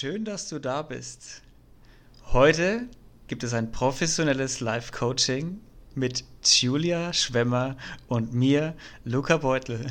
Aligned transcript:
Schön, 0.00 0.24
dass 0.24 0.48
du 0.48 0.60
da 0.60 0.82
bist. 0.82 1.42
Heute 2.32 2.86
gibt 3.26 3.42
es 3.42 3.52
ein 3.52 3.72
professionelles 3.72 4.60
Live-Coaching 4.60 5.58
mit 5.96 6.22
Julia 6.44 7.12
Schwemmer 7.12 7.76
und 8.06 8.32
mir, 8.32 8.74
Luca 9.02 9.38
Beutel. 9.38 9.84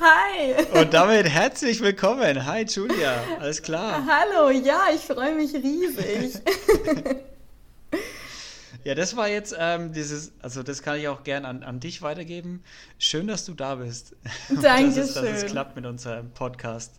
Hi. 0.00 0.54
Und 0.72 0.92
damit 0.92 1.28
herzlich 1.28 1.80
willkommen. 1.80 2.44
Hi 2.44 2.64
Julia, 2.64 3.22
alles 3.38 3.62
klar? 3.62 4.04
Hallo, 4.04 4.50
ja, 4.50 4.86
ich 4.92 5.02
freue 5.02 5.36
mich 5.36 5.54
riesig. 5.54 6.42
Ja, 8.88 8.94
das 8.94 9.16
war 9.16 9.28
jetzt 9.28 9.54
ähm, 9.58 9.92
dieses, 9.92 10.32
also 10.40 10.62
das 10.62 10.80
kann 10.80 10.98
ich 10.98 11.08
auch 11.08 11.22
gern 11.22 11.44
an, 11.44 11.62
an 11.62 11.78
dich 11.78 12.00
weitergeben. 12.00 12.64
Schön, 12.96 13.26
dass 13.26 13.44
du 13.44 13.52
da 13.52 13.74
bist. 13.74 14.16
Dankeschön. 14.48 14.96
dass, 14.96 14.96
es, 14.96 15.14
dass 15.14 15.24
es 15.24 15.44
klappt 15.44 15.76
mit 15.76 15.84
unserem 15.84 16.30
Podcast. 16.30 16.98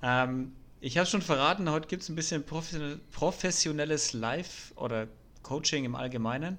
Ähm, 0.00 0.52
ich 0.80 0.96
habe 0.96 1.08
schon 1.08 1.20
verraten, 1.20 1.68
heute 1.72 1.88
gibt 1.88 2.04
es 2.04 2.08
ein 2.08 2.14
bisschen 2.14 2.44
professionelles 2.44 4.12
Live- 4.12 4.72
oder 4.76 5.08
Coaching 5.42 5.84
im 5.84 5.96
Allgemeinen, 5.96 6.56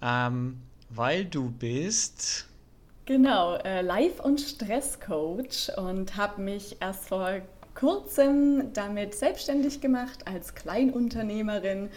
ähm, 0.00 0.60
weil 0.90 1.24
du 1.24 1.50
bist... 1.50 2.46
Genau, 3.06 3.56
äh, 3.56 3.82
Live- 3.82 4.20
und 4.20 4.40
Stresscoach 4.40 5.76
und 5.76 6.16
habe 6.16 6.40
mich 6.40 6.76
erst 6.78 7.08
vor 7.08 7.40
kurzem 7.74 8.72
damit 8.72 9.16
selbstständig 9.16 9.80
gemacht 9.80 10.28
als 10.28 10.54
Kleinunternehmerin 10.54 11.90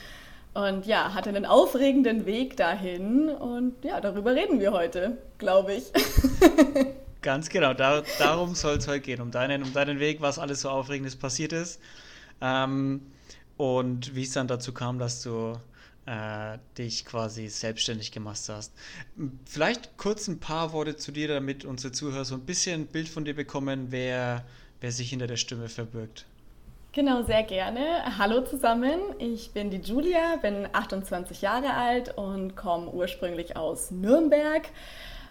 und 0.57 0.87
ja, 0.87 1.13
hatte 1.13 1.29
einen 1.29 1.45
aufregenden 1.45 2.25
Weg 2.25 2.57
dahin 2.57 3.29
und 3.29 3.85
ja, 3.85 4.01
darüber 4.01 4.33
reden 4.33 4.59
wir 4.59 4.71
heute, 4.71 5.17
glaube 5.37 5.75
ich. 5.75 5.83
Ganz 7.21 7.49
genau, 7.49 7.75
da, 7.75 8.01
darum 8.17 8.55
soll 8.55 8.77
es 8.77 8.87
heute 8.87 9.01
gehen, 9.01 9.21
um 9.21 9.29
deinen, 9.29 9.61
um 9.61 9.71
deinen 9.71 9.99
Weg, 9.99 10.19
was 10.19 10.39
alles 10.39 10.61
so 10.61 10.69
Aufregendes 10.69 11.15
passiert 11.15 11.53
ist 11.53 11.79
ähm, 12.41 13.01
und 13.55 14.15
wie 14.15 14.23
es 14.23 14.31
dann 14.31 14.47
dazu 14.47 14.73
kam, 14.73 14.97
dass 14.97 15.21
du 15.21 15.59
äh, 16.07 16.57
dich 16.75 17.05
quasi 17.05 17.49
selbstständig 17.49 18.11
gemacht 18.11 18.41
hast. 18.49 18.73
Vielleicht 19.45 19.95
kurz 19.97 20.27
ein 20.27 20.39
paar 20.39 20.73
Worte 20.73 20.95
zu 20.95 21.11
dir, 21.11 21.27
damit 21.27 21.65
unsere 21.65 21.91
Zuhörer 21.91 22.25
so 22.25 22.33
ein 22.33 22.45
bisschen 22.45 22.81
ein 22.81 22.87
Bild 22.87 23.09
von 23.09 23.25
dir 23.25 23.35
bekommen, 23.35 23.87
wer, 23.91 24.43
wer 24.81 24.91
sich 24.91 25.11
hinter 25.11 25.27
der 25.27 25.37
Stimme 25.37 25.69
verbirgt. 25.69 26.25
Genau, 26.97 27.21
sehr 27.21 27.43
gerne. 27.43 28.17
Hallo 28.17 28.41
zusammen, 28.41 28.99
ich 29.19 29.51
bin 29.51 29.69
die 29.69 29.77
Julia, 29.77 30.37
bin 30.41 30.67
28 30.73 31.43
Jahre 31.43 31.75
alt 31.75 32.17
und 32.17 32.55
komme 32.55 32.89
ursprünglich 32.89 33.55
aus 33.55 33.91
Nürnberg. 33.91 34.67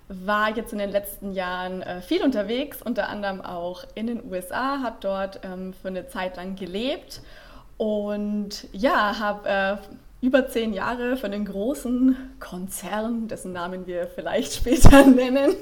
War 0.07 0.57
jetzt 0.57 0.73
in 0.73 0.79
den 0.79 0.91
letzten 0.91 1.33
Jahren 1.33 1.83
äh, 1.83 2.03
viel 2.03 2.23
unterwegs, 2.23 2.83
unter 2.83 3.09
anderem 3.09 3.41
auch 3.41 3.83
in 3.97 4.07
den 4.07 4.31
USA, 4.31 4.81
habe 4.81 4.99
dort 5.01 5.41
ähm, 5.43 5.75
für 5.75 5.89
eine 5.89 6.07
Zeit 6.07 6.37
lang 6.37 6.55
gelebt 6.55 7.21
und 7.79 8.69
ja, 8.73 9.19
habe 9.19 9.49
äh, 9.49 9.77
über 10.27 10.49
zehn 10.49 10.73
Jahre 10.73 11.17
für 11.17 11.27
einen 11.27 11.45
großen 11.45 12.17
Konzern, 12.41 13.29
dessen 13.29 13.53
Namen 13.53 13.87
wir 13.87 14.09
vielleicht 14.09 14.55
später 14.57 15.07
nennen, 15.07 15.55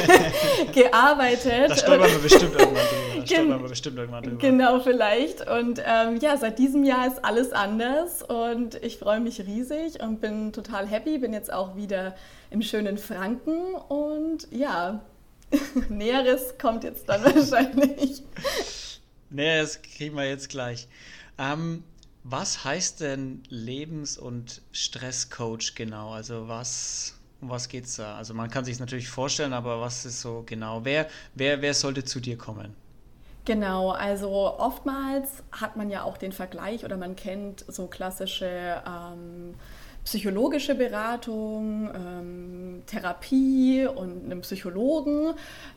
gearbeitet. 0.72 1.68
Da 1.68 1.76
stolpern 1.76 2.10
wir 2.10 2.18
bestimmt 2.20 2.58
irgendwann 2.58 2.86
drüber. 2.86 3.24
Gen 3.26 3.48
wir 3.50 3.58
bestimmt 3.68 3.98
irgendwann 3.98 4.22
drüber. 4.24 4.38
Genau, 4.38 4.80
vielleicht. 4.80 5.46
Und 5.50 5.82
ähm, 5.86 6.16
ja, 6.16 6.38
seit 6.38 6.58
diesem 6.58 6.82
Jahr 6.84 7.06
ist 7.06 7.22
alles 7.22 7.52
anders 7.52 8.22
und 8.22 8.76
ich 8.82 8.96
freue 8.96 9.20
mich 9.20 9.46
riesig 9.46 10.02
und 10.02 10.22
bin 10.22 10.54
total 10.54 10.86
happy. 10.86 11.18
Bin 11.18 11.34
jetzt 11.34 11.52
auch 11.52 11.76
wieder 11.76 12.16
im 12.48 12.62
schönen 12.62 12.96
Franken 12.96 13.74
und 13.88 14.48
ja, 14.50 15.02
Näheres 15.90 16.56
kommt 16.56 16.84
jetzt 16.84 17.06
dann 17.06 17.22
wahrscheinlich. 17.22 18.22
Näheres 19.28 19.82
kriegen 19.82 20.16
wir 20.16 20.26
jetzt 20.26 20.48
gleich. 20.48 20.88
Ähm, 21.38 21.84
was 22.22 22.64
heißt 22.64 23.00
denn 23.00 23.42
Lebens- 23.48 24.18
und 24.18 24.62
Stresscoach 24.72 25.74
genau? 25.74 26.12
Also 26.12 26.48
was, 26.48 27.18
um 27.40 27.48
was 27.48 27.68
geht 27.68 27.84
es 27.84 27.96
da? 27.96 28.16
Also 28.16 28.34
man 28.34 28.50
kann 28.50 28.64
sich 28.64 28.78
natürlich 28.78 29.08
vorstellen, 29.08 29.52
aber 29.52 29.80
was 29.80 30.04
ist 30.04 30.20
so 30.20 30.42
genau? 30.44 30.84
Wer, 30.84 31.08
wer, 31.34 31.62
wer 31.62 31.74
sollte 31.74 32.04
zu 32.04 32.20
dir 32.20 32.36
kommen? 32.36 32.74
Genau, 33.46 33.90
also 33.90 34.30
oftmals 34.30 35.42
hat 35.50 35.76
man 35.76 35.88
ja 35.88 36.02
auch 36.02 36.18
den 36.18 36.32
Vergleich 36.32 36.84
oder 36.84 36.96
man 36.98 37.16
kennt 37.16 37.64
so 37.66 37.86
klassische 37.86 38.82
ähm, 38.86 39.54
psychologische 40.10 40.74
Beratung, 40.74 41.88
ähm, 41.94 42.82
Therapie 42.86 43.86
und 43.86 44.24
einen 44.24 44.40
Psychologen. 44.40 45.34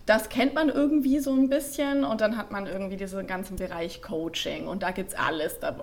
Das 0.07 0.27
kennt 0.29 0.55
man 0.55 0.69
irgendwie 0.69 1.19
so 1.19 1.31
ein 1.31 1.49
bisschen 1.49 2.03
und 2.03 2.19
dann 2.19 2.35
hat 2.35 2.49
man 2.49 2.65
irgendwie 2.65 2.97
diesen 2.97 3.27
ganzen 3.27 3.57
Bereich 3.57 4.01
Coaching 4.01 4.67
und 4.67 4.81
da 4.81 4.89
gibt 4.89 5.11
es 5.11 5.19
alles. 5.19 5.59
Da 5.59 5.75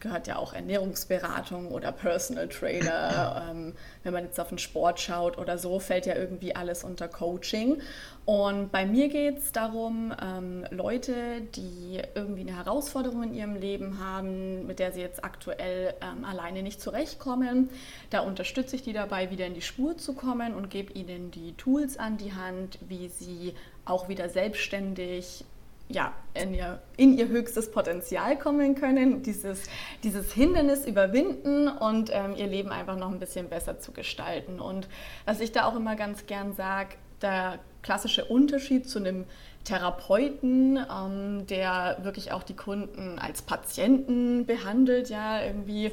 gehört 0.00 0.26
ja 0.26 0.34
auch 0.34 0.52
Ernährungsberatung 0.52 1.70
oder 1.70 1.92
Personal 1.92 2.48
Trainer. 2.48 3.46
ähm, 3.52 3.74
wenn 4.02 4.12
man 4.12 4.24
jetzt 4.24 4.40
auf 4.40 4.48
den 4.48 4.58
Sport 4.58 4.98
schaut 4.98 5.38
oder 5.38 5.56
so, 5.56 5.78
fällt 5.78 6.06
ja 6.06 6.16
irgendwie 6.16 6.56
alles 6.56 6.82
unter 6.82 7.06
Coaching. 7.06 7.80
Und 8.24 8.70
bei 8.70 8.86
mir 8.86 9.08
geht 9.08 9.38
es 9.38 9.50
darum, 9.50 10.14
ähm, 10.22 10.64
Leute, 10.70 11.40
die 11.56 12.00
irgendwie 12.14 12.42
eine 12.42 12.56
Herausforderung 12.56 13.24
in 13.24 13.34
ihrem 13.34 13.56
Leben 13.56 13.98
haben, 13.98 14.64
mit 14.66 14.78
der 14.78 14.92
sie 14.92 15.00
jetzt 15.00 15.24
aktuell 15.24 15.94
ähm, 16.00 16.24
alleine 16.24 16.62
nicht 16.62 16.80
zurechtkommen, 16.80 17.68
da 18.10 18.20
unterstütze 18.20 18.76
ich 18.76 18.82
die 18.82 18.92
dabei, 18.92 19.30
wieder 19.30 19.46
in 19.46 19.54
die 19.54 19.60
Spur 19.60 19.96
zu 19.98 20.12
kommen 20.12 20.54
und 20.54 20.70
gebe 20.70 20.92
ihnen 20.92 21.32
die 21.32 21.54
Tools 21.54 21.98
an 21.98 22.16
die 22.16 22.32
Hand, 22.32 22.78
wie 22.88 23.08
sie 23.08 23.54
auch 23.84 24.08
wieder 24.08 24.28
selbstständig 24.28 25.44
ja, 25.88 26.12
in, 26.34 26.54
ihr, 26.54 26.80
in 26.96 27.18
ihr 27.18 27.28
höchstes 27.28 27.70
Potenzial 27.70 28.38
kommen 28.38 28.76
können, 28.76 29.22
dieses, 29.22 29.64
dieses 30.02 30.32
Hindernis 30.32 30.86
überwinden 30.86 31.68
und 31.68 32.10
ähm, 32.12 32.34
ihr 32.36 32.46
Leben 32.46 32.70
einfach 32.70 32.96
noch 32.96 33.10
ein 33.10 33.18
bisschen 33.18 33.48
besser 33.48 33.78
zu 33.78 33.92
gestalten. 33.92 34.60
Und 34.60 34.88
was 35.24 35.40
ich 35.40 35.52
da 35.52 35.64
auch 35.66 35.76
immer 35.76 35.96
ganz 35.96 36.26
gern 36.26 36.54
sage, 36.54 36.94
der 37.22 37.58
klassische 37.82 38.24
Unterschied 38.24 38.88
zu 38.88 38.98
einem 38.98 39.24
Therapeuten, 39.64 40.76
ähm, 40.76 41.46
der 41.46 41.98
wirklich 42.02 42.32
auch 42.32 42.42
die 42.42 42.56
Kunden 42.56 43.18
als 43.18 43.42
Patienten 43.42 44.46
behandelt, 44.46 45.08
ja, 45.08 45.42
irgendwie 45.42 45.92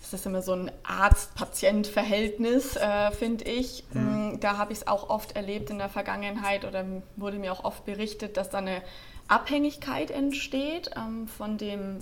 ist 0.00 0.12
das 0.12 0.26
immer 0.26 0.40
so 0.40 0.52
ein 0.52 0.70
Arzt-Patient-Verhältnis, 0.84 2.76
äh, 2.76 3.10
finde 3.10 3.44
ich. 3.44 3.84
Mhm. 3.92 4.38
Da 4.40 4.56
habe 4.56 4.72
ich 4.72 4.78
es 4.78 4.86
auch 4.86 5.10
oft 5.10 5.36
erlebt 5.36 5.68
in 5.68 5.78
der 5.78 5.90
Vergangenheit 5.90 6.64
oder 6.64 6.84
wurde 7.16 7.38
mir 7.38 7.52
auch 7.52 7.64
oft 7.64 7.84
berichtet, 7.84 8.38
dass 8.38 8.48
da 8.48 8.58
eine 8.58 8.80
Abhängigkeit 9.28 10.10
entsteht 10.10 10.90
ähm, 10.96 11.28
von 11.28 11.58
dem 11.58 11.98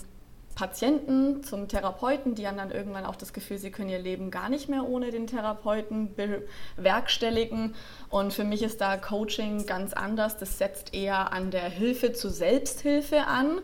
Patienten 0.56 1.44
zum 1.44 1.68
Therapeuten, 1.68 2.34
die 2.34 2.48
haben 2.48 2.56
dann 2.56 2.70
irgendwann 2.70 3.04
auch 3.04 3.14
das 3.14 3.34
Gefühl, 3.34 3.58
sie 3.58 3.70
können 3.70 3.90
ihr 3.90 3.98
Leben 3.98 4.30
gar 4.30 4.48
nicht 4.48 4.70
mehr 4.70 4.88
ohne 4.88 5.10
den 5.10 5.26
Therapeuten 5.26 6.14
bewerkstelligen. 6.16 7.74
Und 8.08 8.32
für 8.32 8.42
mich 8.42 8.62
ist 8.62 8.80
da 8.80 8.96
Coaching 8.96 9.66
ganz 9.66 9.92
anders. 9.92 10.38
Das 10.38 10.56
setzt 10.56 10.94
eher 10.94 11.32
an 11.32 11.50
der 11.50 11.68
Hilfe 11.68 12.14
zur 12.14 12.30
Selbsthilfe 12.30 13.26
an. 13.26 13.60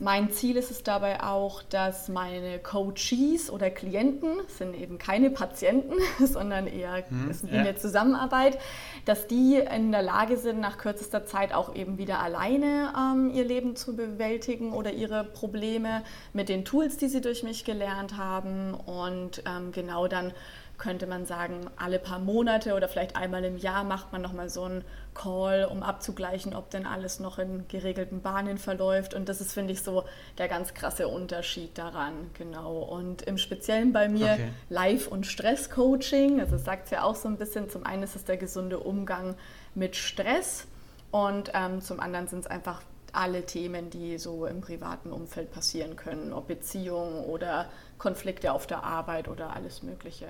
Mein 0.00 0.30
Ziel 0.30 0.56
ist 0.56 0.70
es 0.70 0.84
dabei 0.84 1.24
auch, 1.24 1.62
dass 1.64 2.08
meine 2.08 2.60
Coaches 2.60 3.50
oder 3.50 3.68
Klienten, 3.68 4.30
sind 4.46 4.74
eben 4.74 4.96
keine 4.96 5.30
Patienten, 5.30 5.94
sondern 6.24 6.68
eher 6.68 7.04
hm, 7.08 7.30
in 7.48 7.54
ja. 7.54 7.62
der 7.64 7.76
Zusammenarbeit, 7.76 8.58
dass 9.06 9.26
die 9.26 9.56
in 9.56 9.90
der 9.90 10.02
Lage 10.02 10.36
sind, 10.36 10.60
nach 10.60 10.78
kürzester 10.78 11.26
Zeit 11.26 11.52
auch 11.52 11.74
eben 11.74 11.98
wieder 11.98 12.20
alleine 12.20 12.92
ähm, 12.96 13.32
ihr 13.34 13.44
Leben 13.44 13.74
zu 13.74 13.96
bewältigen 13.96 14.72
oder 14.72 14.92
ihre 14.92 15.24
Probleme 15.24 16.04
mit 16.32 16.48
den 16.48 16.64
Tools, 16.64 16.96
die 16.96 17.08
sie 17.08 17.20
durch 17.20 17.42
mich 17.42 17.64
gelernt 17.64 18.16
haben 18.16 18.74
und 18.74 19.42
ähm, 19.46 19.72
genau 19.72 20.06
dann 20.06 20.32
könnte 20.78 21.06
man 21.06 21.26
sagen, 21.26 21.68
alle 21.76 21.98
paar 21.98 22.20
Monate 22.20 22.74
oder 22.74 22.88
vielleicht 22.88 23.16
einmal 23.16 23.44
im 23.44 23.58
Jahr 23.58 23.84
macht 23.84 24.12
man 24.12 24.22
nochmal 24.22 24.48
so 24.48 24.62
einen 24.62 24.84
Call, 25.12 25.64
um 25.64 25.82
abzugleichen, 25.82 26.54
ob 26.54 26.70
denn 26.70 26.86
alles 26.86 27.18
noch 27.18 27.38
in 27.38 27.66
geregelten 27.66 28.22
Bahnen 28.22 28.58
verläuft. 28.58 29.12
Und 29.12 29.28
das 29.28 29.40
ist, 29.40 29.52
finde 29.52 29.72
ich, 29.72 29.82
so 29.82 30.04
der 30.38 30.46
ganz 30.48 30.74
krasse 30.74 31.08
Unterschied 31.08 31.76
daran. 31.76 32.30
Genau. 32.34 32.78
Und 32.78 33.22
im 33.22 33.38
Speziellen 33.38 33.92
bei 33.92 34.08
mir 34.08 34.32
okay. 34.34 34.48
Live- 34.70 35.08
und 35.08 35.26
Stress-Coaching. 35.26 36.40
Also 36.40 36.56
sagt 36.56 36.86
es 36.86 36.90
ja 36.92 37.02
auch 37.02 37.16
so 37.16 37.28
ein 37.28 37.36
bisschen. 37.36 37.68
Zum 37.68 37.84
einen 37.84 38.04
ist 38.04 38.14
es 38.14 38.24
der 38.24 38.36
gesunde 38.36 38.78
Umgang 38.78 39.34
mit 39.74 39.96
Stress 39.96 40.66
und 41.10 41.50
ähm, 41.54 41.80
zum 41.80 42.00
anderen 42.00 42.28
sind 42.28 42.40
es 42.40 42.46
einfach 42.46 42.82
alle 43.12 43.46
Themen, 43.46 43.90
die 43.90 44.18
so 44.18 44.46
im 44.46 44.60
privaten 44.60 45.12
Umfeld 45.12 45.50
passieren 45.50 45.96
können, 45.96 46.32
ob 46.32 46.46
Beziehungen 46.46 47.24
oder 47.24 47.66
Konflikte 47.96 48.52
auf 48.52 48.66
der 48.66 48.84
Arbeit 48.84 49.28
oder 49.28 49.54
alles 49.56 49.82
Mögliche. 49.82 50.26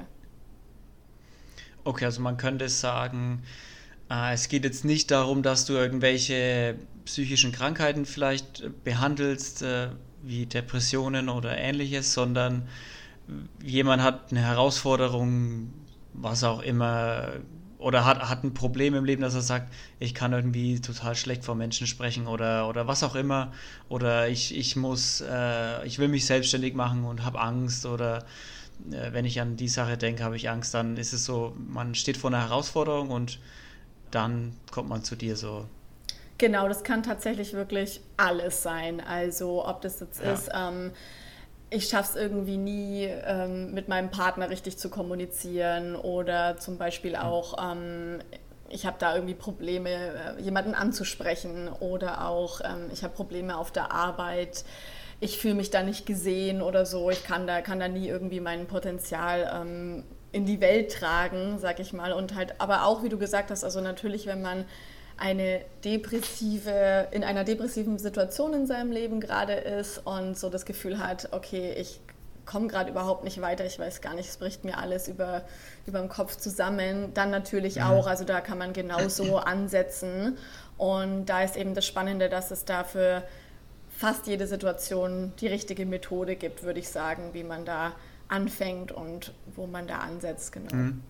Okay, 1.88 2.04
also 2.04 2.20
man 2.20 2.36
könnte 2.36 2.68
sagen, 2.68 3.42
äh, 4.10 4.34
es 4.34 4.48
geht 4.50 4.64
jetzt 4.64 4.84
nicht 4.84 5.10
darum, 5.10 5.42
dass 5.42 5.64
du 5.64 5.72
irgendwelche 5.72 6.76
psychischen 7.06 7.50
Krankheiten 7.50 8.04
vielleicht 8.04 8.84
behandelst, 8.84 9.62
äh, 9.62 9.88
wie 10.22 10.44
Depressionen 10.44 11.30
oder 11.30 11.56
ähnliches, 11.56 12.12
sondern 12.12 12.68
jemand 13.62 14.02
hat 14.02 14.30
eine 14.30 14.40
Herausforderung, 14.42 15.72
was 16.12 16.44
auch 16.44 16.60
immer, 16.60 17.32
oder 17.78 18.04
hat, 18.04 18.18
hat 18.28 18.44
ein 18.44 18.52
Problem 18.52 18.94
im 18.94 19.06
Leben, 19.06 19.22
dass 19.22 19.34
er 19.34 19.40
sagt, 19.40 19.72
ich 19.98 20.14
kann 20.14 20.34
irgendwie 20.34 20.82
total 20.82 21.14
schlecht 21.14 21.42
vor 21.42 21.54
Menschen 21.54 21.86
sprechen 21.86 22.26
oder, 22.26 22.68
oder 22.68 22.86
was 22.86 23.02
auch 23.02 23.14
immer. 23.14 23.50
Oder 23.88 24.28
ich, 24.28 24.54
ich 24.54 24.76
muss, 24.76 25.22
äh, 25.22 25.86
ich 25.86 25.98
will 25.98 26.08
mich 26.08 26.26
selbstständig 26.26 26.74
machen 26.74 27.04
und 27.04 27.24
habe 27.24 27.40
Angst 27.40 27.86
oder 27.86 28.18
äh, 28.18 28.57
wenn 28.78 29.24
ich 29.24 29.40
an 29.40 29.56
die 29.56 29.68
Sache 29.68 29.96
denke, 29.96 30.24
habe 30.24 30.36
ich 30.36 30.48
Angst, 30.48 30.74
dann 30.74 30.96
ist 30.96 31.12
es 31.12 31.24
so, 31.24 31.54
man 31.56 31.94
steht 31.94 32.16
vor 32.16 32.30
einer 32.30 32.40
Herausforderung 32.40 33.10
und 33.10 33.38
dann 34.10 34.54
kommt 34.70 34.88
man 34.88 35.04
zu 35.04 35.16
dir 35.16 35.36
so. 35.36 35.66
Genau, 36.38 36.68
das 36.68 36.84
kann 36.84 37.02
tatsächlich 37.02 37.52
wirklich 37.52 38.00
alles 38.16 38.62
sein. 38.62 39.00
Also 39.00 39.66
ob 39.66 39.82
das 39.82 40.00
jetzt 40.00 40.22
ja. 40.22 40.32
ist, 40.32 40.50
ähm, 40.54 40.92
ich 41.70 41.88
schaffe 41.88 42.10
es 42.10 42.16
irgendwie 42.16 42.56
nie, 42.56 43.04
ähm, 43.04 43.74
mit 43.74 43.88
meinem 43.88 44.10
Partner 44.10 44.48
richtig 44.48 44.78
zu 44.78 44.88
kommunizieren 44.88 45.96
oder 45.96 46.56
zum 46.56 46.78
Beispiel 46.78 47.16
auch, 47.16 47.72
ähm, 47.72 48.20
ich 48.70 48.86
habe 48.86 48.96
da 48.98 49.14
irgendwie 49.14 49.34
Probleme, 49.34 49.90
äh, 49.90 50.40
jemanden 50.40 50.74
anzusprechen 50.74 51.68
oder 51.80 52.26
auch, 52.26 52.60
ähm, 52.60 52.88
ich 52.92 53.02
habe 53.02 53.14
Probleme 53.14 53.56
auf 53.56 53.70
der 53.70 53.92
Arbeit. 53.92 54.64
Ich 55.20 55.38
fühle 55.38 55.54
mich 55.54 55.70
da 55.70 55.82
nicht 55.82 56.06
gesehen 56.06 56.62
oder 56.62 56.86
so. 56.86 57.10
Ich 57.10 57.24
kann 57.24 57.46
da, 57.46 57.60
kann 57.60 57.80
da 57.80 57.88
nie 57.88 58.08
irgendwie 58.08 58.40
mein 58.40 58.66
Potenzial 58.66 59.50
ähm, 59.52 60.04
in 60.32 60.46
die 60.46 60.60
Welt 60.60 60.92
tragen, 60.92 61.58
sag 61.58 61.80
ich 61.80 61.92
mal. 61.92 62.12
Und 62.12 62.34
halt, 62.34 62.60
aber 62.60 62.84
auch, 62.84 63.02
wie 63.02 63.08
du 63.08 63.18
gesagt 63.18 63.50
hast, 63.50 63.64
also 63.64 63.80
natürlich, 63.80 64.26
wenn 64.26 64.42
man 64.42 64.64
eine 65.16 65.62
depressive, 65.84 67.08
in 67.10 67.24
einer 67.24 67.44
depressiven 67.44 67.98
Situation 67.98 68.54
in 68.54 68.66
seinem 68.66 68.92
Leben 68.92 69.20
gerade 69.20 69.54
ist 69.54 69.98
und 70.06 70.38
so 70.38 70.48
das 70.48 70.64
Gefühl 70.64 70.98
hat, 70.98 71.30
okay, 71.32 71.74
ich 71.76 72.00
komme 72.46 72.68
gerade 72.68 72.90
überhaupt 72.90 73.24
nicht 73.24 73.40
weiter, 73.42 73.66
ich 73.66 73.78
weiß 73.78 74.00
gar 74.00 74.14
nicht, 74.14 74.28
es 74.28 74.38
bricht 74.38 74.64
mir 74.64 74.78
alles 74.78 75.06
über, 75.08 75.42
über 75.86 75.98
den 75.98 76.08
Kopf 76.08 76.36
zusammen. 76.36 77.12
Dann 77.14 77.30
natürlich 77.30 77.76
mhm. 77.76 77.82
auch, 77.82 78.06
also 78.06 78.24
da 78.24 78.40
kann 78.40 78.58
man 78.58 78.72
genauso 78.72 79.36
ansetzen. 79.38 80.38
Und 80.78 81.26
da 81.26 81.42
ist 81.42 81.56
eben 81.56 81.74
das 81.74 81.84
Spannende, 81.84 82.28
dass 82.28 82.50
es 82.50 82.64
dafür 82.64 83.24
fast 83.98 84.28
jede 84.28 84.46
Situation 84.46 85.32
die 85.40 85.48
richtige 85.48 85.84
Methode 85.84 86.36
gibt, 86.36 86.62
würde 86.62 86.78
ich 86.78 86.88
sagen, 86.88 87.30
wie 87.32 87.42
man 87.42 87.64
da 87.64 87.96
anfängt 88.28 88.92
und 88.92 89.32
wo 89.56 89.66
man 89.66 89.88
da 89.88 89.98
ansetzt, 89.98 90.52
genau. 90.52 90.72
Mhm. 90.72 91.02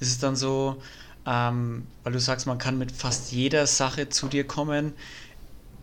Ist 0.00 0.08
es 0.08 0.18
dann 0.18 0.36
so, 0.36 0.80
ähm, 1.26 1.86
weil 2.02 2.14
du 2.14 2.18
sagst, 2.18 2.46
man 2.46 2.56
kann 2.56 2.78
mit 2.78 2.90
fast 2.90 3.30
jeder 3.32 3.66
Sache 3.66 4.08
zu 4.08 4.28
dir 4.28 4.46
kommen. 4.46 4.94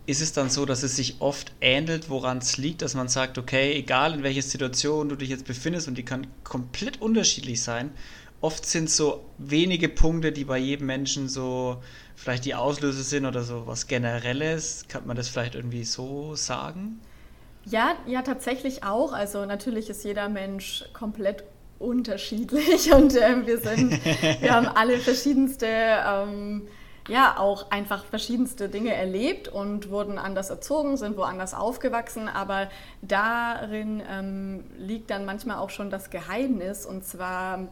Ist 0.06 0.20
es 0.20 0.32
dann 0.32 0.50
so, 0.50 0.66
dass 0.66 0.82
es 0.82 0.96
sich 0.96 1.20
oft 1.20 1.52
ähnelt, 1.60 2.10
woran 2.10 2.38
es 2.38 2.56
liegt, 2.56 2.82
dass 2.82 2.94
man 2.94 3.06
sagt, 3.06 3.38
okay, 3.38 3.74
egal 3.74 4.14
in 4.14 4.24
welcher 4.24 4.42
Situation 4.42 5.08
du 5.08 5.14
dich 5.14 5.28
jetzt 5.28 5.44
befindest 5.44 5.86
und 5.86 5.96
die 5.96 6.04
kann 6.04 6.26
komplett 6.42 7.00
unterschiedlich 7.00 7.62
sein, 7.62 7.92
oft 8.40 8.66
sind 8.66 8.90
so 8.90 9.24
wenige 9.38 9.88
Punkte, 9.88 10.32
die 10.32 10.44
bei 10.44 10.58
jedem 10.58 10.86
Menschen 10.86 11.28
so 11.28 11.82
vielleicht 12.14 12.44
die 12.44 12.54
Auslöser 12.54 13.02
sind 13.02 13.26
oder 13.26 13.42
so 13.42 13.66
was 13.66 13.86
Generelles. 13.86 14.84
Kann 14.88 15.06
man 15.06 15.16
das 15.16 15.28
vielleicht 15.28 15.54
irgendwie 15.54 15.84
so 15.84 16.34
sagen? 16.34 17.00
Ja, 17.64 17.96
ja, 18.06 18.22
tatsächlich 18.22 18.84
auch. 18.84 19.12
Also 19.12 19.44
natürlich 19.44 19.90
ist 19.90 20.04
jeder 20.04 20.28
Mensch 20.28 20.84
komplett 20.92 21.44
unterschiedlich 21.78 22.92
und 22.94 23.16
äh, 23.16 23.46
wir 23.46 23.58
sind, 23.58 23.92
wir 24.40 24.54
haben 24.54 24.68
alle 24.68 24.98
verschiedenste, 24.98 25.66
ähm, 25.66 26.68
ja, 27.08 27.36
auch 27.38 27.70
einfach 27.70 28.04
verschiedenste 28.04 28.68
Dinge 28.68 28.94
erlebt 28.94 29.48
und 29.48 29.90
wurden 29.90 30.18
anders 30.18 30.50
erzogen, 30.50 30.96
sind 30.96 31.16
woanders 31.16 31.54
aufgewachsen, 31.54 32.28
aber 32.28 32.68
darin 33.00 34.02
ähm, 34.10 34.64
liegt 34.76 35.10
dann 35.10 35.24
manchmal 35.24 35.56
auch 35.58 35.70
schon 35.70 35.88
das 35.88 36.10
Geheimnis 36.10 36.84
und 36.84 37.06
zwar 37.06 37.68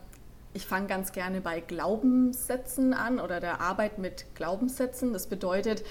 ich 0.56 0.66
fange 0.66 0.86
ganz 0.86 1.12
gerne 1.12 1.42
bei 1.42 1.60
Glaubenssätzen 1.60 2.94
an 2.94 3.20
oder 3.20 3.40
der 3.40 3.60
Arbeit 3.60 3.98
mit 3.98 4.24
Glaubenssätzen. 4.34 5.12
Das 5.12 5.26
bedeutet, 5.26 5.84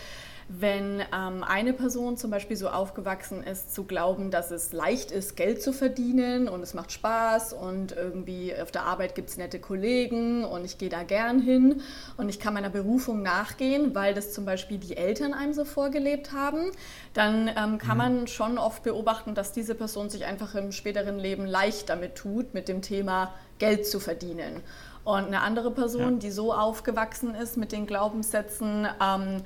wenn 0.47 0.99
ähm, 0.99 1.43
eine 1.43 1.73
Person 1.73 2.17
zum 2.17 2.29
Beispiel 2.29 2.55
so 2.55 2.69
aufgewachsen 2.69 3.43
ist, 3.43 3.73
zu 3.73 3.83
glauben, 3.83 4.29
dass 4.29 4.51
es 4.51 4.73
leicht 4.73 5.09
ist, 5.09 5.35
Geld 5.35 5.63
zu 5.63 5.73
verdienen 5.73 6.47
und 6.47 6.61
es 6.61 6.75
macht 6.75 6.91
Spaß 6.91 7.53
und 7.53 7.93
irgendwie 7.93 8.53
auf 8.55 8.69
der 8.69 8.83
Arbeit 8.83 9.15
gibt 9.15 9.29
es 9.29 9.37
nette 9.37 9.59
Kollegen 9.59 10.45
und 10.45 10.63
ich 10.63 10.77
gehe 10.77 10.89
da 10.89 11.01
gern 11.01 11.39
hin 11.39 11.81
und 12.17 12.29
ich 12.29 12.39
kann 12.39 12.53
meiner 12.53 12.69
Berufung 12.69 13.23
nachgehen, 13.23 13.95
weil 13.95 14.13
das 14.13 14.33
zum 14.33 14.45
Beispiel 14.45 14.77
die 14.77 14.95
Eltern 14.95 15.33
einem 15.33 15.53
so 15.53 15.65
vorgelebt 15.65 16.31
haben, 16.31 16.71
dann 17.13 17.47
ähm, 17.47 17.79
kann 17.79 17.97
mhm. 17.97 17.97
man 17.97 18.27
schon 18.27 18.59
oft 18.59 18.83
beobachten, 18.83 19.33
dass 19.33 19.51
diese 19.51 19.73
Person 19.73 20.11
sich 20.11 20.25
einfach 20.25 20.53
im 20.53 20.71
späteren 20.71 21.17
Leben 21.17 21.47
leicht 21.47 21.89
damit 21.89 22.15
tut, 22.15 22.53
mit 22.53 22.67
dem 22.67 22.83
Thema 22.83 23.33
Geld 23.57 23.87
zu 23.87 23.99
verdienen. 23.99 24.61
Und 25.03 25.25
eine 25.25 25.41
andere 25.41 25.71
Person, 25.71 26.13
ja. 26.13 26.19
die 26.19 26.31
so 26.31 26.53
aufgewachsen 26.53 27.35
ist 27.35 27.57
mit 27.57 27.71
den 27.71 27.85
Glaubenssätzen, 27.85 28.87
ähm, 29.01 29.41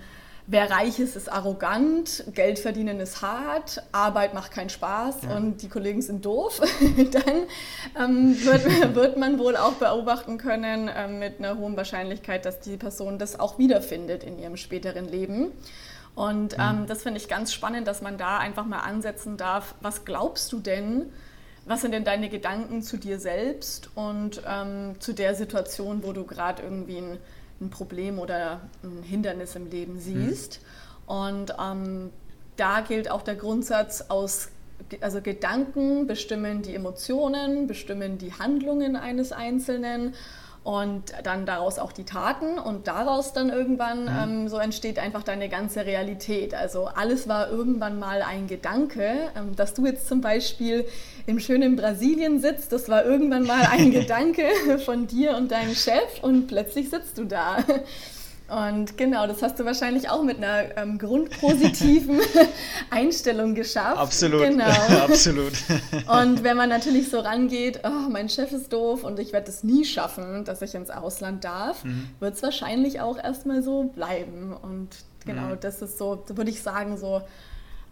wer 0.49 0.71
reich 0.71 0.99
ist, 0.99 1.15
ist 1.15 1.31
arrogant, 1.31 2.23
Geld 2.33 2.57
verdienen 2.57 2.99
ist 2.99 3.21
hart, 3.21 3.83
Arbeit 3.91 4.33
macht 4.33 4.51
keinen 4.51 4.69
Spaß 4.69 5.17
ja. 5.23 5.37
und 5.37 5.61
die 5.61 5.69
Kollegen 5.69 6.01
sind 6.01 6.25
doof, 6.25 6.59
dann 7.11 8.09
ähm, 8.09 8.35
wird, 8.43 8.65
wird, 8.95 9.17
man 9.17 9.37
wohl 9.37 9.55
auch 9.55 9.73
beobachten 9.73 10.39
können 10.39 10.87
äh, 10.87 11.07
mit 11.07 11.37
einer 11.37 11.57
hohen 11.57 11.77
Wahrscheinlichkeit, 11.77 12.45
dass 12.45 12.59
die 12.59 12.77
Person 12.77 13.19
das 13.19 13.39
auch 13.39 13.59
wiederfindet 13.59 14.23
in 14.23 14.39
ihrem 14.39 14.57
späteren 14.57 15.07
Leben. 15.07 15.51
Und 16.15 16.55
ähm, 16.59 16.85
das 16.87 17.03
finde 17.03 17.19
ich 17.19 17.27
ganz 17.27 17.53
spannend, 17.53 17.87
dass 17.87 18.01
man 18.01 18.17
da 18.17 18.39
einfach 18.39 18.65
mal 18.65 18.79
ansetzen 18.79 19.37
darf, 19.37 19.75
was 19.81 20.03
glaubst 20.03 20.51
du 20.51 20.59
denn, 20.59 21.13
was 21.65 21.81
sind 21.81 21.91
denn 21.91 22.03
deine 22.03 22.29
Gedanken 22.29 22.81
zu 22.81 22.97
dir 22.97 23.19
selbst 23.19 23.91
und 23.93 24.41
ähm, 24.47 24.95
zu 24.99 25.13
der 25.13 25.35
Situation, 25.35 26.03
wo 26.03 26.11
du 26.11 26.25
gerade 26.25 26.63
irgendwie 26.63 26.97
ein 26.97 27.19
ein 27.61 27.69
Problem 27.69 28.19
oder 28.19 28.61
ein 28.83 29.03
Hindernis 29.03 29.55
im 29.55 29.69
Leben 29.69 29.93
mhm. 29.93 29.99
siehst. 29.99 30.61
Mhm. 30.61 31.13
Und 31.13 31.53
ähm, 31.59 32.09
da 32.55 32.81
gilt 32.81 33.09
auch 33.09 33.21
der 33.21 33.35
Grundsatz 33.35 34.05
aus, 34.09 34.49
also 35.01 35.21
Gedanken 35.21 36.07
bestimmen 36.07 36.61
die 36.61 36.75
Emotionen, 36.75 37.67
bestimmen 37.67 38.17
die 38.17 38.33
Handlungen 38.33 38.95
eines 38.95 39.31
Einzelnen 39.31 40.13
und 40.63 41.13
dann 41.23 41.45
daraus 41.45 41.79
auch 41.79 41.91
die 41.91 42.03
Taten 42.03 42.59
und 42.59 42.87
daraus 42.87 43.33
dann 43.33 43.49
irgendwann 43.49 44.03
mhm. 44.03 44.41
ähm, 44.41 44.47
so 44.49 44.57
entsteht 44.57 44.99
einfach 44.99 45.23
deine 45.23 45.49
ganze 45.49 45.85
Realität. 45.85 46.53
Also 46.53 46.85
alles 46.85 47.27
war 47.27 47.49
irgendwann 47.49 47.97
mal 47.97 48.21
ein 48.21 48.47
Gedanke, 48.47 49.31
ähm, 49.35 49.55
dass 49.55 49.73
du 49.73 49.85
jetzt 49.85 50.07
zum 50.07 50.21
Beispiel 50.21 50.85
im 51.25 51.39
schönen 51.39 51.75
Brasilien 51.75 52.39
sitzt, 52.39 52.71
das 52.71 52.89
war 52.89 53.05
irgendwann 53.05 53.43
mal 53.43 53.67
ein 53.71 53.91
Gedanke 53.99 54.43
von 54.85 55.07
dir 55.07 55.37
und 55.37 55.51
deinem 55.51 55.75
Chef 55.75 56.21
und 56.21 56.47
plötzlich 56.47 56.89
sitzt 56.89 57.17
du 57.17 57.25
da. 57.25 57.57
Und 58.49 58.97
genau, 58.97 59.27
das 59.27 59.43
hast 59.43 59.59
du 59.59 59.65
wahrscheinlich 59.65 60.09
auch 60.09 60.23
mit 60.23 60.37
einer 60.37 60.75
ähm, 60.77 60.97
grundpositiven 60.97 62.19
Einstellung 62.89 63.53
geschafft. 63.53 63.97
Absolut. 63.97 64.41
Genau. 64.41 64.65
Absolut. 65.03 65.53
Und 66.07 66.43
wenn 66.43 66.57
man 66.57 66.69
natürlich 66.69 67.09
so 67.09 67.19
rangeht, 67.19 67.81
oh, 67.83 68.09
mein 68.09 68.27
Chef 68.27 68.51
ist 68.51 68.73
doof 68.73 69.03
und 69.03 69.19
ich 69.19 69.33
werde 69.33 69.49
es 69.49 69.63
nie 69.63 69.85
schaffen, 69.85 70.45
dass 70.45 70.61
ich 70.61 70.73
ins 70.73 70.89
Ausland 70.89 71.43
darf, 71.43 71.83
mhm. 71.83 72.09
wird 72.19 72.35
es 72.35 72.43
wahrscheinlich 72.43 73.01
auch 73.01 73.17
erstmal 73.17 73.61
so 73.61 73.83
bleiben. 73.83 74.53
Und 74.53 74.89
genau, 75.25 75.49
mhm. 75.49 75.59
das 75.61 75.81
ist 75.81 75.97
so, 75.97 76.23
würde 76.27 76.49
ich 76.49 76.63
sagen, 76.63 76.97
so 76.97 77.21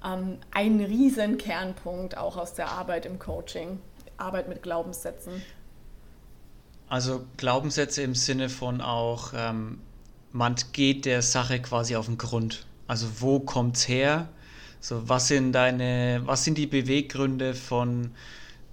ähm, 0.03 0.37
ein 0.51 0.79
riesen 0.79 1.37
Kernpunkt 1.37 2.17
auch 2.17 2.37
aus 2.37 2.53
der 2.55 2.69
Arbeit 2.69 3.05
im 3.05 3.19
Coaching. 3.19 3.79
Arbeit 4.17 4.49
mit 4.49 4.63
Glaubenssätzen. 4.63 5.41
Also 6.89 7.25
Glaubenssätze 7.35 8.01
im 8.01 8.15
Sinne 8.15 8.49
von 8.49 8.81
auch 8.81 9.33
ähm, 9.35 9.79
man 10.37 10.55
geht 10.71 11.05
der 11.05 11.23
Sache 11.23 11.59
quasi 11.59 11.95
auf 11.95 12.05
den 12.05 12.17
Grund. 12.17 12.65
Also 12.87 13.07
wo 13.19 13.39
kommt's 13.39 13.87
her? 13.87 14.29
So, 14.79 15.09
was 15.09 15.27
sind 15.27 15.51
deine, 15.51 16.21
was 16.25 16.43
sind 16.43 16.59
die 16.59 16.67
Beweggründe 16.67 17.55
von 17.55 18.11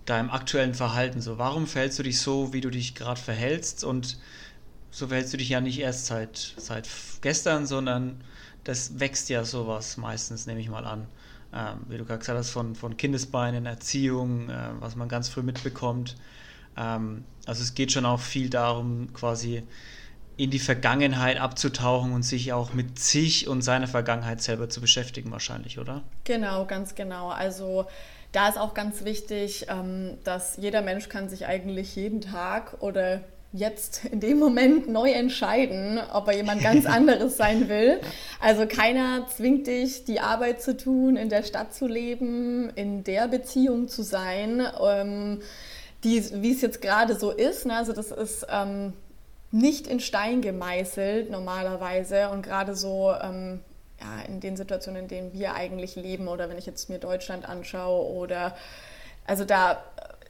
deinem 0.04 0.30
aktuellen 0.30 0.74
Verhalten? 0.74 1.22
So, 1.22 1.38
warum 1.38 1.66
verhältst 1.66 1.98
du 1.98 2.02
dich 2.02 2.20
so, 2.20 2.52
wie 2.52 2.60
du 2.60 2.68
dich 2.70 2.94
gerade 2.94 3.20
verhältst? 3.20 3.82
Und 3.82 4.18
so 4.90 5.08
verhältst 5.08 5.32
du 5.32 5.38
dich 5.38 5.48
ja 5.48 5.62
nicht 5.62 5.80
erst 5.80 6.06
seit, 6.06 6.54
seit 6.58 6.86
gestern, 7.22 7.66
sondern 7.66 8.22
das 8.64 9.00
wächst 9.00 9.30
ja 9.30 9.44
sowas 9.44 9.96
meistens, 9.96 10.46
nehme 10.46 10.60
ich 10.60 10.68
mal 10.68 10.84
an. 10.84 11.06
Ähm, 11.54 11.78
wie 11.88 11.96
du 11.96 12.04
gerade 12.04 12.18
gesagt 12.18 12.38
hast, 12.38 12.50
von, 12.50 12.74
von 12.74 12.98
Kindesbeinen, 12.98 13.64
Erziehung, 13.64 14.50
äh, 14.50 14.68
was 14.80 14.96
man 14.96 15.08
ganz 15.08 15.30
früh 15.30 15.42
mitbekommt. 15.42 16.16
Ähm, 16.76 17.24
also 17.46 17.62
es 17.62 17.74
geht 17.74 17.90
schon 17.90 18.04
auch 18.04 18.20
viel 18.20 18.50
darum, 18.50 19.14
quasi 19.14 19.62
in 20.36 20.50
die 20.50 20.58
Vergangenheit 20.58 21.38
abzutauchen 21.38 22.12
und 22.12 22.22
sich 22.22 22.52
auch 22.52 22.72
mit 22.72 22.98
sich 22.98 23.48
und 23.48 23.62
seiner 23.62 23.86
Vergangenheit 23.86 24.42
selber 24.42 24.68
zu 24.68 24.80
beschäftigen, 24.80 25.30
wahrscheinlich, 25.30 25.78
oder? 25.78 26.02
Genau, 26.24 26.64
ganz 26.66 26.94
genau. 26.94 27.28
Also 27.28 27.86
da 28.32 28.48
ist 28.48 28.58
auch 28.58 28.74
ganz 28.74 29.04
wichtig, 29.04 29.66
ähm, 29.68 30.18
dass 30.24 30.56
jeder 30.56 30.82
Mensch 30.82 31.08
kann 31.08 31.28
sich 31.28 31.46
eigentlich 31.46 31.94
jeden 31.94 32.20
Tag 32.20 32.76
oder 32.80 33.20
jetzt 33.52 34.04
in 34.06 34.18
dem 34.18 34.40
Moment 34.40 34.88
neu 34.88 35.12
entscheiden, 35.12 36.00
ob 36.12 36.26
er 36.26 36.34
jemand 36.34 36.60
ganz 36.60 36.84
anderes 36.86 37.36
sein 37.36 37.68
will. 37.68 38.00
Also 38.40 38.66
keiner 38.66 39.28
zwingt 39.28 39.68
dich, 39.68 40.04
die 40.04 40.18
Arbeit 40.18 40.60
zu 40.60 40.76
tun, 40.76 41.16
in 41.16 41.28
der 41.28 41.44
Stadt 41.44 41.72
zu 41.72 41.86
leben, 41.86 42.70
in 42.74 43.04
der 43.04 43.28
Beziehung 43.28 43.86
zu 43.86 44.02
sein, 44.02 44.66
ähm, 44.84 45.40
die, 46.02 46.24
wie 46.42 46.52
es 46.52 46.60
jetzt 46.60 46.82
gerade 46.82 47.14
so 47.14 47.30
ist. 47.30 47.66
Ne? 47.66 47.76
Also 47.76 47.92
das 47.92 48.10
ist 48.10 48.44
ähm, 48.50 48.92
nicht 49.54 49.86
in 49.86 50.00
Stein 50.00 50.42
gemeißelt 50.42 51.30
normalerweise 51.30 52.28
und 52.30 52.42
gerade 52.42 52.74
so 52.74 53.14
ähm, 53.22 53.60
ja, 54.00 54.24
in 54.26 54.40
den 54.40 54.56
Situationen, 54.56 55.02
in 55.02 55.08
denen 55.08 55.32
wir 55.32 55.54
eigentlich 55.54 55.94
leben 55.94 56.26
oder 56.26 56.48
wenn 56.48 56.58
ich 56.58 56.66
jetzt 56.66 56.90
mir 56.90 56.98
Deutschland 56.98 57.48
anschaue 57.48 58.12
oder 58.12 58.56
also 59.26 59.44
da 59.44 59.80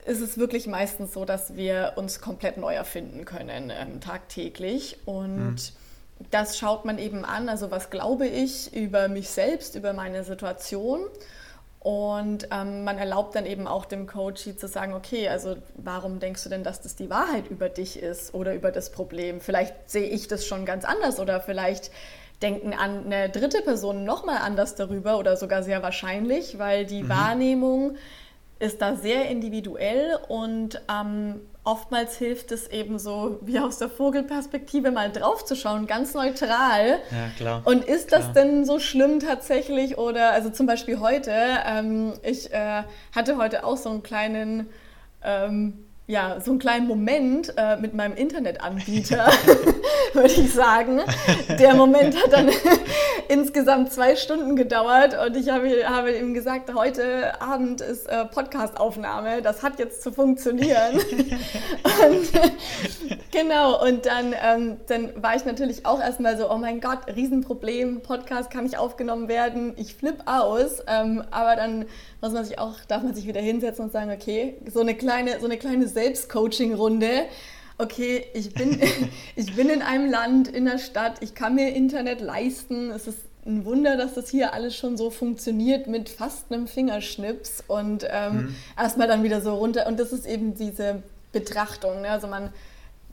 ist 0.04 0.21
es 0.21 0.37
wirklich 0.37 0.66
meistens 0.66 1.14
so, 1.14 1.25
dass 1.25 1.57
wir 1.57 1.95
uns 1.97 2.21
komplett 2.21 2.59
neu 2.59 2.75
erfinden 2.75 3.25
können 3.25 3.73
ähm, 3.75 4.02
tagtäglich 4.02 4.99
und 5.07 5.54
mhm. 5.54 6.26
das 6.31 6.59
schaut 6.59 6.85
man 6.85 6.99
eben 6.99 7.25
an, 7.25 7.49
also 7.49 7.71
was 7.71 7.88
glaube 7.88 8.26
ich 8.26 8.75
über 8.75 9.09
mich 9.09 9.31
selbst, 9.31 9.75
über 9.75 9.95
meine 9.95 10.25
Situation 10.25 11.00
und 11.85 12.49
ähm, 12.50 12.83
man 12.85 12.97
erlaubt 12.97 13.35
dann 13.35 13.45
eben 13.45 13.67
auch 13.67 13.85
dem 13.85 14.07
Coach 14.07 14.49
zu 14.57 14.69
sagen, 14.69 14.95
okay, 14.95 15.29
also 15.29 15.57
warum 15.76 16.19
denkst 16.19 16.43
du 16.45 16.49
denn, 16.49 16.64
dass 16.64 16.81
das 16.81 16.97
die 16.97 17.11
Wahrheit 17.11 17.50
über 17.50 17.69
dich 17.69 18.03
ist 18.03 18.33
oder 18.33 18.55
über 18.55 18.73
das 18.73 18.91
Problem? 18.91 19.38
Vielleicht 19.43 19.91
sehe 19.91 20.09
ich 20.09 20.26
das 20.26 20.47
schon 20.47 20.64
ganz 20.64 20.87
anders 20.87 21.21
oder 21.21 21.43
vielleicht 21.43 21.91
denken 22.41 22.73
an 22.73 23.05
eine 23.05 23.29
dritte 23.29 23.61
Person 23.61 24.05
nochmal 24.05 24.38
anders 24.38 24.76
darüber 24.76 25.19
oder 25.19 25.37
sogar 25.37 25.62
sehr 25.62 25.83
wahrscheinlich, 25.83 26.59
weil 26.59 26.87
die 26.87 27.03
mhm. 27.03 27.09
Wahrnehmung 27.11 27.97
ist 28.61 28.81
da 28.81 28.97
sehr 28.97 29.29
individuell 29.29 30.19
und 30.29 30.81
ähm, 30.91 31.43
oftmals 31.64 32.16
hilft 32.16 32.52
es 32.52 32.68
eben 32.68 32.99
so, 32.99 33.38
wie 33.40 33.59
aus 33.59 33.78
der 33.78 33.88
Vogelperspektive 33.88 34.90
mal 34.90 35.11
draufzuschauen, 35.11 35.87
ganz 35.87 36.14
neutral. 36.14 36.99
Ja, 37.11 37.28
klar. 37.37 37.62
Und 37.64 37.85
ist 37.85 38.12
das 38.12 38.33
klar. 38.33 38.35
denn 38.35 38.64
so 38.66 38.78
schlimm 38.78 39.21
tatsächlich? 39.21 39.99
Oder, 39.99 40.33
also 40.33 40.50
zum 40.50 40.66
Beispiel 40.66 41.00
heute, 41.00 41.33
ähm, 41.66 42.12
ich 42.23 42.52
äh, 42.52 42.83
hatte 43.14 43.38
heute 43.38 43.64
auch 43.64 43.78
so 43.78 43.88
einen 43.88 44.02
kleinen 44.02 44.68
ähm, 45.23 45.84
ja, 46.06 46.38
so 46.40 46.50
einen 46.50 46.61
kleinen 46.61 46.87
Moment 46.87 47.54
äh, 47.56 47.76
mit 47.76 47.94
meinem 47.94 48.14
Internetanbieter, 48.14 49.26
würde 50.12 50.34
ich 50.34 50.52
sagen. 50.52 51.00
Der 51.58 51.75
Moment 51.75 52.23
hat 52.23 52.32
dann 52.32 52.50
insgesamt 53.28 53.92
zwei 53.92 54.14
Stunden 54.16 54.54
gedauert 54.54 55.16
und 55.18 55.37
ich 55.37 55.49
habe, 55.49 55.70
habe 55.88 56.12
ihm 56.12 56.34
gesagt, 56.34 56.75
heute 56.75 57.40
Abend 57.40 57.80
ist 57.80 58.06
äh, 58.06 58.26
Podcastaufnahme, 58.26 59.40
das 59.40 59.62
hat 59.62 59.78
jetzt 59.78 60.02
zu 60.02 60.12
funktionieren. 60.12 60.96
und, 60.96 62.30
genau, 63.30 63.82
und 63.82 64.04
dann, 64.04 64.34
ähm, 64.42 64.76
dann 64.87 65.11
war 65.23 65.37
ich 65.37 65.46
natürlich 65.46 65.87
auch 65.87 66.00
erstmal 66.00 66.37
so, 66.37 66.50
oh 66.50 66.58
mein 66.58 66.80
Gott, 66.80 66.99
Riesenproblem, 67.14 68.02
Podcast 68.02 68.50
kann 68.50 68.64
nicht 68.64 68.76
aufgenommen 68.78 69.28
werden, 69.28 69.73
ich 69.76 69.94
flipp 69.94 70.23
aus, 70.26 70.82
ähm, 70.87 71.25
aber 71.30 71.56
dann 71.56 71.87
muss 72.20 72.32
man 72.32 72.44
sich 72.44 72.58
auch, 72.58 72.75
darf 72.88 73.02
man 73.02 73.14
sich 73.14 73.26
wieder 73.26 73.40
hinsetzen 73.40 73.87
und 73.87 73.92
sagen, 73.92 74.11
okay, 74.11 74.56
so 74.73 74.80
eine 74.80 74.94
kleine, 74.94 75.40
so 75.40 75.46
eine 75.46 75.56
kleine 75.56 75.88
Selbstcoaching-Runde. 75.94 77.26
Okay, 77.78 78.26
ich 78.34 78.52
bin, 78.52 78.80
ich 79.36 79.56
bin 79.56 79.68
in 79.70 79.82
einem 79.82 80.10
Land, 80.10 80.48
in 80.48 80.66
der 80.66 80.78
Stadt, 80.78 81.22
ich 81.22 81.34
kann 81.34 81.54
mir 81.54 81.74
Internet 81.74 82.20
leisten. 82.20 82.90
Es 82.90 83.06
ist 83.06 83.18
ein 83.46 83.64
Wunder, 83.64 83.96
dass 83.96 84.14
das 84.14 84.28
hier 84.28 84.54
alles 84.54 84.76
schon 84.76 84.96
so 84.96 85.10
funktioniert 85.10 85.86
mit 85.86 86.08
fast 86.08 86.50
einem 86.50 86.66
Fingerschnips 86.66 87.62
und 87.66 88.06
ähm, 88.10 88.36
mhm. 88.36 88.54
erstmal 88.78 89.08
dann 89.08 89.22
wieder 89.22 89.40
so 89.40 89.54
runter. 89.54 89.86
Und 89.86 90.00
das 90.00 90.12
ist 90.12 90.26
eben 90.26 90.54
diese 90.54 91.02
Betrachtung. 91.32 92.02
Ne? 92.02 92.10
Also 92.10 92.26
man, 92.26 92.50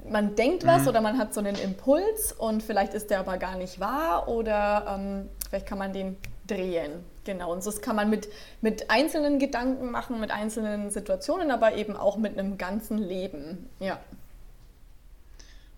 man 0.10 0.36
denkt 0.36 0.66
was 0.66 0.84
mhm. 0.84 0.88
oder 0.90 1.02
man 1.02 1.18
hat 1.18 1.34
so 1.34 1.42
einen 1.42 1.56
Impuls 1.56 2.34
und 2.34 2.64
vielleicht 2.64 2.94
ist 2.94 3.10
der 3.10 3.20
aber 3.20 3.38
gar 3.38 3.58
nicht 3.58 3.80
wahr 3.80 4.28
oder 4.30 4.98
ähm, 4.98 5.30
vielleicht 5.50 5.66
kann 5.66 5.78
man 5.78 5.92
den 5.92 6.18
drehen. 6.48 7.04
Genau, 7.24 7.54
und 7.54 7.66
das 7.66 7.82
kann 7.82 7.96
man 7.96 8.10
mit, 8.10 8.30
mit 8.62 8.90
einzelnen 8.90 9.38
Gedanken 9.38 9.92
machen, 9.92 10.20
mit 10.20 10.32
einzelnen 10.32 10.90
Situationen, 10.90 11.52
aber 11.52 11.76
eben 11.76 11.96
auch 11.96 12.18
mit 12.18 12.38
einem 12.38 12.58
ganzen 12.58 12.98
Leben. 12.98 13.70
Ja. 13.80 14.00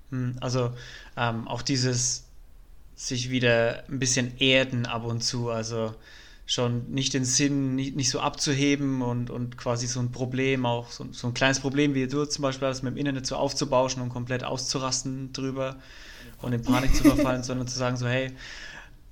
Hm, 0.09 0.37
also 0.39 0.71
ähm, 1.17 1.47
auch 1.47 1.61
dieses 1.61 2.23
sich 2.95 3.29
wieder 3.29 3.83
ein 3.89 3.99
bisschen 3.99 4.37
erden 4.37 4.85
ab 4.85 5.03
und 5.03 5.21
zu, 5.21 5.49
also 5.49 5.93
schon 6.45 6.91
nicht 6.91 7.13
den 7.13 7.25
Sinn 7.25 7.75
nicht, 7.75 7.95
nicht 7.95 8.09
so 8.09 8.19
abzuheben 8.19 9.01
und, 9.01 9.29
und 9.29 9.57
quasi 9.57 9.87
so 9.87 9.99
ein 9.99 10.11
Problem, 10.11 10.65
auch 10.65 10.91
so, 10.91 11.05
so 11.11 11.27
ein 11.27 11.33
kleines 11.33 11.59
Problem, 11.59 11.93
wie 11.93 12.07
du 12.07 12.25
zum 12.25 12.43
Beispiel 12.43 12.67
hast, 12.67 12.83
mit 12.83 12.93
dem 12.93 12.97
Internet 12.97 13.25
so 13.25 13.35
aufzubauschen 13.35 14.01
und 14.01 14.09
komplett 14.09 14.43
auszurasten 14.43 15.33
drüber 15.33 15.77
und 16.41 16.53
in 16.53 16.61
Panik 16.61 16.95
zu 16.95 17.03
verfallen, 17.03 17.43
sondern 17.43 17.67
zu 17.67 17.77
sagen 17.77 17.97
so, 17.97 18.07
hey, 18.07 18.31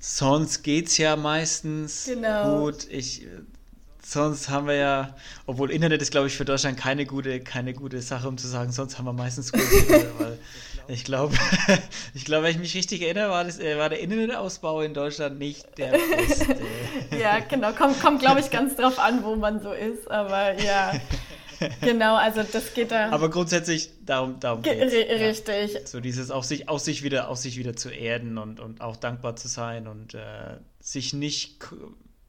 sonst 0.01 0.63
geht's 0.63 0.97
ja 0.97 1.15
meistens 1.15 2.05
genau. 2.05 2.63
gut. 2.63 2.87
Ich, 2.89 3.25
sonst 4.03 4.49
haben 4.49 4.67
wir 4.67 4.75
ja, 4.75 5.15
obwohl 5.45 5.71
Internet 5.71 6.01
ist, 6.01 6.11
glaube 6.11 6.27
ich, 6.27 6.35
für 6.35 6.43
Deutschland 6.43 6.77
keine 6.77 7.05
gute, 7.05 7.39
keine 7.39 7.73
gute 7.73 8.01
Sache, 8.01 8.27
um 8.27 8.37
zu 8.37 8.47
sagen, 8.47 8.71
sonst 8.71 8.97
haben 8.97 9.05
wir 9.05 9.13
meistens 9.13 9.51
gut. 9.53 9.61
weil 10.19 10.39
ich 10.87 11.05
glaube, 11.05 11.35
ich 12.13 12.25
glaube, 12.25 12.45
wenn 12.45 12.51
ich 12.51 12.59
mich 12.59 12.75
richtig 12.75 13.03
erinnere, 13.03 13.29
war, 13.29 13.43
das, 13.43 13.59
äh, 13.59 13.77
war 13.77 13.89
der 13.89 13.99
Internetausbau 13.99 14.81
in 14.81 14.93
Deutschland 14.93 15.39
nicht 15.39 15.77
der 15.77 15.91
beste. 15.91 16.57
ja, 17.19 17.39
genau, 17.39 17.71
kommt, 17.71 18.01
kommt 18.01 18.19
glaube 18.19 18.39
ich, 18.39 18.49
ganz 18.49 18.75
drauf 18.75 18.99
an, 18.99 19.23
wo 19.23 19.35
man 19.35 19.61
so 19.61 19.71
ist, 19.71 20.09
aber 20.09 20.59
ja. 20.59 20.93
genau, 21.81 22.15
also 22.15 22.43
das 22.43 22.73
geht 22.73 22.91
da. 22.91 23.09
Aber 23.09 23.29
grundsätzlich 23.29 23.91
darum, 24.05 24.39
darum 24.39 24.61
geht's. 24.61 24.93
Richtig. 24.93 25.73
Ja. 25.73 25.85
So 25.85 25.99
dieses 25.99 26.31
auf 26.31 26.45
sich, 26.45 26.69
auf 26.69 26.79
sich 26.79 27.03
wieder, 27.03 27.29
auf 27.29 27.37
sich 27.37 27.57
wieder 27.57 27.75
zu 27.75 27.89
erden 27.89 28.37
und, 28.37 28.59
und 28.59 28.81
auch 28.81 28.95
dankbar 28.95 29.35
zu 29.35 29.47
sein 29.47 29.87
und 29.87 30.13
äh, 30.13 30.57
sich 30.79 31.13
nicht 31.13 31.59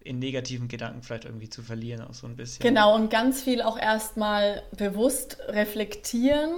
in 0.04 0.18
negativen 0.18 0.68
Gedanken 0.68 1.02
vielleicht 1.02 1.24
irgendwie 1.24 1.48
zu 1.48 1.62
verlieren, 1.62 2.02
auch 2.02 2.14
so 2.14 2.26
ein 2.26 2.36
bisschen. 2.36 2.62
Genau, 2.62 2.94
und 2.94 3.10
ganz 3.10 3.42
viel 3.42 3.62
auch 3.62 3.78
erstmal 3.78 4.62
bewusst 4.76 5.38
reflektieren, 5.48 6.50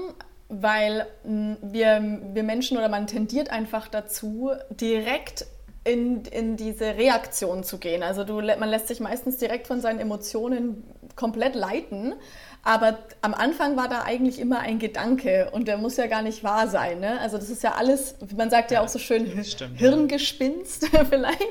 weil 0.48 1.06
wir, 1.24 2.20
wir 2.32 2.42
Menschen 2.42 2.76
oder 2.76 2.88
man 2.88 3.06
tendiert 3.06 3.50
einfach 3.50 3.88
dazu, 3.88 4.50
direkt 4.70 5.46
in, 5.84 6.22
in 6.24 6.56
diese 6.56 6.96
Reaktion 6.96 7.62
zu 7.62 7.78
gehen. 7.78 8.02
Also 8.02 8.24
du, 8.24 8.36
man 8.36 8.68
lässt 8.68 8.88
sich 8.88 9.00
meistens 9.00 9.36
direkt 9.36 9.66
von 9.66 9.80
seinen 9.80 10.00
Emotionen 10.00 10.82
komplett 11.14 11.54
leiten 11.54 12.14
aber 12.64 12.98
am 13.20 13.34
Anfang 13.34 13.76
war 13.76 13.88
da 13.88 14.02
eigentlich 14.02 14.38
immer 14.38 14.60
ein 14.60 14.78
Gedanke 14.78 15.50
und 15.52 15.68
der 15.68 15.76
muss 15.76 15.98
ja 15.98 16.06
gar 16.06 16.22
nicht 16.22 16.42
wahr 16.42 16.66
sein. 16.66 16.98
Ne? 17.00 17.20
Also 17.20 17.36
das 17.36 17.50
ist 17.50 17.62
ja 17.62 17.72
alles, 17.72 18.16
man 18.34 18.48
sagt 18.48 18.70
ja, 18.70 18.78
ja 18.78 18.84
auch 18.84 18.88
so 18.88 18.98
schön, 18.98 19.44
stimmt, 19.44 19.78
Hirngespinst 19.78 20.90
ja. 20.92 21.04
vielleicht. 21.10 21.42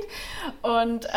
Und 0.64 1.06
äh, 1.06 1.10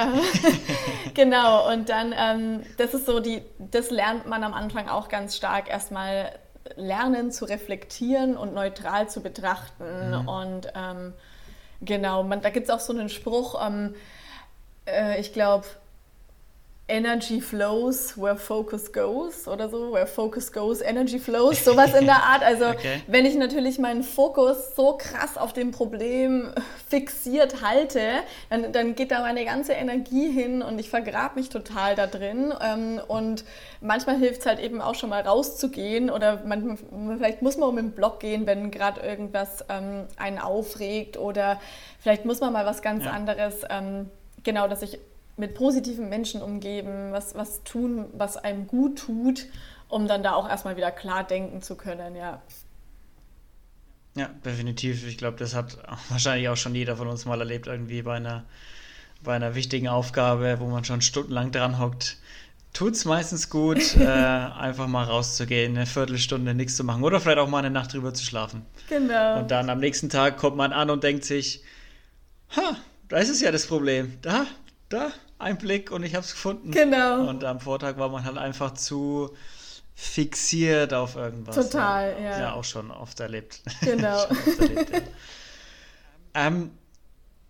genau, 1.14 1.72
und 1.72 1.88
dann, 1.88 2.14
ähm, 2.16 2.62
das 2.76 2.92
ist 2.92 3.06
so 3.06 3.20
die, 3.20 3.42
das 3.58 3.90
lernt 3.90 4.26
man 4.26 4.44
am 4.44 4.52
Anfang 4.52 4.88
auch 4.88 5.08
ganz 5.08 5.34
stark 5.34 5.70
erstmal 5.70 6.30
lernen 6.76 7.30
zu 7.30 7.46
reflektieren 7.46 8.36
und 8.36 8.52
neutral 8.52 9.08
zu 9.08 9.22
betrachten. 9.22 10.10
Mhm. 10.10 10.28
Und 10.28 10.72
ähm, 10.74 11.14
genau, 11.80 12.22
man, 12.22 12.42
da 12.42 12.50
gibt 12.50 12.68
es 12.68 12.70
auch 12.70 12.80
so 12.80 12.92
einen 12.92 13.08
Spruch, 13.08 13.58
ähm, 13.66 13.94
äh, 14.86 15.18
ich 15.20 15.32
glaube, 15.32 15.66
Energy 16.88 17.40
flows 17.40 18.16
where 18.16 18.36
focus 18.36 18.92
goes 18.92 19.48
oder 19.48 19.68
so, 19.68 19.92
where 19.92 20.06
focus 20.06 20.52
goes, 20.52 20.80
energy 20.80 21.18
flows, 21.18 21.64
sowas 21.64 21.92
in 21.94 22.04
der 22.04 22.22
Art. 22.22 22.44
Also 22.44 22.66
okay. 22.70 23.02
wenn 23.08 23.26
ich 23.26 23.34
natürlich 23.34 23.80
meinen 23.80 24.04
Fokus 24.04 24.76
so 24.76 24.96
krass 24.96 25.36
auf 25.36 25.52
dem 25.52 25.72
Problem 25.72 26.52
fixiert 26.88 27.60
halte, 27.60 28.00
dann, 28.50 28.72
dann 28.72 28.94
geht 28.94 29.10
da 29.10 29.22
meine 29.22 29.44
ganze 29.44 29.72
Energie 29.72 30.30
hin 30.30 30.62
und 30.62 30.78
ich 30.78 30.88
vergrabe 30.88 31.40
mich 31.40 31.48
total 31.48 31.96
da 31.96 32.06
drin. 32.06 32.54
Ähm, 32.62 33.00
und 33.08 33.44
manchmal 33.80 34.16
hilft 34.18 34.42
es 34.42 34.46
halt 34.46 34.60
eben 34.60 34.80
auch 34.80 34.94
schon 34.94 35.10
mal 35.10 35.22
rauszugehen 35.22 36.08
oder 36.08 36.44
man, 36.44 36.78
vielleicht 37.16 37.42
muss 37.42 37.56
man 37.56 37.68
um 37.68 37.76
den 37.76 37.90
Block 37.92 38.20
gehen, 38.20 38.46
wenn 38.46 38.70
gerade 38.70 39.00
irgendwas 39.00 39.64
ähm, 39.68 40.04
einen 40.16 40.38
aufregt 40.38 41.16
oder 41.16 41.60
vielleicht 41.98 42.24
muss 42.24 42.38
man 42.38 42.52
mal 42.52 42.64
was 42.64 42.80
ganz 42.80 43.04
ja. 43.04 43.10
anderes, 43.10 43.62
ähm, 43.68 44.08
genau, 44.44 44.68
dass 44.68 44.82
ich 44.82 45.00
mit 45.36 45.54
positiven 45.54 46.08
Menschen 46.08 46.42
umgeben, 46.42 47.12
was, 47.12 47.34
was 47.34 47.62
tun, 47.62 48.06
was 48.14 48.36
einem 48.36 48.66
gut 48.66 48.98
tut, 48.98 49.46
um 49.88 50.08
dann 50.08 50.22
da 50.22 50.34
auch 50.34 50.48
erstmal 50.48 50.76
wieder 50.76 50.90
klar 50.90 51.24
denken 51.24 51.62
zu 51.62 51.76
können, 51.76 52.16
ja. 52.16 52.42
Ja, 54.16 54.30
definitiv. 54.44 55.06
Ich 55.06 55.18
glaube, 55.18 55.36
das 55.36 55.54
hat 55.54 55.76
wahrscheinlich 56.08 56.48
auch 56.48 56.56
schon 56.56 56.74
jeder 56.74 56.96
von 56.96 57.08
uns 57.08 57.26
mal 57.26 57.38
erlebt, 57.38 57.66
irgendwie 57.66 58.02
bei 58.02 58.16
einer, 58.16 58.44
bei 59.22 59.36
einer 59.36 59.54
wichtigen 59.54 59.88
Aufgabe, 59.88 60.56
wo 60.58 60.66
man 60.66 60.84
schon 60.84 61.02
stundenlang 61.02 61.52
dran 61.52 61.78
hockt. 61.78 62.16
Tut 62.72 62.94
es 62.94 63.04
meistens 63.04 63.50
gut, 63.50 63.96
äh, 63.98 64.06
einfach 64.06 64.86
mal 64.86 65.04
rauszugehen, 65.04 65.76
eine 65.76 65.86
Viertelstunde 65.86 66.54
nichts 66.54 66.76
zu 66.76 66.84
machen 66.84 67.04
oder 67.04 67.20
vielleicht 67.20 67.38
auch 67.38 67.48
mal 67.48 67.58
eine 67.58 67.70
Nacht 67.70 67.92
drüber 67.92 68.14
zu 68.14 68.24
schlafen. 68.24 68.64
Genau. 68.88 69.40
Und 69.40 69.50
dann 69.50 69.68
am 69.68 69.80
nächsten 69.80 70.08
Tag 70.08 70.38
kommt 70.38 70.56
man 70.56 70.72
an 70.72 70.88
und 70.88 71.04
denkt 71.04 71.24
sich, 71.24 71.62
ha, 72.56 72.76
da 73.08 73.18
ist 73.18 73.28
es 73.28 73.40
ja 73.40 73.52
das 73.52 73.66
Problem. 73.66 74.18
Da, 74.22 74.46
da, 74.88 75.12
ein 75.38 75.58
Blick 75.58 75.90
und 75.90 76.02
ich 76.02 76.14
habe 76.14 76.24
es 76.24 76.32
gefunden. 76.32 76.70
Genau. 76.70 77.28
Und 77.28 77.44
am 77.44 77.60
Vortag 77.60 77.98
war 77.98 78.08
man 78.08 78.24
halt 78.24 78.38
einfach 78.38 78.74
zu 78.74 79.34
fixiert 79.94 80.92
auf 80.92 81.16
irgendwas. 81.16 81.56
Total, 81.56 82.12
ja. 82.12 82.30
Ja, 82.30 82.38
ja 82.38 82.52
auch 82.52 82.64
schon 82.64 82.90
oft 82.90 83.18
erlebt. 83.20 83.62
Genau. 83.80 84.24
oft 84.30 84.60
erlebt, 84.60 84.90
ja. 84.92 85.00
ähm, 86.34 86.70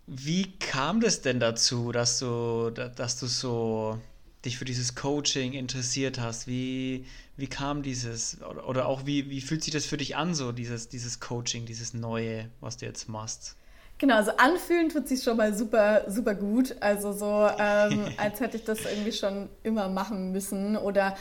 wie 0.06 0.52
kam 0.58 1.00
das 1.00 1.22
denn 1.22 1.40
dazu, 1.40 1.90
dass 1.90 2.20
du, 2.20 2.70
dass 2.70 3.18
du 3.18 3.26
so 3.26 3.98
dich 4.44 4.58
für 4.58 4.64
dieses 4.64 4.94
Coaching 4.94 5.52
interessiert 5.52 6.20
hast? 6.20 6.46
Wie, 6.46 7.04
wie 7.36 7.48
kam 7.48 7.82
dieses, 7.82 8.40
oder, 8.42 8.68
oder 8.68 8.86
auch 8.86 9.06
wie, 9.06 9.28
wie 9.28 9.40
fühlt 9.40 9.64
sich 9.64 9.72
das 9.72 9.84
für 9.84 9.96
dich 9.96 10.14
an, 10.14 10.34
so 10.34 10.52
dieses, 10.52 10.88
dieses 10.88 11.18
Coaching, 11.18 11.66
dieses 11.66 11.94
Neue, 11.94 12.48
was 12.60 12.76
du 12.76 12.86
jetzt 12.86 13.08
machst? 13.08 13.56
Genau, 13.98 14.16
also 14.16 14.32
anfühlen 14.36 14.90
tut 14.90 15.08
sich 15.08 15.22
schon 15.22 15.36
mal 15.36 15.54
super, 15.54 16.04
super 16.08 16.34
gut. 16.34 16.76
Also 16.80 17.12
so, 17.12 17.48
ähm, 17.58 18.06
als 18.18 18.40
hätte 18.40 18.56
ich 18.56 18.64
das 18.64 18.84
irgendwie 18.84 19.12
schon 19.12 19.48
immer 19.62 19.88
machen 19.88 20.32
müssen 20.32 20.76
oder 20.76 21.16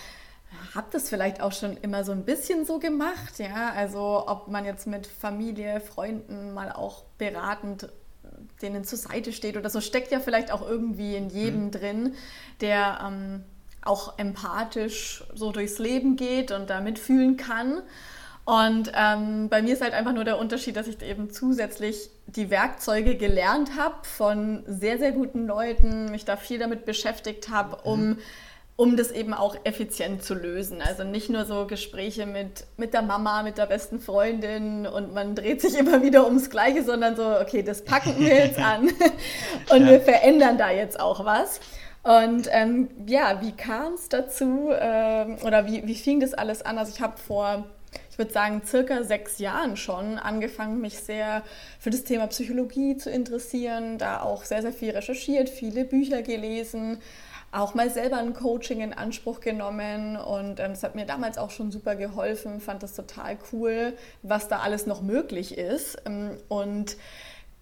habe 0.73 0.87
das 0.91 1.09
vielleicht 1.09 1.41
auch 1.41 1.51
schon 1.51 1.77
immer 1.77 2.03
so 2.03 2.11
ein 2.11 2.23
bisschen 2.23 2.65
so 2.65 2.79
gemacht, 2.79 3.39
ja. 3.39 3.71
Also 3.75 4.25
ob 4.27 4.47
man 4.47 4.65
jetzt 4.65 4.87
mit 4.87 5.07
Familie, 5.07 5.81
Freunden 5.81 6.53
mal 6.53 6.71
auch 6.71 7.03
beratend 7.17 7.89
denen 8.61 8.83
zur 8.83 8.97
Seite 8.97 9.33
steht 9.33 9.57
oder 9.57 9.69
so, 9.69 9.81
steckt 9.81 10.11
ja 10.11 10.19
vielleicht 10.19 10.51
auch 10.51 10.67
irgendwie 10.67 11.15
in 11.15 11.29
jedem 11.29 11.65
mhm. 11.65 11.71
drin, 11.71 12.13
der 12.61 12.99
ähm, 13.05 13.43
auch 13.81 14.17
empathisch 14.17 15.23
so 15.33 15.51
durchs 15.51 15.79
Leben 15.79 16.15
geht 16.15 16.51
und 16.51 16.69
da 16.69 16.81
mitfühlen 16.81 17.37
kann. 17.37 17.81
Und 18.45 18.91
ähm, 18.95 19.49
bei 19.49 19.61
mir 19.61 19.73
ist 19.73 19.81
halt 19.81 19.93
einfach 19.93 20.13
nur 20.13 20.23
der 20.23 20.37
Unterschied, 20.37 20.77
dass 20.77 20.87
ich 20.87 21.01
eben 21.01 21.31
zusätzlich 21.31 22.09
die 22.27 22.51
Werkzeuge 22.51 23.15
gelernt 23.15 23.71
habe 23.77 23.95
von 24.03 24.63
sehr, 24.67 24.99
sehr 24.99 25.11
guten 25.11 25.47
Leuten, 25.47 26.11
mich 26.11 26.25
da 26.25 26.37
viel 26.37 26.59
damit 26.59 26.85
beschäftigt 26.85 27.49
habe, 27.49 27.77
um 27.83 28.09
mhm 28.09 28.17
um 28.77 28.97
das 28.97 29.11
eben 29.11 29.33
auch 29.33 29.55
effizient 29.63 30.23
zu 30.23 30.33
lösen. 30.33 30.81
Also 30.81 31.03
nicht 31.03 31.29
nur 31.29 31.45
so 31.45 31.65
Gespräche 31.65 32.25
mit, 32.25 32.65
mit 32.75 32.93
der 32.93 33.03
Mama, 33.03 33.41
mit 33.41 33.57
der 33.57 33.67
besten 33.67 33.99
Freundin 33.99 34.85
und 34.85 35.13
man 35.13 35.33
dreht 35.33 35.61
sich 35.61 35.77
immer 35.77 36.01
wieder 36.01 36.25
ums 36.25 36.49
Gleiche, 36.49 36.83
sondern 36.83 37.15
so, 37.15 37.39
okay, 37.39 37.63
das 37.63 37.85
packen 37.85 38.19
wir 38.19 38.35
jetzt 38.35 38.59
an 38.59 38.89
und 39.69 39.85
ja. 39.85 39.91
wir 39.91 40.01
verändern 40.01 40.57
da 40.57 40.71
jetzt 40.71 40.99
auch 40.99 41.23
was. 41.23 41.61
Und 42.03 42.49
ähm, 42.51 42.89
ja, 43.07 43.41
wie 43.41 43.53
kam 43.53 43.93
es 43.93 44.09
dazu 44.09 44.69
ähm, 44.77 45.37
oder 45.43 45.65
wie, 45.65 45.87
wie 45.87 45.95
fing 45.95 46.19
das 46.19 46.33
alles 46.33 46.61
an? 46.61 46.77
Also 46.77 46.91
ich 46.93 47.01
habe 47.01 47.17
vor, 47.17 47.65
ich 48.15 48.19
würde 48.19 48.31
sagen, 48.31 48.61
circa 48.65 49.03
sechs 49.03 49.39
Jahren 49.39 49.75
schon 49.75 50.17
angefangen, 50.17 50.79
mich 50.79 50.99
sehr 50.99 51.43
für 51.77 51.89
das 51.89 52.05
Thema 52.05 52.27
Psychologie 52.27 52.95
zu 52.95 53.09
interessieren, 53.09 53.97
da 53.97 54.21
auch 54.21 54.45
sehr, 54.45 54.61
sehr 54.61 54.71
viel 54.71 54.91
recherchiert, 54.91 55.49
viele 55.49 55.83
Bücher 55.83 56.21
gelesen 56.21 56.99
auch 57.51 57.73
mal 57.73 57.89
selber 57.89 58.17
ein 58.17 58.33
Coaching 58.33 58.81
in 58.81 58.93
Anspruch 58.93 59.39
genommen 59.39 60.17
und 60.17 60.59
ähm, 60.59 60.71
das 60.71 60.83
hat 60.83 60.95
mir 60.95 61.05
damals 61.05 61.37
auch 61.37 61.51
schon 61.51 61.71
super 61.71 61.95
geholfen, 61.95 62.59
fand 62.59 62.83
das 62.83 62.95
total 62.95 63.37
cool, 63.53 63.93
was 64.23 64.49
da 64.49 64.59
alles 64.59 64.85
noch 64.87 65.01
möglich 65.01 65.57
ist. 65.57 65.97
Ähm, 66.05 66.31
und 66.49 66.97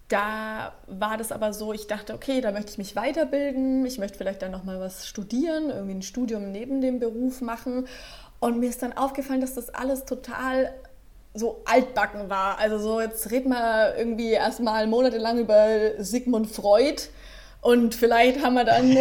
da 0.08 0.74
war 0.88 1.18
das 1.18 1.32
aber 1.32 1.54
so, 1.54 1.74
ich 1.74 1.88
dachte, 1.88 2.14
okay, 2.14 2.42
da 2.42 2.52
möchte 2.52 2.72
ich 2.72 2.78
mich 2.78 2.96
weiterbilden, 2.96 3.86
ich 3.86 3.98
möchte 3.98 4.18
vielleicht 4.18 4.42
dann 4.42 4.52
noch 4.52 4.64
mal 4.64 4.80
was 4.80 5.08
studieren, 5.08 5.70
irgendwie 5.70 5.96
ein 5.96 6.02
Studium 6.02 6.52
neben 6.52 6.82
dem 6.82 7.00
Beruf 7.00 7.42
machen 7.42 7.88
und 8.44 8.60
mir 8.60 8.70
ist 8.70 8.84
dann 8.84 8.94
aufgefallen, 8.94 9.40
dass 9.40 9.56
das 9.56 9.70
alles 9.70 10.04
total 10.04 10.74
so 11.34 11.62
altbacken 11.64 12.30
war. 12.30 12.60
Also 12.60 12.78
so, 12.78 13.00
jetzt 13.00 13.32
reden 13.32 13.48
wir 13.50 13.96
irgendwie 13.98 14.32
erstmal 14.32 14.86
monatelang 14.86 15.40
über 15.40 15.94
Sigmund 16.00 16.52
Freud 16.52 17.04
und 17.62 17.96
vielleicht 17.96 18.44
haben 18.44 18.56
wir 18.56 18.66
dann, 18.66 18.98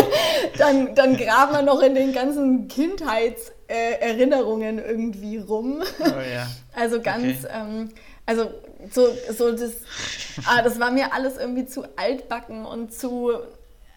dann, 0.58 0.94
dann 0.94 1.18
graben 1.18 1.52
wir 1.52 1.60
noch 1.62 1.82
in 1.82 1.94
den 1.94 2.14
ganzen 2.14 2.68
Kindheitserinnerungen 2.68 4.78
irgendwie 4.78 5.36
rum. 5.36 5.82
Oh, 6.00 6.04
ja. 6.04 6.46
Also 6.74 7.02
ganz, 7.02 7.44
okay. 7.44 7.52
ähm, 7.54 7.90
also 8.24 8.50
so, 8.90 9.06
so 9.36 9.52
das, 9.52 9.72
ah, 10.46 10.62
das 10.62 10.80
war 10.80 10.90
mir 10.90 11.12
alles 11.12 11.36
irgendwie 11.36 11.66
zu 11.66 11.84
altbacken 11.96 12.64
und 12.64 12.94
zu, 12.94 13.32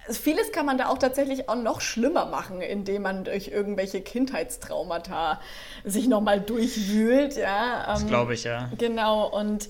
vieles 0.09 0.51
kann 0.51 0.65
man 0.65 0.77
da 0.77 0.87
auch 0.87 0.97
tatsächlich 0.97 1.49
auch 1.49 1.55
noch 1.55 1.81
schlimmer 1.81 2.25
machen, 2.25 2.61
indem 2.61 3.03
man 3.03 3.23
durch 3.23 3.49
irgendwelche 3.49 4.01
Kindheitstraumata 4.01 5.39
sich 5.83 6.07
nochmal 6.07 6.41
durchwühlt. 6.41 7.35
Ja, 7.37 7.83
ähm, 7.83 7.93
das 7.93 8.07
glaube 8.07 8.33
ich, 8.33 8.43
ja. 8.43 8.69
Genau, 8.77 9.27
und 9.27 9.69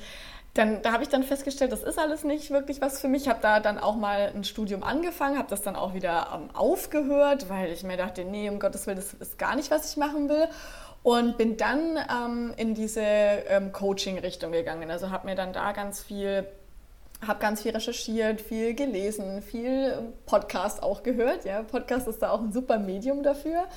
dann, 0.54 0.82
da 0.82 0.92
habe 0.92 1.04
ich 1.04 1.10
dann 1.10 1.24
festgestellt, 1.24 1.72
das 1.72 1.84
ist 1.84 1.98
alles 1.98 2.26
nicht 2.26 2.52
wirklich 2.52 2.82
was 2.82 3.00
für 3.00 3.08
mich. 3.08 3.24
Ich 3.24 3.30
habe 3.30 3.40
da 3.42 3.62
dann 3.62 3.78
auch 3.78 3.96
mal 3.96 4.32
ein 4.36 4.44
Studium 4.44 4.84
angefangen, 4.84 5.38
habe 5.38 5.50
das 5.50 5.62
dann 5.62 5.78
auch 5.78 5.94
wieder 5.94 6.28
ähm, 6.34 6.54
aufgehört, 6.54 7.50
weil 7.50 7.72
ich 7.72 7.84
mir 7.84 7.96
dachte, 7.96 8.26
nee, 8.26 8.50
um 8.50 8.60
Gottes 8.60 8.86
Willen, 8.86 8.98
das 8.98 9.14
ist 9.14 9.40
gar 9.40 9.56
nicht, 9.56 9.72
was 9.72 9.90
ich 9.90 9.98
machen 9.98 10.28
will. 10.28 10.48
Und 11.04 11.38
bin 11.38 11.58
dann 11.58 11.98
ähm, 11.98 12.54
in 12.58 12.76
diese 12.76 13.02
ähm, 13.02 13.72
Coaching-Richtung 13.72 14.52
gegangen. 14.52 14.92
Also 14.92 15.10
habe 15.10 15.26
mir 15.26 15.36
dann 15.36 15.52
da 15.54 15.72
ganz 15.72 16.04
viel, 16.04 16.46
habe 17.26 17.40
ganz 17.40 17.62
viel 17.62 17.72
recherchiert, 17.72 18.42
viel 18.42 18.74
gelesen, 18.74 19.42
viel 19.42 20.14
Podcast 20.26 20.82
auch 20.82 21.04
gehört. 21.04 21.46
Ja, 21.46 21.64
Podcast 21.64 22.08
ist 22.08 22.22
da 22.22 22.32
auch 22.32 22.42
ein 22.42 22.52
super 22.52 22.80
Medium 22.80 23.22
dafür. 23.22 23.68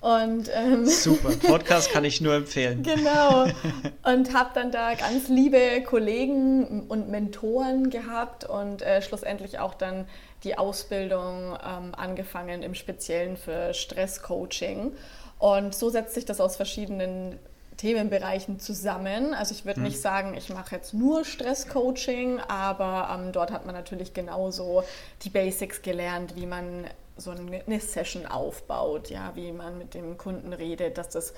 Und, 0.00 0.50
ähm, 0.54 0.86
Super, 0.86 1.30
Podcast 1.46 1.90
kann 1.90 2.04
ich 2.04 2.20
nur 2.20 2.34
empfehlen. 2.34 2.82
Genau. 2.82 3.44
Und 4.04 4.34
habe 4.34 4.50
dann 4.54 4.70
da 4.70 4.94
ganz 4.94 5.28
liebe 5.28 5.82
Kollegen 5.82 6.86
und 6.88 7.08
Mentoren 7.08 7.88
gehabt 7.88 8.44
und 8.44 8.82
äh, 8.82 9.00
schlussendlich 9.00 9.58
auch 9.58 9.72
dann 9.72 10.06
die 10.42 10.58
Ausbildung 10.58 11.56
ähm, 11.64 11.94
angefangen 11.94 12.62
im 12.62 12.74
Speziellen 12.74 13.38
für 13.38 13.72
Stresscoaching. 13.72 14.92
Und 15.38 15.74
so 15.74 15.88
setzt 15.88 16.14
sich 16.14 16.26
das 16.26 16.40
aus 16.40 16.56
verschiedenen 16.56 17.38
Themenbereichen 17.76 18.60
zusammen. 18.60 19.34
Also 19.34 19.54
ich 19.54 19.64
würde 19.64 19.76
hm. 19.76 19.84
nicht 19.84 20.00
sagen, 20.00 20.34
ich 20.36 20.48
mache 20.50 20.74
jetzt 20.74 20.94
nur 20.94 21.24
Stresscoaching, 21.24 22.40
aber 22.40 23.08
ähm, 23.12 23.32
dort 23.32 23.50
hat 23.50 23.66
man 23.66 23.74
natürlich 23.74 24.14
genauso 24.14 24.84
die 25.22 25.30
Basics 25.30 25.82
gelernt, 25.82 26.36
wie 26.36 26.46
man 26.46 26.86
so 27.16 27.30
eine 27.30 27.80
Session 27.80 28.26
aufbaut, 28.26 29.10
ja, 29.10 29.32
wie 29.34 29.52
man 29.52 29.78
mit 29.78 29.94
dem 29.94 30.18
Kunden 30.18 30.52
redet, 30.52 30.98
dass 30.98 31.10
das 31.10 31.34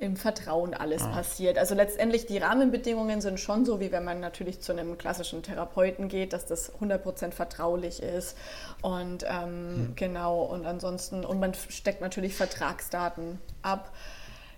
im 0.00 0.16
Vertrauen 0.16 0.72
alles 0.72 1.02
ah. 1.02 1.08
passiert. 1.08 1.58
Also 1.58 1.74
letztendlich 1.74 2.26
die 2.26 2.38
Rahmenbedingungen 2.38 3.20
sind 3.20 3.38
schon 3.38 3.66
so, 3.66 3.80
wie 3.80 3.92
wenn 3.92 4.02
man 4.02 4.18
natürlich 4.18 4.60
zu 4.60 4.72
einem 4.72 4.96
klassischen 4.96 5.42
Therapeuten 5.42 6.08
geht, 6.08 6.32
dass 6.32 6.46
das 6.46 6.72
100% 6.80 7.32
vertraulich 7.32 8.02
ist 8.02 8.36
und 8.80 9.24
ähm, 9.24 9.28
hm. 9.30 9.92
genau 9.96 10.42
und 10.42 10.66
ansonsten 10.66 11.24
und 11.24 11.38
man 11.38 11.52
steckt 11.54 12.00
natürlich 12.00 12.34
Vertragsdaten 12.34 13.38
ab. 13.62 13.92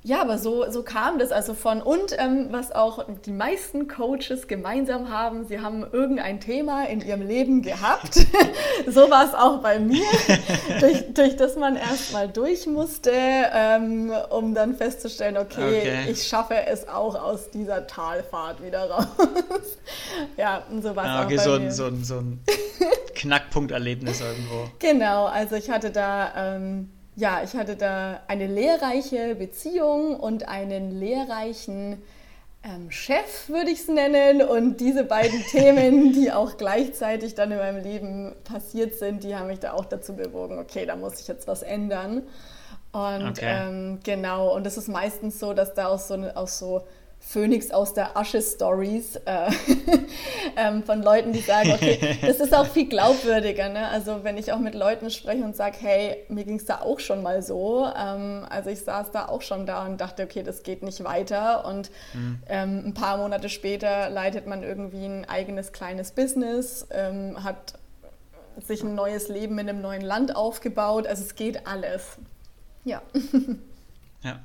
Ja, 0.04 0.20
aber 0.20 0.36
so, 0.36 0.68
so 0.68 0.82
kam 0.82 1.20
das 1.20 1.30
also 1.30 1.54
von. 1.54 1.80
Und 1.80 2.16
ähm, 2.18 2.48
was 2.50 2.72
auch 2.72 3.06
die 3.24 3.30
meisten 3.30 3.86
Coaches 3.86 4.48
gemeinsam 4.48 5.10
haben, 5.10 5.46
sie 5.46 5.60
haben 5.60 5.86
irgendein 5.92 6.40
Thema 6.40 6.88
in 6.88 7.00
ihrem 7.00 7.22
Leben 7.22 7.62
gehabt. 7.62 8.14
so 8.88 9.10
war 9.10 9.24
es 9.24 9.34
auch 9.34 9.62
bei 9.62 9.78
mir, 9.78 10.04
durch, 10.80 11.14
durch 11.14 11.36
das 11.36 11.54
man 11.54 11.76
erstmal 11.76 12.28
durch 12.28 12.66
musste, 12.66 13.12
ähm, 13.12 14.12
um 14.30 14.54
dann 14.54 14.74
festzustellen, 14.74 15.36
okay, 15.36 15.78
okay, 15.78 16.10
ich 16.10 16.26
schaffe 16.26 16.66
es 16.66 16.88
auch 16.88 17.14
aus 17.14 17.50
dieser 17.50 17.86
Talfahrt 17.86 18.60
wieder 18.60 18.90
raus. 18.90 19.06
ja, 20.36 20.64
und 20.68 20.82
so 20.82 20.96
war 20.96 21.04
es 21.04 21.10
ah, 21.10 21.24
okay, 21.24 21.38
auch 21.38 21.44
bei 21.44 21.44
so 21.44 21.50
mir. 21.50 21.66
Ein, 21.66 21.72
so 21.72 21.84
ein, 21.86 22.04
so 22.04 22.14
ein 22.16 22.40
Knackpunkterlebnis 23.14 24.20
irgendwo. 24.20 24.68
Genau, 24.80 25.26
also 25.26 25.54
ich 25.54 25.70
hatte 25.70 25.92
da... 25.92 26.56
Ähm, 26.56 26.90
ja, 27.14 27.42
ich 27.44 27.54
hatte 27.54 27.76
da 27.76 28.20
eine 28.26 28.46
lehrreiche 28.46 29.34
Beziehung 29.34 30.18
und 30.18 30.48
einen 30.48 30.90
lehrreichen 30.98 32.02
ähm, 32.64 32.90
Chef, 32.90 33.48
würde 33.48 33.70
ich 33.70 33.80
es 33.80 33.88
nennen. 33.88 34.42
Und 34.42 34.78
diese 34.78 35.04
beiden 35.04 35.42
Themen, 35.50 36.12
die 36.12 36.32
auch 36.32 36.56
gleichzeitig 36.56 37.34
dann 37.34 37.50
in 37.50 37.58
meinem 37.58 37.82
Leben 37.82 38.34
passiert 38.44 38.94
sind, 38.94 39.24
die 39.24 39.36
haben 39.36 39.48
mich 39.48 39.60
da 39.60 39.72
auch 39.72 39.84
dazu 39.84 40.14
bewogen, 40.14 40.58
okay, 40.58 40.86
da 40.86 40.96
muss 40.96 41.20
ich 41.20 41.28
jetzt 41.28 41.46
was 41.46 41.62
ändern. 41.62 42.22
Und 42.92 43.28
okay. 43.30 43.66
ähm, 43.66 44.00
genau, 44.04 44.54
und 44.54 44.66
es 44.66 44.76
ist 44.76 44.88
meistens 44.88 45.38
so, 45.38 45.54
dass 45.54 45.74
da 45.74 45.86
aus 45.86 46.08
so, 46.08 46.14
aus 46.14 46.58
so 46.58 46.82
Phönix 47.24 47.70
aus 47.70 47.94
der 47.94 48.16
Asche-Stories 48.16 49.16
äh, 49.24 49.50
ähm, 50.56 50.82
von 50.82 51.02
Leuten, 51.02 51.32
die 51.32 51.40
sagen, 51.40 51.70
okay, 51.72 52.18
das 52.20 52.40
ist 52.40 52.52
auch 52.52 52.66
viel 52.66 52.88
glaubwürdiger. 52.88 53.68
Ne? 53.68 53.88
Also 53.88 54.24
wenn 54.24 54.36
ich 54.36 54.52
auch 54.52 54.58
mit 54.58 54.74
Leuten 54.74 55.08
spreche 55.08 55.42
und 55.44 55.56
sage, 55.56 55.76
hey, 55.80 56.16
mir 56.28 56.44
ging 56.44 56.56
es 56.56 56.66
da 56.66 56.80
auch 56.80 56.98
schon 57.00 57.22
mal 57.22 57.40
so. 57.40 57.86
Ähm, 57.96 58.44
also 58.50 58.70
ich 58.70 58.80
saß 58.80 59.12
da 59.12 59.28
auch 59.28 59.40
schon 59.40 59.66
da 59.66 59.86
und 59.86 60.00
dachte, 60.00 60.24
okay, 60.24 60.42
das 60.42 60.64
geht 60.64 60.82
nicht 60.82 61.04
weiter. 61.04 61.64
Und 61.64 61.90
mhm. 62.12 62.40
ähm, 62.48 62.82
ein 62.86 62.94
paar 62.94 63.16
Monate 63.16 63.48
später 63.48 64.10
leitet 64.10 64.46
man 64.46 64.62
irgendwie 64.62 65.06
ein 65.06 65.24
eigenes 65.24 65.72
kleines 65.72 66.10
Business, 66.10 66.86
ähm, 66.90 67.42
hat 67.42 67.74
sich 68.58 68.82
ein 68.82 68.94
neues 68.94 69.28
Leben 69.28 69.58
in 69.58 69.68
einem 69.68 69.80
neuen 69.80 70.02
Land 70.02 70.34
aufgebaut. 70.34 71.06
Also 71.06 71.22
es 71.22 71.36
geht 71.36 71.66
alles. 71.66 72.18
Ja. 72.84 73.00
ja. 74.22 74.40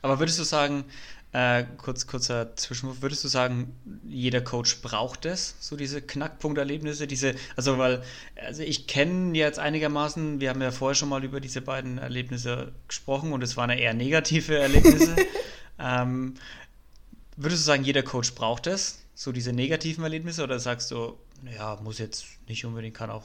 Aber 0.00 0.18
würdest 0.20 0.38
du 0.38 0.44
sagen, 0.44 0.84
äh, 1.32 1.64
kurz, 1.78 2.06
kurzer 2.06 2.54
Zwischenwurf. 2.56 3.00
Würdest 3.00 3.24
du 3.24 3.28
sagen, 3.28 3.74
jeder 4.06 4.42
Coach 4.42 4.82
braucht 4.82 5.24
es, 5.24 5.54
so 5.60 5.76
diese 5.76 6.02
Knackpunkterlebnisse, 6.02 7.06
diese, 7.06 7.34
also 7.56 7.78
weil, 7.78 8.02
also 8.36 8.62
ich 8.62 8.86
kenne 8.86 9.36
jetzt 9.36 9.58
einigermaßen, 9.58 10.40
wir 10.40 10.50
haben 10.50 10.60
ja 10.60 10.70
vorher 10.70 10.94
schon 10.94 11.08
mal 11.08 11.24
über 11.24 11.40
diese 11.40 11.62
beiden 11.62 11.98
Erlebnisse 11.98 12.72
gesprochen 12.86 13.32
und 13.32 13.42
es 13.42 13.56
waren 13.56 13.70
ja 13.70 13.76
eher 13.76 13.94
negative 13.94 14.58
Erlebnisse. 14.58 15.16
ähm, 15.78 16.34
würdest 17.36 17.62
du 17.62 17.66
sagen, 17.66 17.84
jeder 17.84 18.02
Coach 18.02 18.34
braucht 18.34 18.66
es, 18.66 19.02
so 19.14 19.32
diese 19.32 19.52
negativen 19.52 20.04
Erlebnisse, 20.04 20.42
oder 20.42 20.58
sagst 20.58 20.90
du, 20.90 21.16
ja, 21.56 21.78
muss 21.82 21.98
jetzt 21.98 22.26
nicht 22.46 22.64
unbedingt, 22.66 22.94
kann 22.94 23.10
auch, 23.10 23.24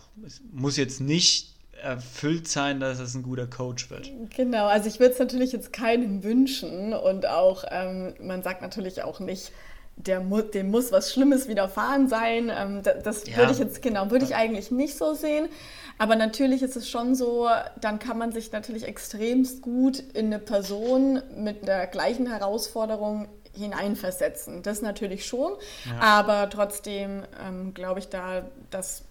muss 0.54 0.78
jetzt 0.78 1.02
nicht 1.02 1.57
erfüllt 1.82 2.48
sein, 2.48 2.80
dass 2.80 3.00
es 3.00 3.14
ein 3.16 3.24
guter 3.24 3.48
Coach 3.48 3.90
wird. 3.90 4.12
Genau, 4.36 4.66
also 4.68 4.88
ich 4.88 5.00
würde 5.00 5.14
es 5.14 5.20
natürlich 5.20 5.52
jetzt 5.52 5.74
keinem 5.74 6.24
wünschen 6.24 6.94
und 6.94 7.28
auch, 7.28 7.64
ähm, 7.70 8.14
man 8.22 8.44
sagt 8.44 8.62
natürlich 8.62 9.04
auch 9.04 9.20
nicht, 9.20 9.52
der 9.98 10.22
mu 10.22 10.42
dem 10.42 10.70
muss 10.70 10.92
was 10.92 11.12
Schlimmes 11.12 11.48
widerfahren 11.48 12.08
sein. 12.08 12.52
Ähm, 12.56 12.84
das, 12.84 13.04
das 13.04 13.28
ja. 13.28 13.38
würde 13.38 13.52
ich 13.52 13.60
jetzt, 13.60 13.82
genau, 13.82 14.12
würde 14.12 14.26
ich 14.26 14.36
eigentlich 14.36 14.72
nicht 14.72 14.96
so 14.96 15.14
sehen. 15.14 15.50
Aber 15.98 16.16
natürlich 16.16 16.62
ist 16.62 16.76
es 16.76 16.88
schon 16.88 17.16
so, 17.16 17.50
dann 17.82 17.98
kann 17.98 18.18
man 18.18 18.32
sich 18.32 18.52
natürlich 18.52 18.84
extremst 18.84 19.64
gut 19.64 20.00
in 20.14 20.28
eine 20.28 20.40
Person 20.40 21.22
mit 21.36 21.68
der 21.68 21.88
gleichen 21.88 22.28
Herausforderung 22.28 23.28
hineinversetzen. 23.54 24.62
Das 24.62 24.84
natürlich 24.84 25.26
schon, 25.26 25.54
ja. 25.86 26.00
aber 26.00 26.50
trotzdem 26.52 27.24
ähm, 27.44 27.74
glaube 27.74 28.00
ich 28.00 28.10
da, 28.10 28.44
dass 28.70 29.04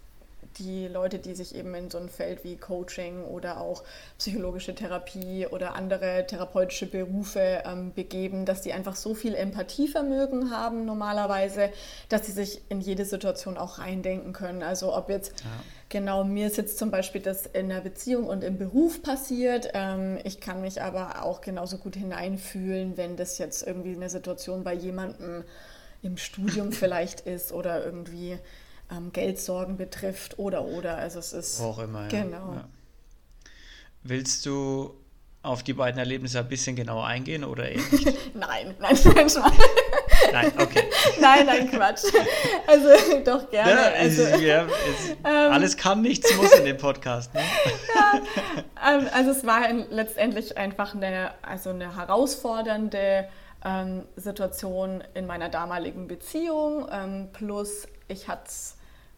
die 0.58 0.88
Leute, 0.88 1.18
die 1.18 1.34
sich 1.34 1.54
eben 1.54 1.74
in 1.74 1.90
so 1.90 1.98
ein 1.98 2.08
Feld 2.08 2.44
wie 2.44 2.56
Coaching 2.56 3.24
oder 3.24 3.60
auch 3.60 3.82
psychologische 4.18 4.74
Therapie 4.74 5.46
oder 5.46 5.74
andere 5.74 6.26
therapeutische 6.26 6.86
Berufe 6.86 7.62
ähm, 7.64 7.92
begeben, 7.94 8.44
dass 8.44 8.62
die 8.62 8.72
einfach 8.72 8.96
so 8.96 9.14
viel 9.14 9.34
Empathievermögen 9.34 10.50
haben 10.50 10.84
normalerweise, 10.84 11.70
dass 12.08 12.26
sie 12.26 12.32
sich 12.32 12.62
in 12.68 12.80
jede 12.80 13.04
Situation 13.04 13.56
auch 13.56 13.78
reindenken 13.78 14.32
können. 14.32 14.62
Also 14.62 14.96
ob 14.96 15.10
jetzt 15.10 15.40
ja. 15.40 15.46
genau 15.88 16.24
mir 16.24 16.46
ist 16.46 16.56
jetzt 16.56 16.78
zum 16.78 16.90
Beispiel 16.90 17.20
das 17.20 17.46
in 17.46 17.68
der 17.68 17.80
Beziehung 17.80 18.26
und 18.26 18.42
im 18.42 18.58
Beruf 18.58 19.02
passiert, 19.02 19.70
ähm, 19.74 20.18
ich 20.24 20.40
kann 20.40 20.60
mich 20.60 20.82
aber 20.82 21.22
auch 21.22 21.40
genauso 21.40 21.78
gut 21.78 21.96
hineinfühlen, 21.96 22.96
wenn 22.96 23.16
das 23.16 23.38
jetzt 23.38 23.66
irgendwie 23.66 23.94
eine 23.94 24.08
Situation 24.08 24.64
bei 24.64 24.74
jemandem 24.74 25.44
im 26.02 26.16
Studium 26.16 26.72
vielleicht 26.72 27.20
ist 27.20 27.52
oder 27.52 27.84
irgendwie 27.84 28.38
ähm, 28.90 29.12
Geldsorgen 29.12 29.76
betrifft 29.76 30.38
oder 30.38 30.64
oder. 30.64 30.96
Also 30.96 31.18
es 31.18 31.32
ist. 31.32 31.60
Auch 31.60 31.78
immer. 31.78 32.08
Genau. 32.08 32.54
Ja. 32.54 32.68
Willst 34.02 34.46
du 34.46 34.94
auf 35.42 35.62
die 35.62 35.74
beiden 35.74 35.98
Erlebnisse 35.98 36.40
ein 36.40 36.48
bisschen 36.48 36.74
genauer 36.74 37.06
eingehen 37.06 37.44
oder 37.44 37.70
eh 37.70 37.76
nein, 38.34 38.74
nein, 38.80 38.98
nein, 39.14 39.28
Nein, 40.32 40.52
okay. 40.58 40.82
nein, 41.20 41.46
nein, 41.46 41.70
Quatsch. 41.70 42.04
Also 42.66 42.88
doch 43.24 43.48
gerne. 43.50 43.70
Ja, 43.70 43.92
also, 43.98 44.22
ja, 44.38 44.64
es, 44.64 45.10
ähm, 45.10 45.52
alles 45.52 45.76
kann, 45.76 46.02
nichts 46.02 46.34
muss 46.36 46.52
in 46.52 46.64
dem 46.64 46.76
Podcast. 46.76 47.32
Ne? 47.34 47.42
ja, 47.94 48.94
ähm, 48.94 49.08
also 49.12 49.30
es 49.30 49.46
war 49.46 49.72
letztendlich 49.90 50.56
einfach 50.56 50.94
eine, 50.94 51.30
also 51.42 51.70
eine 51.70 51.96
herausfordernde 51.96 53.28
ähm, 53.64 54.04
Situation 54.16 55.04
in 55.14 55.26
meiner 55.26 55.48
damaligen 55.48 56.08
Beziehung. 56.08 56.88
Ähm, 56.90 57.28
plus 57.32 57.86
ich 58.08 58.28
hatte 58.28 58.50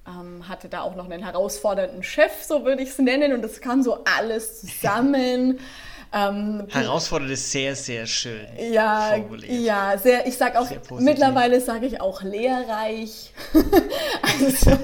ähm, 0.09 0.49
hatte 0.49 0.68
da 0.68 0.81
auch 0.81 0.97
noch 0.97 1.11
einen 1.11 1.23
herausfordernden 1.23 2.03
Chef, 2.03 2.42
so 2.42 2.64
würde 2.64 2.83
ich 2.83 2.90
es 2.90 2.99
nennen, 2.99 3.33
und 3.33 3.42
das 3.42 3.61
kam 3.61 3.83
so 3.83 4.05
alles 4.05 4.61
zusammen. 4.61 5.61
Ähm, 6.11 6.66
Herausfordernd 6.71 7.33
ist 7.33 7.53
sehr, 7.53 7.77
sehr 7.77 8.07
schön. 8.07 8.47
Ja, 8.73 9.11
formuliert. 9.11 9.53
ja, 9.53 9.99
sehr, 9.99 10.27
ich 10.27 10.38
sage 10.38 10.59
auch, 10.59 10.71
mittlerweile 10.99 11.61
sage 11.61 11.85
ich 11.85 12.01
auch 12.01 12.23
lehrreich. 12.23 13.35
also 14.23 14.79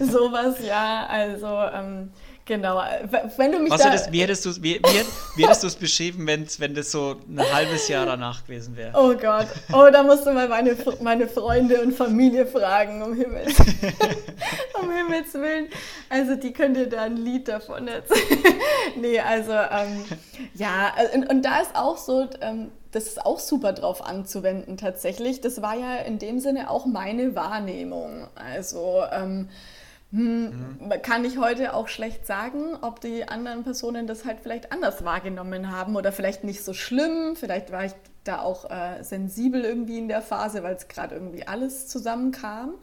sowas, 0.00 0.56
ja, 0.66 1.06
also 1.06 1.46
ähm, 1.46 2.12
Genau, 2.50 2.82
wenn 3.36 3.52
du 3.52 3.60
mich 3.60 3.70
Was 3.70 3.80
da... 3.80 3.90
Das, 3.90 4.10
wie 4.10 4.22
hättest 4.22 4.44
du 4.44 5.66
es 5.68 5.76
beschrieben, 5.76 6.26
wenn 6.26 6.74
das 6.74 6.90
so 6.90 7.14
ein 7.28 7.40
halbes 7.52 7.86
Jahr 7.86 8.06
danach 8.06 8.44
gewesen 8.44 8.76
wäre? 8.76 8.90
Oh 8.98 9.14
Gott, 9.14 9.46
oh, 9.72 9.88
da 9.92 10.02
musst 10.02 10.26
du 10.26 10.32
mal 10.32 10.48
meine, 10.48 10.76
meine 11.00 11.28
Freunde 11.28 11.80
und 11.80 11.92
Familie 11.92 12.48
fragen, 12.48 13.02
um 13.02 13.14
Himmels, 13.14 13.56
um 14.82 14.90
Himmels 14.90 15.32
Willen. 15.34 15.68
Also 16.08 16.34
die 16.34 16.52
könnt 16.52 16.76
ihr 16.76 16.88
da 16.88 17.02
ein 17.02 17.18
Lied 17.18 17.46
davon 17.46 17.86
erzählen. 17.86 18.42
nee, 19.00 19.20
also 19.20 19.52
ähm, 19.52 20.04
ja, 20.54 20.92
und, 21.14 21.30
und, 21.30 21.44
da 21.44 21.60
ist 21.60 21.76
auch 21.76 21.98
so, 21.98 22.28
ähm, 22.40 22.72
das 22.90 23.04
ist 23.04 23.24
auch 23.24 23.38
super 23.38 23.74
drauf 23.74 24.04
anzuwenden 24.04 24.76
tatsächlich. 24.76 25.40
Das 25.40 25.62
war 25.62 25.76
ja 25.76 25.98
in 25.98 26.18
dem 26.18 26.40
Sinne 26.40 26.68
auch 26.68 26.84
meine 26.84 27.36
Wahrnehmung. 27.36 28.26
Also 28.34 29.04
ähm, 29.12 29.48
hm, 30.12 30.78
mhm. 30.80 31.02
Kann 31.02 31.24
ich 31.24 31.38
heute 31.38 31.72
auch 31.72 31.86
schlecht 31.86 32.26
sagen, 32.26 32.76
ob 32.80 33.00
die 33.00 33.28
anderen 33.28 33.62
Personen 33.62 34.08
das 34.08 34.24
halt 34.24 34.40
vielleicht 34.40 34.72
anders 34.72 35.04
wahrgenommen 35.04 35.70
haben 35.70 35.94
oder 35.94 36.10
vielleicht 36.10 36.42
nicht 36.42 36.64
so 36.64 36.72
schlimm. 36.72 37.36
Vielleicht 37.36 37.70
war 37.70 37.84
ich 37.84 37.92
da 38.24 38.40
auch 38.40 38.68
äh, 38.70 39.02
sensibel 39.02 39.64
irgendwie 39.64 39.98
in 39.98 40.08
der 40.08 40.20
Phase, 40.20 40.62
weil 40.64 40.74
es 40.74 40.88
gerade 40.88 41.14
irgendwie 41.14 41.46
alles 41.46 41.86
zusammenkam. 41.86 42.74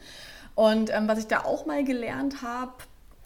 Und 0.55 0.89
ähm, 0.93 1.07
was 1.07 1.19
ich 1.19 1.27
da 1.27 1.43
auch 1.43 1.65
mal 1.65 1.83
gelernt 1.83 2.41
habe, 2.41 2.73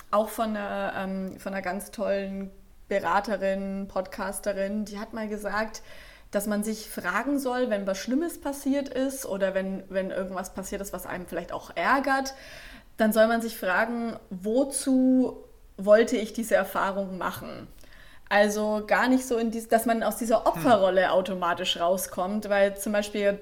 auch 0.09 0.29
von 0.29 0.49
einer, 0.49 0.93
ähm, 0.97 1.39
von 1.39 1.53
einer 1.53 1.61
ganz 1.61 1.91
tollen 1.91 2.49
Beraterin, 2.89 3.87
Podcasterin, 3.87 4.83
die 4.83 4.99
hat 4.99 5.13
mal 5.13 5.29
gesagt, 5.29 5.83
dass 6.31 6.47
man 6.47 6.63
sich 6.63 6.89
fragen 6.89 7.39
soll, 7.39 7.69
wenn 7.69 7.85
was 7.85 7.99
Schlimmes 7.99 8.39
passiert 8.39 8.89
ist 8.89 9.25
oder 9.25 9.53
wenn, 9.53 9.83
wenn 9.89 10.11
irgendwas 10.11 10.53
passiert 10.53 10.81
ist, 10.81 10.91
was 10.91 11.05
einem 11.05 11.27
vielleicht 11.27 11.51
auch 11.51 11.71
ärgert, 11.75 12.33
dann 13.01 13.13
soll 13.13 13.27
man 13.27 13.41
sich 13.41 13.57
fragen, 13.57 14.15
wozu 14.29 15.43
wollte 15.77 16.17
ich 16.17 16.33
diese 16.33 16.55
Erfahrung 16.55 17.17
machen? 17.17 17.67
Also 18.29 18.83
gar 18.85 19.07
nicht 19.09 19.27
so, 19.27 19.37
in 19.37 19.51
dies, 19.51 19.67
dass 19.67 19.85
man 19.85 20.03
aus 20.03 20.17
dieser 20.17 20.45
Opferrolle 20.45 21.11
automatisch 21.11 21.79
rauskommt, 21.79 22.47
weil 22.47 22.77
zum 22.77 22.93
Beispiel 22.93 23.39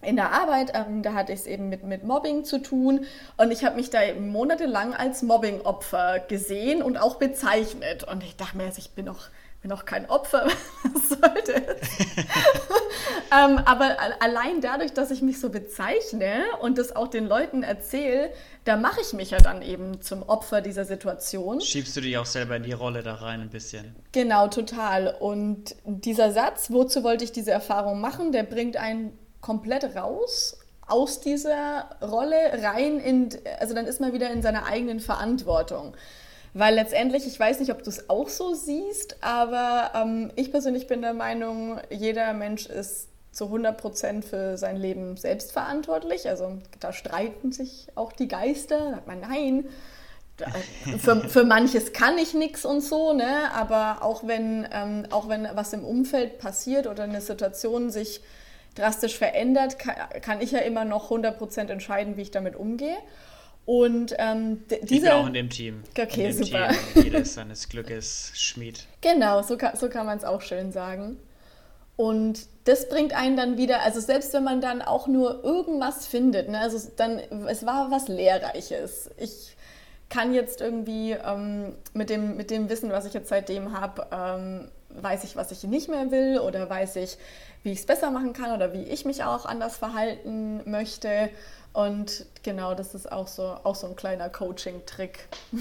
in 0.00 0.16
der 0.16 0.32
Arbeit, 0.32 0.72
ähm, 0.74 1.02
da 1.02 1.12
hatte 1.12 1.32
ich 1.32 1.40
es 1.40 1.46
eben 1.46 1.68
mit, 1.68 1.84
mit 1.84 2.02
Mobbing 2.02 2.44
zu 2.44 2.60
tun 2.60 3.06
und 3.36 3.50
ich 3.50 3.64
habe 3.64 3.76
mich 3.76 3.90
da 3.90 4.02
eben 4.02 4.28
monatelang 4.28 4.94
als 4.94 5.22
Mobbing-Opfer 5.22 6.20
gesehen 6.20 6.82
und 6.82 6.96
auch 6.96 7.16
bezeichnet. 7.16 8.04
Und 8.04 8.22
ich 8.24 8.36
dachte 8.36 8.56
mir, 8.56 8.64
also 8.64 8.78
ich 8.78 8.90
bin 8.90 9.04
noch 9.04 9.28
bin 9.64 9.72
auch 9.72 9.86
kein 9.86 10.10
Opfer, 10.10 10.46
was 10.92 11.08
sollte 11.08 11.54
ähm, 13.32 13.58
aber 13.64 13.96
allein 14.20 14.60
dadurch, 14.60 14.92
dass 14.92 15.10
ich 15.10 15.22
mich 15.22 15.40
so 15.40 15.48
bezeichne 15.48 16.42
und 16.60 16.76
das 16.76 16.94
auch 16.94 17.08
den 17.08 17.26
Leuten 17.26 17.62
erzähle, 17.62 18.30
da 18.64 18.76
mache 18.76 19.00
ich 19.02 19.12
mich 19.12 19.30
ja 19.30 19.38
dann 19.38 19.60
eben 19.60 20.00
zum 20.00 20.22
Opfer 20.22 20.62
dieser 20.62 20.84
Situation. 20.84 21.60
Schiebst 21.60 21.96
du 21.96 22.00
dich 22.00 22.16
auch 22.16 22.26
selber 22.26 22.56
in 22.56 22.62
die 22.62 22.72
Rolle 22.72 23.02
da 23.02 23.16
rein 23.16 23.42
ein 23.42 23.50
bisschen. 23.50 23.94
Genau, 24.12 24.48
total. 24.48 25.14
Und 25.20 25.76
dieser 25.84 26.32
Satz, 26.32 26.70
wozu 26.70 27.04
wollte 27.04 27.24
ich 27.24 27.32
diese 27.32 27.50
Erfahrung 27.50 28.00
machen, 28.00 28.32
der 28.32 28.42
bringt 28.42 28.76
einen 28.76 29.18
komplett 29.40 29.94
raus 29.94 30.58
aus 30.86 31.20
dieser 31.20 31.90
Rolle 32.02 32.36
rein 32.62 32.98
in, 32.98 33.28
also 33.58 33.74
dann 33.74 33.86
ist 33.86 34.00
man 34.00 34.12
wieder 34.12 34.30
in 34.30 34.42
seiner 34.42 34.66
eigenen 34.66 35.00
Verantwortung. 35.00 35.94
Weil 36.54 36.74
letztendlich, 36.76 37.26
ich 37.26 37.38
weiß 37.38 37.58
nicht, 37.60 37.72
ob 37.72 37.82
du 37.82 37.90
es 37.90 38.08
auch 38.08 38.28
so 38.28 38.54
siehst, 38.54 39.16
aber 39.22 39.90
ähm, 39.94 40.30
ich 40.36 40.52
persönlich 40.52 40.86
bin 40.86 41.02
der 41.02 41.14
Meinung, 41.14 41.80
jeder 41.90 42.32
Mensch 42.32 42.66
ist 42.66 43.08
zu 43.34 43.46
100 43.46 43.76
Prozent 43.76 44.24
für 44.24 44.56
sein 44.56 44.76
Leben 44.76 45.16
selbst 45.16 45.52
verantwortlich. 45.52 46.28
Also 46.28 46.58
da 46.80 46.92
streiten 46.92 47.52
sich 47.52 47.88
auch 47.96 48.12
die 48.12 48.28
Geister. 48.28 48.78
Da 48.78 48.90
sagt 48.92 49.06
man, 49.06 49.20
nein, 49.20 49.64
für, 50.98 51.28
für 51.28 51.44
manches 51.44 51.92
kann 51.92 52.18
ich 52.18 52.34
nichts 52.34 52.64
und 52.64 52.80
so, 52.80 53.12
ne? 53.12 53.52
aber 53.54 53.98
auch 54.02 54.26
wenn, 54.26 54.66
ähm, 54.72 55.06
auch 55.10 55.28
wenn 55.28 55.48
was 55.54 55.72
im 55.72 55.84
Umfeld 55.84 56.38
passiert 56.38 56.86
oder 56.86 57.04
eine 57.04 57.20
Situation 57.20 57.90
sich 57.90 58.20
drastisch 58.74 59.16
verändert, 59.16 59.78
kann, 59.78 59.94
kann 60.20 60.40
ich 60.40 60.50
ja 60.50 60.58
immer 60.60 60.84
noch 60.84 61.10
100% 61.10 61.68
entscheiden, 61.68 62.16
wie 62.16 62.22
ich 62.22 62.30
damit 62.32 62.56
umgehe. 62.56 62.96
Und 63.64 64.14
ähm, 64.18 64.64
dieser, 64.68 64.82
ich 64.82 65.00
bin 65.02 65.08
auch 65.08 65.26
in 65.26 65.34
dem 65.34 65.50
Team. 65.50 65.84
Okay, 65.98 66.28
in 66.28 66.36
dem 66.36 66.44
super. 66.44 66.68
Team. 66.68 67.04
Jeder 67.04 67.20
ist 67.20 67.34
seines 67.34 67.68
Glückes 67.68 68.32
Schmied. 68.34 68.86
Genau, 69.00 69.42
so 69.42 69.56
kann, 69.56 69.76
so 69.76 69.88
kann 69.88 70.04
man 70.04 70.18
es 70.18 70.24
auch 70.24 70.42
schön 70.42 70.70
sagen. 70.70 71.16
Und 71.96 72.48
das 72.64 72.88
bringt 72.88 73.14
einen 73.14 73.36
dann 73.36 73.58
wieder, 73.58 73.82
also 73.82 74.00
selbst 74.00 74.32
wenn 74.32 74.44
man 74.44 74.60
dann 74.60 74.82
auch 74.82 75.06
nur 75.06 75.44
irgendwas 75.44 76.06
findet, 76.06 76.48
ne, 76.48 76.60
also 76.60 76.78
dann, 76.96 77.18
es 77.46 77.66
war 77.66 77.90
was 77.90 78.08
Lehrreiches. 78.08 79.10
Ich 79.18 79.56
kann 80.08 80.32
jetzt 80.32 80.60
irgendwie 80.60 81.12
ähm, 81.12 81.74
mit, 81.92 82.08
dem, 82.08 82.36
mit 82.36 82.50
dem 82.50 82.68
Wissen, 82.68 82.90
was 82.90 83.04
ich 83.04 83.12
jetzt 83.12 83.28
seitdem 83.28 83.78
habe, 83.78 84.06
ähm, 84.12 84.70
weiß 84.90 85.24
ich, 85.24 85.36
was 85.36 85.50
ich 85.50 85.64
nicht 85.64 85.88
mehr 85.88 86.10
will 86.10 86.38
oder 86.38 86.70
weiß 86.70 86.96
ich, 86.96 87.18
wie 87.62 87.72
ich 87.72 87.80
es 87.80 87.86
besser 87.86 88.10
machen 88.10 88.32
kann 88.32 88.52
oder 88.52 88.72
wie 88.72 88.84
ich 88.84 89.04
mich 89.04 89.24
auch 89.24 89.44
anders 89.44 89.76
verhalten 89.76 90.62
möchte. 90.70 91.30
Und 91.72 92.26
genau, 92.44 92.74
das 92.74 92.94
ist 92.94 93.10
auch 93.10 93.26
so, 93.26 93.56
auch 93.64 93.74
so 93.74 93.88
ein 93.88 93.96
kleiner 93.96 94.30
Coaching-Trick. 94.30 95.28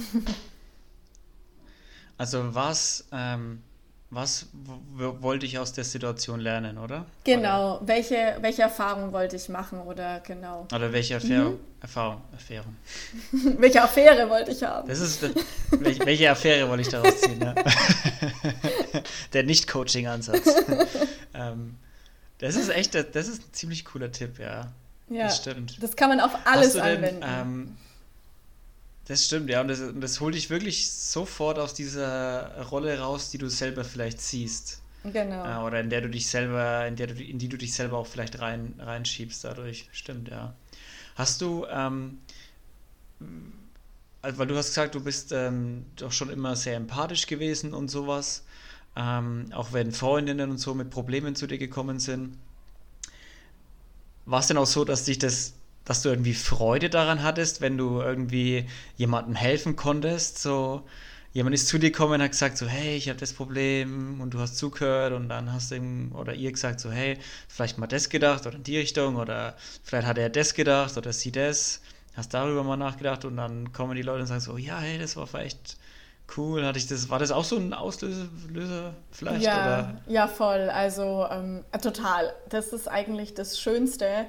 also 2.18 2.54
was, 2.54 3.06
ähm, 3.12 3.64
was 4.14 4.48
wollte 4.94 5.46
ich 5.46 5.58
aus 5.58 5.74
der 5.74 5.84
Situation 5.84 6.40
lernen, 6.40 6.78
oder? 6.78 7.06
Genau, 7.24 7.78
oder? 7.78 7.88
Welche, 7.88 8.38
welche 8.42 8.62
Erfahrung 8.62 9.12
wollte 9.12 9.36
ich 9.36 9.50
machen 9.50 9.82
oder 9.82 10.20
genau. 10.20 10.68
Oder 10.74 10.92
welche 10.94 11.16
Affäre, 11.16 11.52
mhm. 11.52 11.60
Erfahrung, 11.82 12.22
Affäre. 12.34 12.66
welche 13.32 13.82
Affäre 13.82 14.30
wollte 14.30 14.52
ich 14.52 14.64
haben? 14.64 14.88
Das 14.88 15.00
ist, 15.00 15.22
welche, 15.72 16.06
welche 16.06 16.30
Affäre 16.30 16.70
wollte 16.70 16.82
ich 16.84 16.90
daraus 16.90 17.20
ziehen, 17.22 17.42
ja? 17.42 17.56
Der 19.34 19.44
Nicht-Coaching-Ansatz. 19.44 20.48
ähm, 21.34 21.76
das 22.38 22.56
ist 22.56 22.70
echt, 22.70 22.94
das 22.96 23.28
ist 23.28 23.42
ein 23.42 23.54
ziemlich 23.54 23.86
cooler 23.86 24.12
Tipp, 24.12 24.40
ja. 24.40 24.72
Ja, 25.10 25.24
das 25.24 25.38
stimmt. 25.38 25.82
Das 25.82 25.96
kann 25.96 26.10
man 26.10 26.20
auf 26.20 26.32
alles 26.46 26.74
denn, 26.74 26.82
anwenden. 26.82 27.24
Ähm, 27.24 27.78
Das 29.06 29.26
stimmt, 29.26 29.50
ja. 29.50 29.62
Und 29.62 29.68
das, 29.68 29.82
das 29.96 30.22
holt 30.22 30.36
dich 30.36 30.50
wirklich 30.50 30.90
sofort 30.92 31.60
aus 31.60 31.74
dieser 31.74 32.62
Rolle 32.70 33.00
raus, 33.00 33.30
die 33.32 33.38
du 33.38 33.50
selber 33.50 33.84
vielleicht 33.84 34.22
siehst. 34.22 34.82
Genau. 35.04 35.68
Oder 35.68 35.82
in 35.82 35.90
der 35.90 36.02
du 36.02 36.10
dich 36.10 36.28
selber, 36.28 36.88
in 36.88 36.96
der 36.96 37.08
du, 37.08 37.22
in 37.22 37.38
die 37.38 37.50
du 37.50 37.58
dich 37.58 37.74
selber 37.74 37.98
auch 37.98 38.08
vielleicht 38.08 38.40
rein, 38.40 38.76
reinschiebst 38.80 39.44
dadurch. 39.44 39.90
Stimmt, 39.92 40.30
ja. 40.30 40.54
Hast 41.16 41.42
du, 41.42 41.66
ähm, 41.70 42.20
also, 44.22 44.38
weil 44.38 44.48
du 44.48 44.56
hast 44.56 44.68
gesagt, 44.68 44.96
du 44.96 45.04
bist 45.04 45.34
ähm, 45.34 45.86
doch 45.98 46.14
schon 46.14 46.30
immer 46.30 46.56
sehr 46.56 46.78
empathisch 46.78 47.28
gewesen 47.28 47.74
und 47.74 47.90
sowas. 47.90 48.46
Ähm, 48.96 49.48
auch 49.54 49.74
wenn 49.74 49.92
Freundinnen 49.92 50.50
und 50.52 50.60
so 50.60 50.74
mit 50.74 50.90
Problemen 50.90 51.36
zu 51.36 51.48
dir 51.48 51.58
gekommen 51.58 52.00
sind. 52.00 52.38
War 54.26 54.40
es 54.40 54.48
denn 54.48 54.58
auch 54.58 54.68
so, 54.68 54.86
dass 54.86 55.04
dich 55.04 55.20
das 55.20 55.54
dass 55.86 56.02
du 56.02 56.10
irgendwie 56.10 56.34
Freude 56.34 56.90
daran 56.90 57.24
hattest, 57.24 57.62
wenn 57.62 57.78
du 57.78 58.00
irgendwie 58.00 58.68
jemandem 58.96 59.36
helfen 59.36 59.76
konntest. 59.76 60.42
So, 60.42 60.84
jemand 61.34 61.56
ist 61.56 61.68
zu 61.68 61.78
dir 61.78 61.92
gekommen 61.92 62.14
und 62.14 62.22
hat 62.22 62.32
gesagt, 62.32 62.58
so, 62.58 62.68
hey, 62.68 62.96
ich 62.96 63.10
habe 63.10 63.20
das 63.20 63.34
Problem 63.34 64.22
und 64.22 64.34
du 64.34 64.40
hast 64.40 64.58
zugehört 64.58 65.14
und 65.14 65.30
dann 65.30 65.52
hast 65.52 65.72
du 65.72 65.76
ihm 65.76 66.12
oder 66.14 66.34
ihr 66.34 66.52
gesagt, 66.52 66.80
so, 66.80 66.92
hey, 66.92 67.18
vielleicht 67.48 67.78
mal 67.78 67.88
das 67.88 68.10
gedacht 68.10 68.46
oder 68.46 68.56
in 68.56 68.64
die 68.64 68.78
Richtung 68.78 69.18
oder 69.18 69.56
vielleicht 69.84 70.08
hat 70.08 70.18
er 70.18 70.30
das 70.30 70.54
gedacht 70.54 70.96
oder 70.98 71.12
sie 71.12 71.32
das. 71.32 71.82
Hast 72.16 72.34
darüber 72.34 72.64
mal 72.64 72.78
nachgedacht 72.78 73.26
und 73.26 73.38
dann 73.38 73.74
kommen 73.74 73.96
die 73.96 74.04
Leute 74.04 74.22
und 74.22 74.28
sagen 74.28 74.40
so, 74.40 74.58
ja, 74.58 74.78
hey, 74.78 75.00
das 75.00 75.18
war 75.18 75.26
vielleicht 75.26 75.78
cool. 76.38 76.64
Hatte 76.64 76.78
ich 76.78 76.88
das, 76.88 77.10
war 77.10 77.18
das 77.18 77.32
auch 77.32 77.44
so 77.44 77.58
ein 77.58 77.74
Auslöser 77.74 78.94
vielleicht? 79.12 79.44
Ja, 79.44 79.66
oder? 79.66 80.02
ja 80.08 80.28
voll. 80.28 80.70
Also 80.70 81.26
ähm, 81.30 81.66
total. 81.82 82.34
Das 82.50 82.68
ist 82.68 82.88
eigentlich 82.88 83.34
das 83.34 83.60
Schönste 83.60 84.28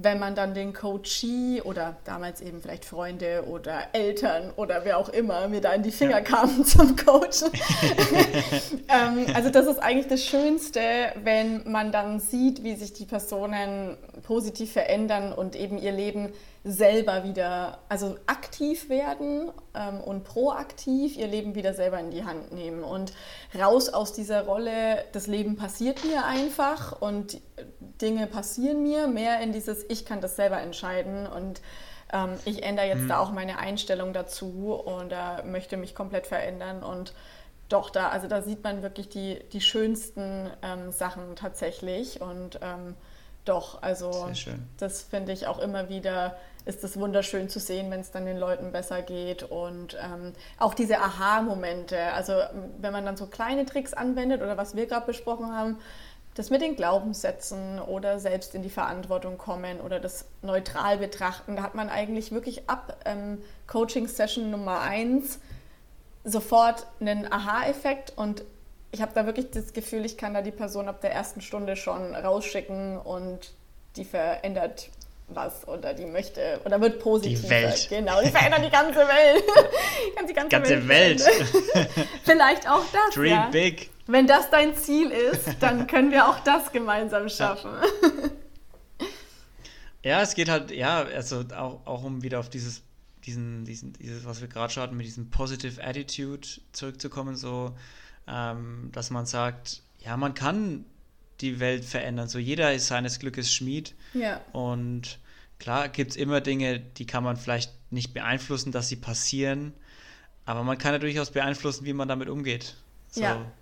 wenn 0.00 0.18
man 0.18 0.34
dann 0.34 0.54
den 0.54 0.72
Coachee 0.72 1.60
oder 1.62 1.96
damals 2.04 2.40
eben 2.40 2.60
vielleicht 2.60 2.84
Freunde 2.84 3.44
oder 3.48 3.88
Eltern 3.92 4.52
oder 4.56 4.84
wer 4.84 4.98
auch 4.98 5.08
immer 5.08 5.48
mir 5.48 5.60
da 5.60 5.72
in 5.72 5.82
die 5.82 5.90
Finger 5.90 6.18
ja. 6.18 6.20
kamen 6.20 6.64
zum 6.64 6.94
Coachen. 6.94 7.50
ähm, 8.88 9.26
also 9.34 9.50
das 9.50 9.66
ist 9.66 9.78
eigentlich 9.78 10.08
das 10.08 10.24
Schönste, 10.24 10.80
wenn 11.22 11.70
man 11.70 11.90
dann 11.90 12.20
sieht, 12.20 12.62
wie 12.62 12.76
sich 12.76 12.92
die 12.92 13.06
Personen 13.06 13.96
positiv 14.22 14.72
verändern 14.72 15.32
und 15.32 15.56
eben 15.56 15.78
ihr 15.78 15.92
Leben 15.92 16.32
selber 16.64 17.24
wieder, 17.24 17.78
also 17.88 18.16
aktiv 18.26 18.88
werden 18.88 19.50
ähm, 19.74 20.00
und 20.00 20.24
proaktiv 20.24 21.16
ihr 21.16 21.26
Leben 21.26 21.54
wieder 21.54 21.72
selber 21.72 21.98
in 21.98 22.10
die 22.10 22.24
Hand 22.24 22.52
nehmen 22.52 22.82
und 22.84 23.12
raus 23.58 23.88
aus 23.88 24.12
dieser 24.12 24.44
Rolle, 24.44 25.04
das 25.12 25.26
Leben 25.26 25.56
passiert 25.56 26.04
mir 26.04 26.24
einfach 26.24 27.00
und 27.00 27.40
Dinge 28.00 28.26
passieren 28.26 28.82
mir, 28.82 29.06
mehr 29.06 29.40
in 29.40 29.52
dieses, 29.52 29.84
ich 29.88 30.04
kann 30.04 30.20
das 30.20 30.36
selber 30.36 30.60
entscheiden 30.60 31.26
und 31.26 31.60
ähm, 32.12 32.34
ich 32.44 32.62
ändere 32.62 32.86
jetzt 32.86 33.02
mhm. 33.02 33.08
da 33.08 33.18
auch 33.18 33.32
meine 33.32 33.58
Einstellung 33.58 34.12
dazu 34.12 34.74
und 34.74 35.12
äh, 35.12 35.42
möchte 35.44 35.76
mich 35.76 35.94
komplett 35.94 36.26
verändern 36.26 36.82
und 36.82 37.12
doch, 37.68 37.90
da, 37.90 38.08
also 38.08 38.28
da 38.28 38.40
sieht 38.40 38.64
man 38.64 38.82
wirklich 38.82 39.08
die, 39.10 39.40
die 39.52 39.60
schönsten 39.60 40.50
ähm, 40.62 40.90
Sachen 40.90 41.36
tatsächlich 41.36 42.20
und 42.20 42.58
ähm, 42.62 42.94
doch, 43.44 43.82
also 43.82 44.28
das 44.78 45.02
finde 45.02 45.32
ich 45.32 45.46
auch 45.46 45.58
immer 45.58 45.88
wieder, 45.88 46.36
ist 46.66 46.84
es 46.84 46.98
wunderschön 46.98 47.48
zu 47.48 47.60
sehen, 47.60 47.90
wenn 47.90 48.00
es 48.00 48.10
dann 48.10 48.26
den 48.26 48.36
Leuten 48.36 48.72
besser 48.72 49.00
geht 49.00 49.42
und 49.42 49.96
ähm, 50.02 50.34
auch 50.58 50.74
diese 50.74 50.98
Aha-Momente, 50.98 51.98
also 52.12 52.34
wenn 52.78 52.92
man 52.92 53.06
dann 53.06 53.16
so 53.16 53.26
kleine 53.26 53.64
Tricks 53.64 53.94
anwendet 53.94 54.42
oder 54.42 54.58
was 54.58 54.76
wir 54.76 54.86
gerade 54.86 55.06
besprochen 55.06 55.54
haben, 55.56 55.78
das 56.38 56.50
mit 56.50 56.62
den 56.62 56.76
Glaubenssätzen 56.76 57.80
oder 57.80 58.20
selbst 58.20 58.54
in 58.54 58.62
die 58.62 58.70
Verantwortung 58.70 59.38
kommen 59.38 59.80
oder 59.80 59.98
das 59.98 60.24
neutral 60.40 60.98
betrachten, 60.98 61.56
da 61.56 61.62
hat 61.62 61.74
man 61.74 61.88
eigentlich 61.88 62.30
wirklich 62.30 62.70
ab 62.70 62.96
ähm, 63.04 63.42
Coaching-Session 63.66 64.48
Nummer 64.48 64.80
eins 64.80 65.40
sofort 66.22 66.86
einen 67.00 67.30
Aha-Effekt 67.30 68.12
und 68.14 68.44
ich 68.92 69.02
habe 69.02 69.10
da 69.14 69.26
wirklich 69.26 69.50
das 69.50 69.72
Gefühl, 69.72 70.04
ich 70.04 70.16
kann 70.16 70.32
da 70.32 70.40
die 70.40 70.52
Person 70.52 70.88
ab 70.88 71.00
der 71.00 71.12
ersten 71.12 71.40
Stunde 71.40 71.74
schon 71.74 72.14
rausschicken 72.14 72.98
und 72.98 73.52
die 73.96 74.04
verändert 74.04 74.90
was 75.26 75.66
oder 75.66 75.92
die 75.92 76.06
möchte 76.06 76.60
oder 76.64 76.80
wird 76.80 77.00
positiv. 77.00 77.42
Die 77.42 77.50
Welt. 77.50 77.86
Genau, 77.90 78.22
die 78.22 78.30
verändert 78.30 78.64
die 78.64 78.70
ganze 78.70 79.00
Welt. 79.00 79.42
die 80.28 80.34
ganze, 80.34 80.48
ganze 80.48 80.88
Welt. 80.88 81.26
Welt. 81.26 81.98
Vielleicht 82.24 82.70
auch 82.70 82.84
das. 82.92 83.14
Dream 83.14 83.32
ja. 83.32 83.48
big. 83.50 83.90
Wenn 84.08 84.26
das 84.26 84.48
dein 84.48 84.74
Ziel 84.74 85.10
ist, 85.10 85.56
dann 85.60 85.86
können 85.86 86.10
wir 86.10 86.28
auch 86.28 86.40
das 86.40 86.72
gemeinsam 86.72 87.28
schaffen. 87.28 87.70
Ja, 90.04 90.22
es 90.22 90.34
geht 90.34 90.48
halt, 90.48 90.70
ja, 90.70 91.02
also 91.02 91.44
auch, 91.56 91.84
auch 91.84 92.04
um 92.04 92.22
wieder 92.22 92.38
auf 92.38 92.48
dieses, 92.48 92.82
diesen, 93.26 93.64
diesen, 93.64 93.94
dieses, 93.94 94.24
was 94.24 94.40
wir 94.40 94.46
gerade 94.46 94.72
schon 94.72 94.84
hatten, 94.84 94.96
mit 94.96 95.04
diesem 95.04 95.28
Positive 95.28 95.82
Attitude 95.82 96.46
zurückzukommen, 96.70 97.34
so 97.34 97.74
ähm, 98.28 98.90
dass 98.92 99.10
man 99.10 99.26
sagt, 99.26 99.82
ja, 99.98 100.16
man 100.16 100.34
kann 100.34 100.84
die 101.40 101.58
Welt 101.58 101.84
verändern. 101.84 102.28
So 102.28 102.38
jeder 102.38 102.72
ist 102.72 102.86
seines 102.86 103.18
Glückes 103.18 103.52
Schmied. 103.52 103.96
Ja. 104.14 104.40
Und 104.52 105.18
klar 105.58 105.88
gibt 105.88 106.12
es 106.12 106.16
immer 106.16 106.40
Dinge, 106.40 106.78
die 106.78 107.04
kann 107.04 107.24
man 107.24 107.36
vielleicht 107.36 107.72
nicht 107.90 108.14
beeinflussen, 108.14 108.70
dass 108.70 108.88
sie 108.88 108.96
passieren. 108.96 109.74
Aber 110.44 110.62
man 110.62 110.78
kann 110.78 110.92
ja 110.92 111.00
durchaus 111.00 111.32
beeinflussen, 111.32 111.84
wie 111.84 111.92
man 111.92 112.08
damit 112.08 112.28
umgeht. 112.28 112.76
So, 113.10 113.22
ja. 113.22 113.52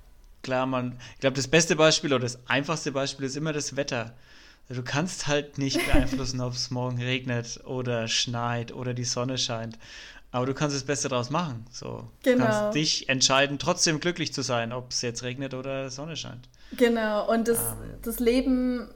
Klar, 0.46 0.64
man, 0.66 0.96
ich 1.14 1.18
glaube, 1.18 1.35
das 1.35 1.48
beste 1.48 1.74
Beispiel 1.74 2.12
oder 2.12 2.22
das 2.22 2.38
einfachste 2.46 2.92
Beispiel 2.92 3.26
ist 3.26 3.37
immer 3.37 3.52
das 3.52 3.74
Wetter. 3.74 4.14
Du 4.68 4.85
kannst 4.85 5.26
halt 5.26 5.59
nicht 5.59 5.85
beeinflussen, 5.85 6.40
ob 6.40 6.52
es 6.52 6.70
morgen 6.70 7.02
regnet 7.02 7.59
oder 7.64 8.06
schneit 8.06 8.72
oder 8.72 8.94
die 8.94 9.02
Sonne 9.02 9.38
scheint. 9.38 9.76
Aber 10.30 10.46
du 10.46 10.54
kannst 10.54 10.76
das 10.76 10.85
Beste 10.85 11.09
daraus 11.09 11.30
machen. 11.30 11.66
So. 11.72 12.09
Genau. 12.22 12.44
Du 12.44 12.44
kannst 12.44 12.76
dich 12.76 13.09
entscheiden, 13.09 13.59
trotzdem 13.59 13.98
glücklich 13.98 14.32
zu 14.32 14.42
sein, 14.42 14.72
ob 14.72 14.92
es 14.92 15.02
jetzt 15.02 15.24
regnet 15.24 15.52
oder 15.52 15.90
Sonne 15.90 16.14
scheint. 16.14 16.48
Genau, 16.76 17.28
und 17.28 17.48
das, 17.48 17.74
das 18.02 18.20
Leben 18.20 18.87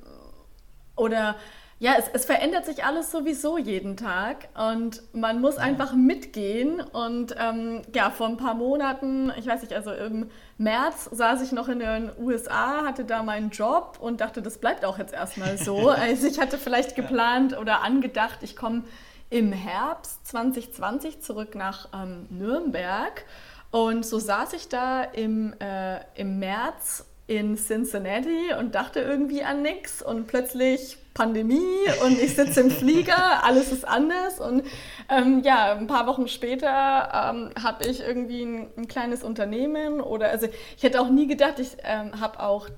oder 0.94 1.34
ja, 1.82 1.94
es, 1.98 2.08
es, 2.12 2.26
verändert 2.26 2.66
sich 2.66 2.84
alles 2.84 3.10
sowieso 3.10 3.56
jeden 3.56 3.96
Tag 3.96 4.48
und 4.54 5.02
man 5.14 5.40
muss 5.40 5.56
ja. 5.56 5.62
einfach 5.62 5.94
mitgehen. 5.94 6.78
Und 6.80 7.34
ähm, 7.38 7.80
ja, 7.94 8.10
vor 8.10 8.26
ein 8.26 8.36
paar 8.36 8.54
Monaten, 8.54 9.32
ich 9.38 9.46
weiß 9.46 9.62
nicht, 9.62 9.72
also 9.72 9.90
im 9.90 10.30
März 10.58 11.08
saß 11.10 11.40
ich 11.40 11.52
noch 11.52 11.68
in 11.68 11.78
den 11.78 12.10
USA, 12.20 12.84
hatte 12.84 13.06
da 13.06 13.22
meinen 13.22 13.48
Job 13.48 13.96
und 13.98 14.20
dachte, 14.20 14.42
das 14.42 14.58
bleibt 14.58 14.84
auch 14.84 14.98
jetzt 14.98 15.14
erstmal 15.14 15.56
so. 15.56 15.88
also 15.88 16.26
ich 16.26 16.38
hatte 16.38 16.58
vielleicht 16.58 16.96
geplant 16.96 17.56
oder 17.56 17.80
angedacht, 17.80 18.40
ich 18.42 18.56
komme 18.56 18.84
im 19.30 19.50
Herbst 19.50 20.26
2020 20.26 21.22
zurück 21.22 21.54
nach 21.54 21.88
ähm, 21.94 22.26
Nürnberg. 22.28 23.24
Und 23.70 24.04
so 24.04 24.18
saß 24.18 24.52
ich 24.52 24.68
da 24.68 25.02
im, 25.02 25.54
äh, 25.60 26.00
im 26.14 26.40
März 26.40 27.06
in 27.26 27.56
Cincinnati 27.56 28.52
und 28.58 28.74
dachte 28.74 29.00
irgendwie 29.00 29.44
an 29.44 29.62
nichts 29.62 30.02
und 30.02 30.26
plötzlich 30.26 30.98
Pandemie 31.14 31.86
und 32.04 32.20
ich 32.20 32.36
sitze 32.36 32.60
im 32.60 32.70
Flieger, 32.70 33.44
alles 33.44 33.72
ist 33.72 33.86
anders. 33.86 34.40
Und 34.40 34.64
ähm, 35.08 35.42
ja, 35.44 35.72
ein 35.72 35.86
paar 35.86 36.06
Wochen 36.06 36.28
später 36.28 36.68
ähm, 36.68 37.50
habe 37.62 37.86
ich 37.86 38.00
irgendwie 38.00 38.42
ein, 38.42 38.68
ein, 38.76 38.88
kleines 38.88 39.22
Unternehmen 39.22 40.00
oder 40.00 40.30
also 40.30 40.46
ich 40.76 40.82
hätte 40.82 41.00
auch 41.00 41.10
nie 41.10 41.26
gedacht, 41.26 41.58
ich 41.58 41.76
ähm, 41.82 42.20
habe 42.20 42.40
auch 42.40 42.68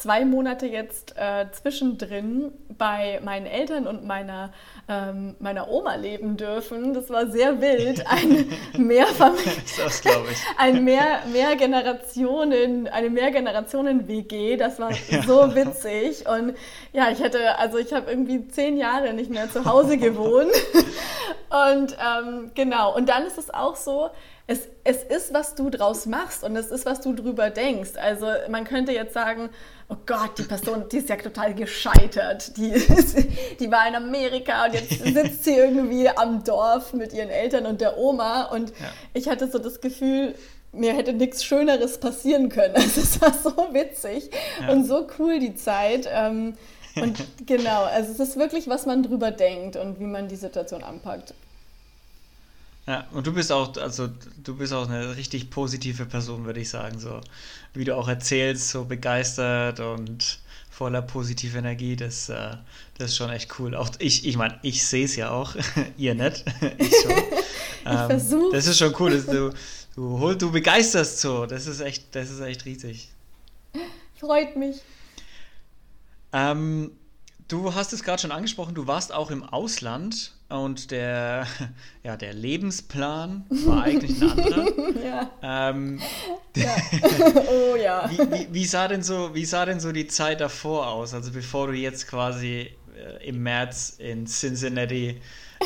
zwei 0.00 0.24
Monate 0.24 0.66
jetzt 0.66 1.14
äh, 1.16 1.46
zwischendrin 1.52 2.52
bei 2.78 3.20
meinen 3.22 3.46
Eltern 3.46 3.86
und 3.86 4.06
meiner, 4.06 4.52
ähm, 4.88 5.36
meiner 5.38 5.70
Oma 5.70 5.96
leben 5.96 6.38
dürfen. 6.38 6.94
Das 6.94 7.10
war 7.10 7.26
sehr 7.26 7.60
wild. 7.60 8.06
Ein 8.06 8.50
Mehrfamilien, 8.86 9.62
das 9.84 10.02
ein 10.56 10.84
mehr, 10.84 11.20
mehr 11.30 11.54
Generationen, 11.56 12.88
eine 12.88 13.10
Mehrgenerationen-WG. 13.10 14.56
Das 14.56 14.78
war 14.78 14.90
ja. 14.90 15.22
so 15.22 15.54
witzig. 15.54 16.26
Und 16.26 16.54
ja, 16.92 17.10
ich 17.10 17.22
hätte, 17.22 17.58
also 17.58 17.76
ich 17.76 17.92
habe 17.92 18.10
irgendwie 18.10 18.48
zehn 18.48 18.78
Jahre 18.78 19.12
nicht 19.12 19.30
mehr 19.30 19.50
zu 19.50 19.66
Hause 19.66 19.98
gewohnt. 19.98 20.52
und 21.50 21.96
ähm, 22.00 22.50
genau. 22.54 22.96
Und 22.96 23.10
dann 23.10 23.26
ist 23.26 23.36
es 23.36 23.52
auch 23.52 23.76
so, 23.76 24.10
es, 24.50 24.66
es 24.82 25.04
ist, 25.04 25.32
was 25.32 25.54
du 25.54 25.70
draus 25.70 26.06
machst 26.06 26.42
und 26.42 26.56
es 26.56 26.72
ist, 26.72 26.84
was 26.84 27.00
du 27.00 27.12
drüber 27.12 27.50
denkst. 27.50 27.92
Also 27.94 28.26
man 28.48 28.64
könnte 28.64 28.90
jetzt 28.90 29.14
sagen, 29.14 29.50
oh 29.90 29.96
Gott, 30.06 30.38
die 30.38 30.44
Person, 30.44 30.84
die 30.90 30.98
ist 30.98 31.08
ja 31.08 31.16
total 31.16 31.54
gescheitert. 31.54 32.56
Die, 32.56 32.70
ist, 32.70 33.16
die 33.58 33.70
war 33.70 33.86
in 33.88 33.94
Amerika 33.94 34.66
und 34.66 34.74
jetzt 34.74 34.90
sitzt 35.04 35.44
sie 35.44 35.54
irgendwie 35.54 36.08
am 36.08 36.42
Dorf 36.44 36.92
mit 36.92 37.12
ihren 37.12 37.28
Eltern 37.28 37.66
und 37.66 37.80
der 37.80 37.98
Oma. 37.98 38.44
Und 38.44 38.70
ja. 38.70 38.86
ich 39.14 39.28
hatte 39.28 39.50
so 39.50 39.58
das 39.58 39.80
Gefühl, 39.80 40.34
mir 40.72 40.94
hätte 40.94 41.12
nichts 41.12 41.44
Schöneres 41.44 41.98
passieren 41.98 42.48
können. 42.48 42.74
Also 42.80 43.00
es 43.00 43.20
war 43.20 43.34
so 43.34 43.74
witzig 43.74 44.30
ja. 44.60 44.70
und 44.70 44.86
so 44.86 45.06
cool 45.18 45.38
die 45.38 45.54
Zeit. 45.54 46.08
Ähm, 46.10 46.54
und 46.96 47.18
genau, 47.46 47.84
also 47.84 48.12
es 48.12 48.20
ist 48.20 48.36
wirklich, 48.36 48.68
was 48.68 48.86
man 48.86 49.02
drüber 49.02 49.30
denkt 49.30 49.76
und 49.76 50.00
wie 50.00 50.06
man 50.06 50.28
die 50.28 50.36
Situation 50.36 50.82
anpackt. 50.82 51.34
Ja, 52.90 53.06
und 53.12 53.24
du 53.24 53.32
bist 53.32 53.52
auch, 53.52 53.76
also 53.76 54.08
du 54.42 54.56
bist 54.56 54.72
auch 54.72 54.88
eine 54.88 55.16
richtig 55.16 55.48
positive 55.48 56.06
Person, 56.06 56.44
würde 56.44 56.58
ich 56.58 56.70
sagen. 56.70 56.98
So 56.98 57.20
wie 57.72 57.84
du 57.84 57.96
auch 57.96 58.08
erzählst, 58.08 58.70
so 58.70 58.84
begeistert 58.84 59.78
und 59.78 60.40
voller 60.68 61.00
positiver 61.00 61.60
Energie, 61.60 61.94
das, 61.94 62.28
äh, 62.30 62.56
das 62.98 63.10
ist 63.10 63.16
schon 63.16 63.30
echt 63.30 63.60
cool. 63.60 63.76
Auch 63.76 63.90
ich, 64.00 64.26
ich 64.26 64.36
meine, 64.36 64.58
ich 64.62 64.84
sehe 64.84 65.04
es 65.04 65.14
ja 65.14 65.30
auch, 65.30 65.54
ihr 65.98 66.16
nicht, 66.16 66.44
ich 66.78 66.92
schon. 67.00 67.12
ähm, 67.86 68.06
versuche. 68.08 68.56
Das 68.56 68.66
ist 68.66 68.78
schon 68.78 68.92
cool. 68.98 69.12
Dass 69.12 69.26
du, 69.26 69.52
du, 69.94 70.34
du 70.34 70.50
begeisterst 70.50 71.20
so. 71.20 71.46
Das 71.46 71.68
ist 71.68 71.78
echt, 71.78 72.12
das 72.16 72.28
ist 72.28 72.40
echt 72.40 72.64
riesig. 72.64 73.08
Freut 74.18 74.56
mich. 74.56 74.78
Ähm, 76.32 76.90
du 77.46 77.72
hast 77.72 77.92
es 77.92 78.02
gerade 78.02 78.20
schon 78.20 78.32
angesprochen, 78.32 78.74
du 78.74 78.88
warst 78.88 79.12
auch 79.12 79.30
im 79.30 79.44
Ausland 79.44 80.32
und 80.50 80.90
der, 80.90 81.46
ja, 82.02 82.16
der 82.16 82.34
Lebensplan 82.34 83.44
war 83.64 83.84
eigentlich 83.84 84.20
ein 84.20 84.30
anderer. 84.30 85.02
ja. 85.04 85.30
Ähm, 85.42 86.00
ja. 86.56 86.76
oh 87.48 87.76
ja. 87.76 88.10
Wie, 88.10 88.18
wie, 88.18 88.54
wie, 88.54 88.64
sah 88.66 88.88
denn 88.88 89.02
so, 89.02 89.34
wie 89.34 89.44
sah 89.44 89.64
denn 89.64 89.80
so 89.80 89.92
die 89.92 90.06
Zeit 90.06 90.40
davor 90.40 90.88
aus? 90.88 91.14
Also 91.14 91.32
bevor 91.32 91.68
du 91.68 91.74
jetzt 91.74 92.08
quasi 92.08 92.70
äh, 92.96 93.28
im 93.28 93.42
März 93.42 93.96
in 93.98 94.26
Cincinnati 94.26 95.20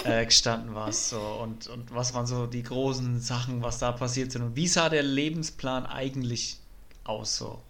äh, 0.05 0.25
gestanden 0.25 0.75
warst. 0.75 1.09
So, 1.09 1.21
und, 1.21 1.67
und 1.69 1.95
was 1.95 2.15
waren 2.15 2.27
so 2.27 2.47
die 2.47 2.63
großen 2.63 3.21
Sachen, 3.21 3.63
was 3.63 3.79
da 3.79 3.93
passiert 3.93 4.33
sind? 4.33 4.43
Und 4.43 4.57
wie 4.57 4.69
sah 4.69 4.89
der 4.89 5.03
Lebensplan 5.03 5.87
eigentlich 5.87 6.59
aus 7.05 7.37
so? 7.37 7.63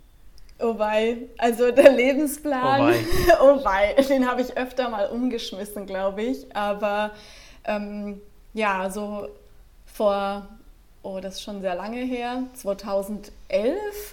Oh 0.61 0.79
wei, 0.79 1.29
also 1.37 1.73
der 1.73 1.93
Lebensplan, 1.93 2.95
oh 3.43 3.65
wei, 3.65 3.95
den 4.09 4.29
habe 4.29 4.41
ich 4.41 4.57
öfter 4.57 4.89
mal 4.89 5.09
umgeschmissen, 5.09 5.85
glaube 5.85 6.23
ich. 6.23 6.55
Aber 6.55 7.11
ähm, 7.65 8.21
ja, 8.53 8.89
so 8.89 9.29
vor, 9.85 10.47
oh, 11.03 11.19
das 11.21 11.35
ist 11.35 11.43
schon 11.43 11.61
sehr 11.61 11.75
lange 11.75 11.99
her, 11.99 12.45
2011 12.55 13.33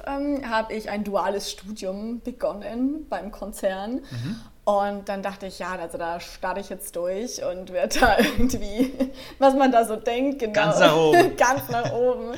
ähm, 0.08 0.49
habe 0.49 0.73
ich 0.73 0.89
ein 0.89 1.04
duales 1.04 1.51
Studium 1.51 2.21
begonnen 2.21 3.06
beim 3.08 3.32
Konzern. 3.32 4.01
Mhm. 4.10 4.41
Und 4.63 5.10
dann 5.10 5.23
dachte 5.23 5.47
ich, 5.47 5.60
ja, 5.60 5.75
also 5.75 5.97
da 5.97 6.19
starte 6.19 6.60
ich 6.60 6.69
jetzt 6.69 6.95
durch 6.95 7.43
und 7.43 7.73
werde 7.73 7.99
da 7.99 8.17
irgendwie, 8.38 8.93
was 9.39 9.56
man 9.56 9.71
da 9.71 9.86
so 9.86 9.95
denkt, 9.95 10.39
genau. 10.39 10.54
Ganz 10.54 10.80
nach 10.80 10.95
oben. 10.95 11.36
ganz 11.38 11.69
nach 11.69 11.93
oben. 11.93 12.32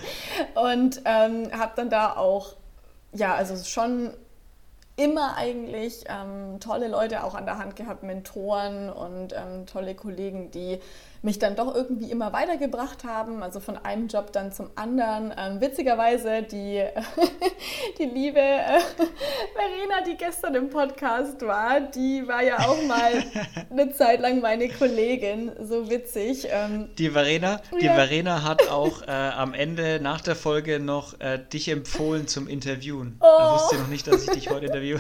Und 0.56 1.02
ähm, 1.06 1.50
habe 1.58 1.74
dann 1.76 1.90
da 1.90 2.16
auch 2.16 2.54
ja, 3.14 3.36
also 3.36 3.56
schon 3.64 4.12
immer 4.96 5.36
eigentlich 5.38 6.06
ähm, 6.08 6.60
tolle 6.60 6.88
Leute 6.88 7.24
auch 7.24 7.34
an 7.34 7.46
der 7.46 7.58
Hand 7.58 7.76
gehabt, 7.76 8.04
Mentoren 8.04 8.90
und 8.90 9.34
ähm, 9.34 9.66
tolle 9.66 9.96
Kollegen, 9.96 10.52
die 10.52 10.80
mich 11.24 11.40
dann 11.40 11.56
doch 11.56 11.74
irgendwie 11.74 12.12
immer 12.12 12.34
weitergebracht 12.34 13.06
haben, 13.06 13.44
also 13.44 13.62
von 13.62 13.78
einem 13.78 14.10
Job 14.10 14.34
dann 14.34 14.52
zum 14.52 14.70
anderen. 14.76 15.34
Ähm, 15.38 15.62
witzigerweise 15.62 16.44
die, 16.44 16.84
die 17.98 18.06
liebe 18.06 18.40
äh, 18.40 18.82
Verena, 19.56 20.02
die 20.06 20.18
gestern 20.18 20.56
im 20.56 20.70
Podcast 20.70 21.42
war, 21.42 21.80
die 21.80 22.28
war 22.28 22.44
ja 22.44 22.60
auch 22.68 22.84
mal 22.84 23.24
eine 23.70 23.94
Zeit 23.94 24.20
lang 24.20 24.42
meine 24.42 24.68
Kollegin, 24.68 25.54
so 25.62 25.90
witzig. 25.90 26.48
Ähm, 26.50 26.90
die 26.98 27.10
Verena, 27.10 27.62
die 27.80 27.86
ja. 27.86 27.94
Verena 27.94 28.44
hat 28.44 28.68
auch 28.70 29.02
äh, 29.04 29.12
am 29.12 29.54
Ende 29.54 30.02
nach 30.02 30.20
der 30.20 30.36
Folge 30.36 30.82
noch 30.82 31.18
äh, 31.22 31.40
dich 31.40 31.70
empfohlen 31.70 32.28
zum 32.28 32.50
Interviewen. 32.50 33.16
Oh. 33.22 33.26
Da 33.38 33.54
wusste 33.56 33.78
noch 33.78 33.88
nicht, 33.88 34.06
dass 34.08 34.24
ich 34.24 34.30
dich 34.32 34.50
heute 34.50 34.66
interviewe. 34.66 35.00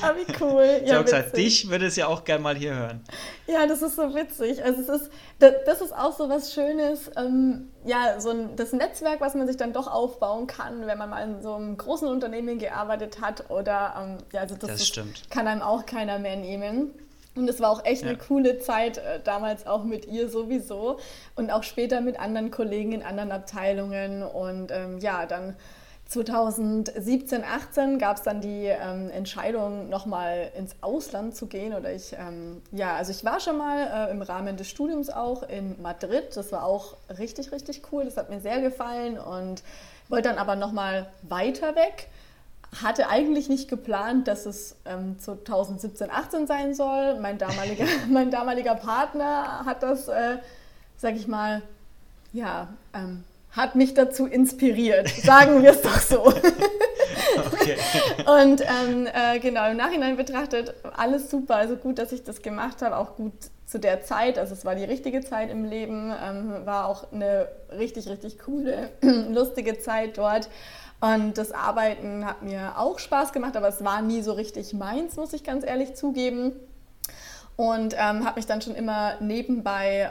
ah, 0.00 0.12
wie 0.14 0.44
cool. 0.44 0.82
Ja, 0.84 1.02
gesagt, 1.02 1.36
dich 1.36 1.68
würde 1.68 1.86
es 1.86 1.96
ja 1.96 2.06
auch 2.06 2.22
gerne 2.22 2.44
mal 2.44 2.54
hier 2.54 2.76
hören. 2.76 3.00
Ja, 3.48 3.66
das 3.66 3.82
ist 3.82 3.96
so 3.96 4.14
witzig. 4.14 4.62
Also 4.62 4.75
es 4.78 4.88
ist, 4.88 5.10
das 5.38 5.80
ist 5.80 5.92
auch 5.94 6.12
so 6.12 6.28
was 6.28 6.52
Schönes, 6.52 7.10
ähm, 7.16 7.70
ja, 7.84 8.20
so 8.20 8.30
ein, 8.30 8.56
das 8.56 8.72
Netzwerk, 8.72 9.20
was 9.20 9.34
man 9.34 9.46
sich 9.46 9.56
dann 9.56 9.72
doch 9.72 9.86
aufbauen 9.86 10.46
kann, 10.46 10.86
wenn 10.86 10.98
man 10.98 11.10
mal 11.10 11.22
in 11.22 11.42
so 11.42 11.54
einem 11.54 11.76
großen 11.76 12.08
Unternehmen 12.08 12.58
gearbeitet 12.58 13.20
hat 13.20 13.50
oder, 13.50 13.94
ähm, 14.00 14.18
ja, 14.32 14.40
also 14.40 14.54
das, 14.54 14.70
das 14.70 14.82
ist, 14.82 15.30
kann 15.30 15.46
einem 15.46 15.62
auch 15.62 15.86
keiner 15.86 16.18
mehr 16.18 16.36
nehmen. 16.36 16.92
Und 17.34 17.48
es 17.48 17.60
war 17.60 17.70
auch 17.70 17.84
echt 17.84 18.02
ja. 18.02 18.08
eine 18.08 18.18
coole 18.18 18.58
Zeit, 18.58 18.98
äh, 18.98 19.20
damals 19.22 19.66
auch 19.66 19.84
mit 19.84 20.06
ihr 20.06 20.30
sowieso 20.30 20.98
und 21.34 21.50
auch 21.50 21.62
später 21.62 22.00
mit 22.00 22.18
anderen 22.18 22.50
Kollegen 22.50 22.92
in 22.92 23.02
anderen 23.02 23.30
Abteilungen. 23.30 24.22
Und 24.22 24.70
ähm, 24.72 24.98
ja, 24.98 25.26
dann 25.26 25.54
2017, 26.08 27.42
18 27.42 27.98
gab 27.98 28.16
es 28.16 28.22
dann 28.22 28.40
die 28.40 28.66
ähm, 28.66 29.10
Entscheidung, 29.10 29.88
nochmal 29.88 30.52
ins 30.56 30.76
Ausland 30.80 31.34
zu 31.34 31.46
gehen. 31.46 31.74
Oder 31.74 31.92
ich, 31.92 32.12
ähm, 32.12 32.62
ja, 32.70 32.94
also 32.94 33.10
ich 33.10 33.24
war 33.24 33.40
schon 33.40 33.58
mal 33.58 34.08
äh, 34.08 34.10
im 34.12 34.22
Rahmen 34.22 34.56
des 34.56 34.68
Studiums 34.68 35.10
auch 35.10 35.42
in 35.42 35.80
Madrid. 35.82 36.36
Das 36.36 36.52
war 36.52 36.64
auch 36.64 36.96
richtig, 37.18 37.50
richtig 37.50 37.82
cool. 37.90 38.04
Das 38.04 38.16
hat 38.16 38.30
mir 38.30 38.40
sehr 38.40 38.60
gefallen 38.60 39.18
und 39.18 39.64
wollte 40.08 40.28
dann 40.28 40.38
aber 40.38 40.54
nochmal 40.54 41.08
weiter 41.22 41.74
weg. 41.74 42.08
Hatte 42.82 43.08
eigentlich 43.08 43.48
nicht 43.48 43.68
geplant, 43.68 44.28
dass 44.28 44.46
es 44.46 44.76
ähm, 44.84 45.18
2017, 45.18 46.08
18 46.08 46.46
sein 46.46 46.74
soll. 46.74 47.18
Mein 47.18 47.38
damaliger, 47.38 47.84
mein 48.08 48.30
damaliger 48.30 48.76
Partner 48.76 49.64
hat 49.66 49.82
das, 49.82 50.06
äh, 50.06 50.38
sag 50.98 51.16
ich 51.16 51.26
mal, 51.26 51.62
ja, 52.32 52.68
ähm, 52.94 53.24
hat 53.56 53.74
mich 53.74 53.94
dazu 53.94 54.26
inspiriert. 54.26 55.08
Sagen 55.08 55.62
wir 55.62 55.70
es 55.70 55.82
doch 55.82 55.98
so. 55.98 56.26
okay. 56.26 57.76
Und 58.42 58.60
ähm, 58.60 59.06
äh, 59.06 59.38
genau, 59.38 59.70
im 59.70 59.76
Nachhinein 59.76 60.16
betrachtet, 60.16 60.74
alles 60.96 61.30
super. 61.30 61.56
Also 61.56 61.76
gut, 61.76 61.98
dass 61.98 62.12
ich 62.12 62.22
das 62.22 62.42
gemacht 62.42 62.82
habe, 62.82 62.96
auch 62.96 63.16
gut 63.16 63.32
zu 63.64 63.78
der 63.78 64.02
Zeit. 64.02 64.38
Also 64.38 64.54
es 64.54 64.64
war 64.64 64.74
die 64.74 64.84
richtige 64.84 65.22
Zeit 65.22 65.50
im 65.50 65.64
Leben, 65.64 66.14
ähm, 66.22 66.66
war 66.66 66.86
auch 66.86 67.12
eine 67.12 67.48
richtig, 67.76 68.08
richtig 68.08 68.38
coole, 68.38 68.90
lustige 69.02 69.78
Zeit 69.78 70.18
dort. 70.18 70.48
Und 71.00 71.36
das 71.36 71.52
Arbeiten 71.52 72.24
hat 72.24 72.42
mir 72.42 72.74
auch 72.78 72.98
Spaß 72.98 73.32
gemacht, 73.32 73.56
aber 73.56 73.68
es 73.68 73.84
war 73.84 74.00
nie 74.02 74.22
so 74.22 74.32
richtig 74.32 74.72
meins, 74.72 75.16
muss 75.16 75.32
ich 75.32 75.44
ganz 75.44 75.64
ehrlich 75.66 75.94
zugeben. 75.94 76.52
Und 77.56 77.94
ähm, 77.94 78.24
habe 78.26 78.36
mich 78.36 78.46
dann 78.46 78.60
schon 78.60 78.74
immer 78.74 79.14
nebenbei 79.20 80.10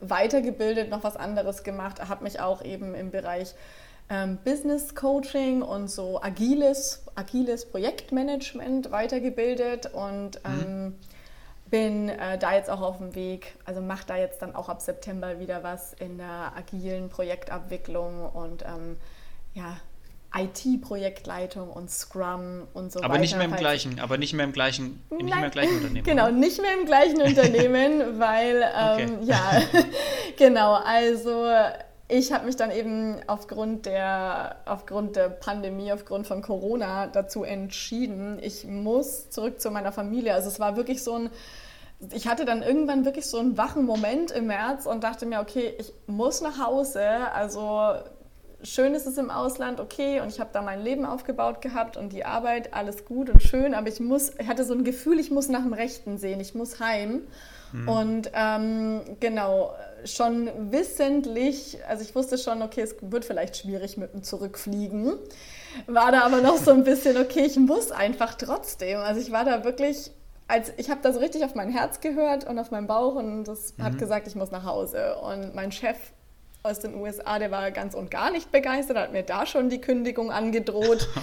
weitergebildet, 0.00 0.90
noch 0.90 1.04
was 1.04 1.16
anderes 1.16 1.62
gemacht, 1.62 2.06
habe 2.08 2.24
mich 2.24 2.40
auch 2.40 2.62
eben 2.64 2.94
im 2.94 3.10
Bereich 3.10 3.54
ähm, 4.08 4.38
Business 4.44 4.94
Coaching 4.94 5.62
und 5.62 5.88
so 5.88 6.20
agiles, 6.20 7.04
agiles 7.14 7.66
Projektmanagement 7.66 8.90
weitergebildet 8.90 9.92
und 9.92 10.42
mhm. 10.44 10.60
ähm, 10.60 10.98
bin 11.70 12.08
äh, 12.08 12.36
da 12.36 12.54
jetzt 12.54 12.68
auch 12.68 12.80
auf 12.80 12.98
dem 12.98 13.14
Weg, 13.14 13.54
also 13.64 13.80
mache 13.80 14.06
da 14.06 14.16
jetzt 14.16 14.42
dann 14.42 14.56
auch 14.56 14.68
ab 14.68 14.82
September 14.82 15.38
wieder 15.38 15.62
was 15.62 15.92
in 15.92 16.18
der 16.18 16.52
agilen 16.56 17.08
Projektabwicklung 17.08 18.28
und 18.28 18.62
ähm, 18.62 18.96
ja, 19.54 19.76
IT-Projektleitung 20.34 21.70
und 21.70 21.90
Scrum 21.90 22.68
und 22.72 22.92
so 22.92 23.00
aber 23.00 23.14
weiter. 23.14 23.20
Nicht 23.20 23.36
mehr 23.36 23.46
im 23.46 23.56
gleichen, 23.56 24.00
aber 24.00 24.16
nicht 24.16 24.32
mehr 24.32 24.44
im 24.44 24.52
gleichen, 24.52 25.02
nicht 25.10 25.34
mehr 25.34 25.44
im 25.44 25.50
gleichen 25.50 25.76
Unternehmen. 25.76 26.04
Genau, 26.04 26.24
oder? 26.24 26.32
nicht 26.32 26.62
mehr 26.62 26.72
im 26.78 26.86
gleichen 26.86 27.20
Unternehmen, 27.22 28.18
weil 28.20 28.64
ähm, 28.76 29.18
ja, 29.22 29.62
genau, 30.36 30.74
also 30.74 31.46
ich 32.10 32.32
habe 32.32 32.46
mich 32.46 32.56
dann 32.56 32.70
eben 32.70 33.16
aufgrund 33.26 33.86
der, 33.86 34.56
aufgrund 34.66 35.16
der 35.16 35.28
Pandemie, 35.28 35.92
aufgrund 35.92 36.26
von 36.26 36.42
Corona 36.42 37.06
dazu 37.06 37.44
entschieden, 37.44 38.38
ich 38.42 38.64
muss 38.66 39.30
zurück 39.30 39.60
zu 39.60 39.70
meiner 39.70 39.92
Familie. 39.92 40.34
Also 40.34 40.48
es 40.48 40.58
war 40.58 40.76
wirklich 40.76 41.02
so 41.02 41.14
ein, 41.14 41.30
ich 42.12 42.26
hatte 42.26 42.44
dann 42.44 42.62
irgendwann 42.62 43.04
wirklich 43.04 43.26
so 43.26 43.38
einen 43.38 43.56
wachen 43.56 43.84
Moment 43.84 44.32
im 44.32 44.46
März 44.46 44.86
und 44.86 45.04
dachte 45.04 45.24
mir, 45.24 45.40
okay, 45.40 45.74
ich 45.78 45.92
muss 46.06 46.40
nach 46.40 46.58
Hause. 46.58 47.02
Also 47.32 47.94
schön 48.62 48.94
ist 48.94 49.06
es 49.06 49.18
im 49.18 49.30
Ausland, 49.30 49.80
okay, 49.80 50.20
und 50.20 50.28
ich 50.28 50.40
habe 50.40 50.50
da 50.52 50.62
mein 50.62 50.82
Leben 50.82 51.04
aufgebaut 51.04 51.60
gehabt 51.60 51.96
und 51.96 52.12
die 52.12 52.24
Arbeit, 52.24 52.74
alles 52.74 53.04
gut 53.04 53.30
und 53.30 53.42
schön, 53.42 53.74
aber 53.74 53.88
ich 53.88 54.00
muss, 54.00 54.32
ich 54.38 54.46
hatte 54.46 54.64
so 54.64 54.74
ein 54.74 54.84
Gefühl, 54.84 55.18
ich 55.18 55.30
muss 55.30 55.48
nach 55.48 55.62
dem 55.62 55.72
Rechten 55.72 56.18
sehen, 56.18 56.40
ich 56.40 56.54
muss 56.54 56.80
heim. 56.80 57.22
Mhm. 57.72 57.88
Und 57.88 58.30
ähm, 58.34 59.00
genau, 59.20 59.74
schon 60.04 60.50
wissentlich, 60.70 61.78
also 61.88 62.02
ich 62.02 62.14
wusste 62.14 62.38
schon, 62.38 62.62
okay, 62.62 62.82
es 62.82 62.96
wird 63.00 63.24
vielleicht 63.24 63.56
schwierig 63.56 63.96
mit 63.96 64.12
dem 64.12 64.22
Zurückfliegen. 64.22 65.14
War 65.86 66.10
da 66.10 66.22
aber 66.22 66.40
noch 66.40 66.56
so 66.56 66.72
ein 66.72 66.84
bisschen, 66.84 67.16
okay, 67.16 67.44
ich 67.46 67.56
muss 67.56 67.92
einfach 67.92 68.34
trotzdem. 68.34 68.98
Also 68.98 69.20
ich 69.20 69.30
war 69.30 69.44
da 69.44 69.64
wirklich 69.64 70.10
als 70.50 70.72
ich 70.78 70.90
habe 70.90 71.00
da 71.00 71.12
so 71.12 71.20
richtig 71.20 71.44
auf 71.44 71.54
mein 71.54 71.70
Herz 71.70 72.00
gehört 72.00 72.44
und 72.44 72.58
auf 72.58 72.72
meinen 72.72 72.88
Bauch 72.88 73.14
und 73.14 73.44
das 73.44 73.76
mhm. 73.76 73.84
hat 73.84 73.98
gesagt, 73.98 74.26
ich 74.26 74.34
muss 74.34 74.50
nach 74.50 74.64
Hause. 74.64 75.14
Und 75.18 75.54
mein 75.54 75.70
Chef 75.70 75.96
aus 76.62 76.78
den 76.80 76.94
USA, 76.94 77.38
der 77.38 77.50
war 77.50 77.70
ganz 77.70 77.94
und 77.94 78.10
gar 78.10 78.30
nicht 78.30 78.52
begeistert, 78.52 78.98
hat 78.98 79.12
mir 79.12 79.22
da 79.22 79.46
schon 79.46 79.70
die 79.70 79.80
Kündigung 79.80 80.30
angedroht. 80.30 81.08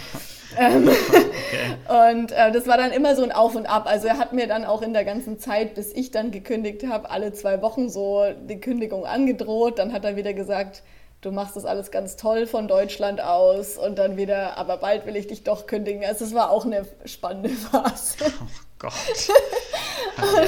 ähm, 0.58 0.88
okay. 0.88 2.16
Und 2.16 2.32
äh, 2.32 2.52
das 2.52 2.68
war 2.68 2.78
dann 2.78 2.92
immer 2.92 3.16
so 3.16 3.24
ein 3.24 3.32
Auf 3.32 3.56
und 3.56 3.66
Ab. 3.66 3.86
Also 3.86 4.08
er 4.08 4.18
hat 4.18 4.34
mir 4.34 4.48
dann 4.48 4.66
auch 4.66 4.82
in 4.82 4.94
der 4.94 5.06
ganzen 5.06 5.40
Zeit, 5.40 5.76
bis 5.76 5.92
ich 5.94 6.12
dann 6.12 6.32
gekündigt 6.32 6.88
habe, 6.88 7.10
alle 7.10 7.34
zwei 7.34 7.62
Wochen 7.62 7.90
so 7.90 8.24
die 8.48 8.60
Kündigung 8.60 9.06
angedroht. 9.06 9.78
Dann 9.80 9.94
hat 9.94 10.06
er 10.06 10.16
wieder 10.16 10.34
gesagt, 10.34 10.84
du 11.22 11.32
machst 11.32 11.56
das 11.56 11.66
alles 11.66 11.92
ganz 11.92 12.16
toll 12.16 12.48
von 12.48 12.68
Deutschland 12.68 13.22
aus 13.22 13.78
und 13.78 14.00
dann 14.00 14.18
wieder, 14.18 14.58
aber 14.58 14.78
bald 14.78 15.06
will 15.06 15.16
ich 15.16 15.28
dich 15.28 15.44
doch 15.44 15.68
kündigen. 15.68 16.04
Also 16.06 16.26
es 16.26 16.34
war 16.34 16.50
auch 16.50 16.66
eine 16.66 16.86
spannende 17.06 17.50
Phase. 17.72 18.16
Oh 18.42 18.48
Gott. 18.80 18.94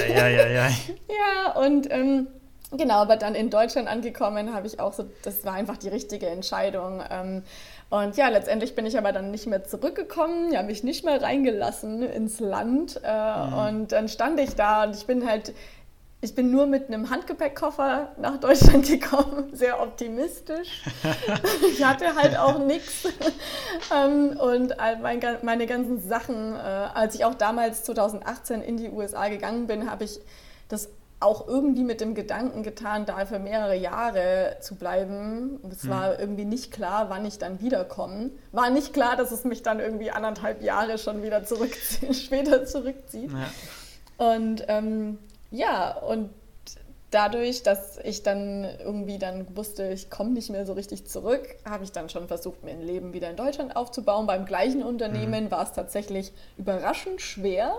ja, 0.09 0.27
ja, 0.27 0.29
ja, 0.29 0.47
ja. 0.47 0.69
ja, 1.07 1.59
und 1.59 1.91
ähm, 1.91 2.27
Genau, 2.71 2.95
aber 2.95 3.17
dann 3.17 3.33
in 3.33 3.49
Deutschland 3.49 3.87
angekommen 3.87 4.53
habe 4.53 4.67
ich 4.67 4.79
auch 4.79 4.93
so, 4.93 5.09
das 5.23 5.43
war 5.43 5.53
einfach 5.53 5.77
die 5.77 5.89
richtige 5.89 6.27
Entscheidung. 6.27 7.01
Ähm, 7.09 7.43
und 7.89 8.15
ja, 8.15 8.27
letztendlich 8.27 8.75
bin 8.75 8.85
ich 8.85 8.97
aber 8.97 9.11
dann 9.11 9.31
nicht 9.31 9.47
mehr 9.47 9.63
zurückgekommen, 9.63 10.51
ja, 10.51 10.61
mich 10.61 10.83
nicht 10.83 11.03
mehr 11.03 11.19
reingelassen 11.19 12.03
ins 12.03 12.39
Land. 12.39 13.01
Äh, 13.03 13.47
mhm. 13.47 13.53
Und 13.53 13.91
dann 13.91 14.07
stand 14.07 14.39
ich 14.39 14.55
da 14.55 14.83
und 14.83 14.95
ich 14.95 15.07
bin 15.07 15.27
halt 15.27 15.53
ich 16.21 16.35
bin 16.35 16.51
nur 16.51 16.65
mit 16.65 16.89
einem 16.89 17.09
Handgepäckkoffer 17.09 18.11
nach 18.17 18.37
Deutschland 18.37 18.87
gekommen, 18.89 19.49
sehr 19.53 19.81
optimistisch. 19.81 20.83
ich 21.71 21.83
hatte 21.83 22.13
halt 22.15 22.37
auch 22.37 22.59
nichts. 22.59 23.07
Ähm, 23.95 24.37
und 24.37 24.75
meine 25.43 25.65
ganzen 25.65 26.01
Sachen, 26.01 26.55
äh, 26.55 26.57
als 26.57 27.15
ich 27.15 27.23
auch 27.23 27.35
damals 27.35 27.83
2018 27.83 28.61
in 28.61 28.77
die 28.77 28.89
USA 28.89 29.29
gegangen 29.29 29.67
bin, 29.67 29.89
habe 29.89 30.03
ich 30.03 30.19
das 30.67 30.89
auch 31.19 31.47
irgendwie 31.47 31.83
mit 31.83 31.99
dem 31.99 32.15
Gedanken 32.15 32.63
getan, 32.63 33.05
da 33.05 33.25
für 33.25 33.39
mehrere 33.39 33.75
Jahre 33.75 34.57
zu 34.61 34.75
bleiben. 34.75 35.59
Es 35.69 35.89
war 35.89 36.13
hm. 36.13 36.19
irgendwie 36.19 36.45
nicht 36.45 36.71
klar, 36.71 37.09
wann 37.09 37.25
ich 37.25 37.37
dann 37.37 37.59
wiederkomme. 37.59 38.31
War 38.53 38.69
nicht 38.69 38.93
klar, 38.93 39.17
dass 39.17 39.31
es 39.31 39.43
mich 39.43 39.61
dann 39.61 39.79
irgendwie 39.79 40.11
anderthalb 40.11 40.61
Jahre 40.61 40.97
schon 40.97 41.21
wieder 41.21 41.43
zurück, 41.43 41.75
später 42.13 42.65
zurückzieht. 42.65 43.31
Ja. 43.31 44.33
Und 44.33 44.63
ähm, 44.69 45.17
ja, 45.51 45.97
und 45.97 46.29
dadurch, 47.11 47.63
dass 47.63 47.97
ich 47.97 48.23
dann 48.23 48.63
irgendwie 48.63 49.17
dann 49.17 49.57
wusste, 49.57 49.89
ich 49.91 50.09
komme 50.09 50.31
nicht 50.31 50.49
mehr 50.49 50.65
so 50.65 50.73
richtig 50.73 51.07
zurück, 51.07 51.43
habe 51.67 51.83
ich 51.83 51.91
dann 51.91 52.09
schon 52.09 52.27
versucht, 52.27 52.63
mir 52.63 52.71
ein 52.71 52.81
Leben 52.81 53.13
wieder 53.13 53.29
in 53.29 53.35
Deutschland 53.35 53.75
aufzubauen. 53.75 54.27
Beim 54.27 54.45
gleichen 54.45 54.83
Unternehmen 54.83 55.45
mhm. 55.45 55.51
war 55.51 55.63
es 55.63 55.73
tatsächlich 55.73 56.31
überraschend 56.57 57.21
schwer. 57.21 57.77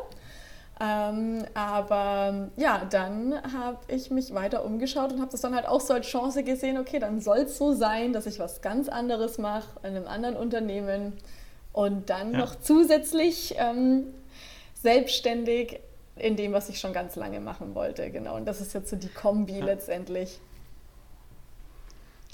Ähm, 0.82 1.44
aber 1.52 2.48
ja, 2.56 2.86
dann 2.88 3.34
habe 3.52 3.78
ich 3.88 4.10
mich 4.10 4.32
weiter 4.32 4.64
umgeschaut 4.64 5.12
und 5.12 5.20
habe 5.20 5.30
das 5.30 5.42
dann 5.42 5.54
halt 5.54 5.66
auch 5.66 5.82
so 5.82 5.92
als 5.92 6.06
Chance 6.06 6.42
gesehen, 6.42 6.78
okay, 6.78 6.98
dann 6.98 7.20
soll 7.20 7.40
es 7.40 7.58
so 7.58 7.74
sein, 7.74 8.14
dass 8.14 8.24
ich 8.24 8.38
was 8.38 8.62
ganz 8.62 8.88
anderes 8.88 9.36
mache 9.36 9.68
in 9.82 9.94
einem 9.94 10.06
anderen 10.06 10.36
Unternehmen 10.36 11.12
und 11.74 12.08
dann 12.08 12.32
ja. 12.32 12.38
noch 12.38 12.58
zusätzlich 12.58 13.56
ähm, 13.58 14.04
selbstständig 14.72 15.80
in 16.16 16.36
dem, 16.36 16.52
was 16.52 16.70
ich 16.70 16.80
schon 16.80 16.94
ganz 16.94 17.14
lange 17.14 17.40
machen 17.40 17.74
wollte. 17.74 18.10
Genau, 18.10 18.36
und 18.36 18.46
das 18.46 18.62
ist 18.62 18.72
jetzt 18.72 18.88
so 18.88 18.96
die 18.96 19.08
Kombi 19.08 19.58
ja. 19.58 19.64
letztendlich. 19.66 20.40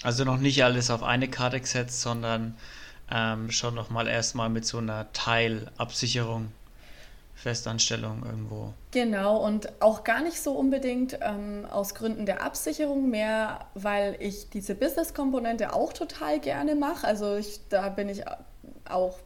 Also 0.04 0.24
noch 0.24 0.38
nicht 0.38 0.62
alles 0.62 0.90
auf 0.90 1.02
eine 1.02 1.28
Karte 1.28 1.60
gesetzt, 1.60 2.00
sondern 2.00 2.56
ähm, 3.10 3.50
schon 3.50 3.74
nochmal 3.74 4.06
erstmal 4.06 4.50
mit 4.50 4.64
so 4.64 4.78
einer 4.78 5.12
Teilabsicherung 5.12 6.52
Festanstellung 7.36 8.22
irgendwo. 8.24 8.72
Genau, 8.92 9.36
und 9.44 9.70
auch 9.80 10.04
gar 10.04 10.22
nicht 10.22 10.40
so 10.40 10.52
unbedingt 10.52 11.18
ähm, 11.20 11.66
aus 11.70 11.94
Gründen 11.94 12.24
der 12.24 12.42
Absicherung, 12.42 13.10
mehr 13.10 13.66
weil 13.74 14.16
ich 14.20 14.48
diese 14.48 14.74
Business-Komponente 14.74 15.74
auch 15.74 15.92
total 15.92 16.40
gerne 16.40 16.74
mache. 16.74 17.06
Also 17.06 17.36
ich, 17.36 17.60
da 17.68 17.90
bin 17.90 18.08
ich 18.08 18.22
auch 18.88 19.18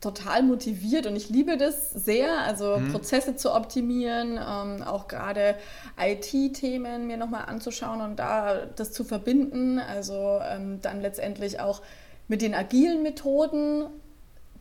total 0.00 0.42
motiviert 0.42 1.06
und 1.06 1.14
ich 1.14 1.30
liebe 1.30 1.56
das 1.56 1.92
sehr, 1.92 2.40
also 2.40 2.78
mhm. 2.78 2.90
Prozesse 2.90 3.36
zu 3.36 3.54
optimieren, 3.54 4.32
ähm, 4.32 4.82
auch 4.82 5.06
gerade 5.06 5.54
IT-Themen 5.96 7.06
mir 7.06 7.16
nochmal 7.16 7.44
anzuschauen 7.46 8.00
und 8.00 8.16
da 8.16 8.66
das 8.74 8.90
zu 8.90 9.04
verbinden, 9.04 9.78
also 9.78 10.40
ähm, 10.42 10.80
dann 10.82 11.00
letztendlich 11.00 11.60
auch 11.60 11.80
mit 12.26 12.42
den 12.42 12.54
agilen 12.54 13.04
Methoden 13.04 13.84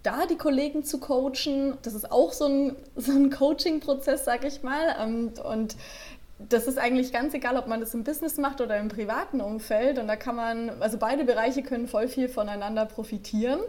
da 0.04 0.26
die 0.26 0.38
Kollegen 0.38 0.84
zu 0.84 1.00
coachen, 1.00 1.78
das 1.84 1.94
ist 1.94 2.12
auch 2.12 2.34
so 2.34 2.46
ein, 2.46 2.76
so 2.96 3.12
ein 3.12 3.30
Coaching-Prozess, 3.30 4.26
sag 4.26 4.46
ich 4.46 4.64
mal. 4.64 4.96
Und, 5.04 5.40
und 5.40 5.76
das 6.50 6.68
ist 6.68 6.78
eigentlich 6.78 7.12
ganz 7.12 7.34
egal, 7.34 7.58
ob 7.58 7.68
man 7.68 7.80
das 7.80 7.94
im 7.94 8.04
Business 8.04 8.38
macht 8.38 8.62
oder 8.62 8.78
im 8.78 8.88
privaten 8.88 9.42
Umfeld. 9.42 10.00
Und 10.00 10.08
da 10.08 10.16
kann 10.16 10.36
man, 10.36 10.82
also 10.82 10.98
beide 10.98 11.24
Bereiche 11.24 11.62
können 11.62 11.88
voll 11.88 12.08
viel 12.08 12.30
voneinander 12.30 12.86
profitieren. 12.86 13.60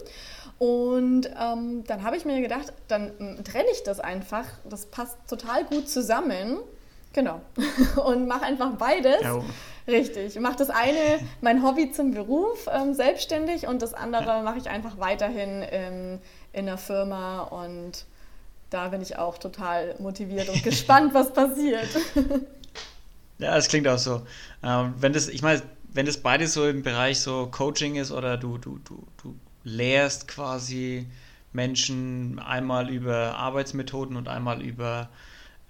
Und 0.58 1.28
ähm, 1.40 1.84
dann 1.86 2.02
habe 2.02 2.16
ich 2.16 2.24
mir 2.24 2.40
gedacht, 2.40 2.72
dann 2.88 3.12
hm, 3.18 3.44
trenne 3.44 3.68
ich 3.72 3.82
das 3.82 4.00
einfach. 4.00 4.44
Das 4.68 4.86
passt 4.86 5.18
total 5.28 5.64
gut 5.64 5.88
zusammen. 5.88 6.58
Genau. 7.12 7.40
Und 8.04 8.26
mache 8.26 8.42
einfach 8.42 8.72
beides. 8.76 9.22
Ja. 9.22 9.42
Richtig. 9.86 10.36
Ich 10.36 10.40
mache 10.40 10.56
das 10.56 10.70
eine, 10.70 11.18
mein 11.40 11.62
Hobby 11.62 11.90
zum 11.90 12.12
Beruf, 12.12 12.68
ähm, 12.72 12.94
selbstständig 12.94 13.66
und 13.66 13.82
das 13.82 13.94
andere 13.94 14.42
mache 14.42 14.58
ich 14.58 14.70
einfach 14.70 14.98
weiterhin 14.98 15.64
ähm, 15.70 16.20
in 16.52 16.66
der 16.66 16.78
Firma 16.78 17.40
und 17.40 18.04
da 18.70 18.88
bin 18.88 19.02
ich 19.02 19.18
auch 19.18 19.38
total 19.38 19.96
motiviert 19.98 20.48
und 20.48 20.62
gespannt, 20.64 21.14
was 21.14 21.32
passiert. 21.32 21.88
Ja, 23.38 23.56
es 23.56 23.66
klingt 23.66 23.88
auch 23.88 23.98
so. 23.98 24.22
Ähm, 24.62 24.94
wenn 25.00 25.12
das, 25.12 25.26
ich 25.26 25.42
meine, 25.42 25.62
wenn 25.92 26.06
das 26.06 26.18
beides 26.18 26.54
so 26.54 26.68
im 26.68 26.82
Bereich 26.82 27.18
so 27.18 27.48
Coaching 27.50 27.96
ist 27.96 28.12
oder 28.12 28.36
du, 28.36 28.56
du, 28.56 28.78
du, 28.84 29.04
du 29.20 29.34
lehrst 29.64 30.28
quasi 30.28 31.08
Menschen 31.52 32.38
einmal 32.38 32.88
über 32.88 33.34
Arbeitsmethoden 33.34 34.16
und 34.16 34.28
einmal 34.28 34.62
über 34.62 35.08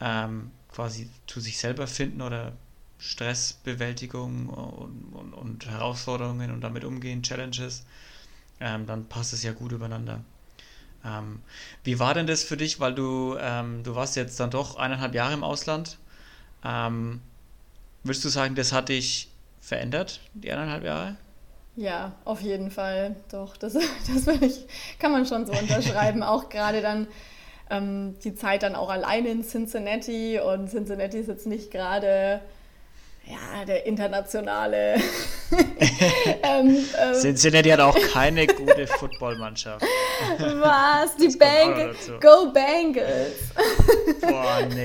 ähm, 0.02 0.50
quasi 0.72 1.08
zu 1.26 1.40
sich 1.40 1.58
selber 1.58 1.86
finden 1.86 2.22
oder 2.22 2.52
Stressbewältigung 2.98 4.48
und, 4.48 5.12
und, 5.12 5.34
und, 5.34 5.66
Herausforderungen 5.66 6.52
und 6.52 6.60
damit 6.60 6.84
umgehen, 6.84 7.22
Challenges, 7.22 7.84
ähm, 8.60 8.86
dann 8.86 9.06
passt 9.06 9.32
es 9.32 9.42
ja 9.42 9.52
gut 9.52 9.72
übereinander. 9.72 10.20
Ähm, 11.04 11.42
wie 11.82 11.98
war 11.98 12.14
denn 12.14 12.28
das 12.28 12.44
für 12.44 12.56
dich, 12.56 12.78
weil 12.78 12.94
du, 12.94 13.36
ähm, 13.40 13.82
du 13.82 13.96
warst 13.96 14.14
jetzt 14.14 14.38
dann 14.38 14.50
doch 14.50 14.76
eineinhalb 14.76 15.14
Jahre 15.14 15.34
im 15.34 15.42
Ausland. 15.42 15.98
Ähm, 16.64 17.20
würdest 18.04 18.24
du 18.24 18.28
sagen, 18.28 18.54
das 18.54 18.72
hat 18.72 18.88
dich 18.88 19.28
verändert, 19.60 20.20
die 20.34 20.52
eineinhalb 20.52 20.84
Jahre? 20.84 21.16
Ja, 21.74 22.12
auf 22.24 22.40
jeden 22.40 22.70
Fall. 22.70 23.16
Doch, 23.30 23.56
das, 23.56 23.72
das 24.06 24.26
ich, 24.40 24.66
kann 24.98 25.12
man 25.12 25.26
schon 25.26 25.46
so 25.46 25.52
unterschreiben. 25.52 26.22
auch 26.22 26.48
gerade 26.48 26.82
dann 26.82 27.08
ähm, 27.72 28.16
die 28.22 28.34
Zeit 28.34 28.62
dann 28.62 28.74
auch 28.74 28.90
alleine 28.90 29.30
in 29.30 29.42
Cincinnati 29.42 30.38
und 30.38 30.68
Cincinnati 30.68 31.18
ist 31.18 31.28
jetzt 31.28 31.46
nicht 31.46 31.70
gerade 31.70 32.40
ja, 33.24 33.64
der 33.64 33.86
internationale. 33.86 34.94
ähm, 36.42 36.84
ähm, 36.98 37.14
Cincinnati 37.14 37.70
hat 37.70 37.80
auch 37.80 37.96
keine 38.12 38.46
gute 38.46 38.86
Footballmannschaft. 38.86 39.84
Was? 40.38 41.16
Die 41.16 41.36
Bengals? 41.36 42.10
Go 42.20 42.52
Bengals! 42.52 43.52
Boah, 44.20 44.62
nee, 44.74 44.84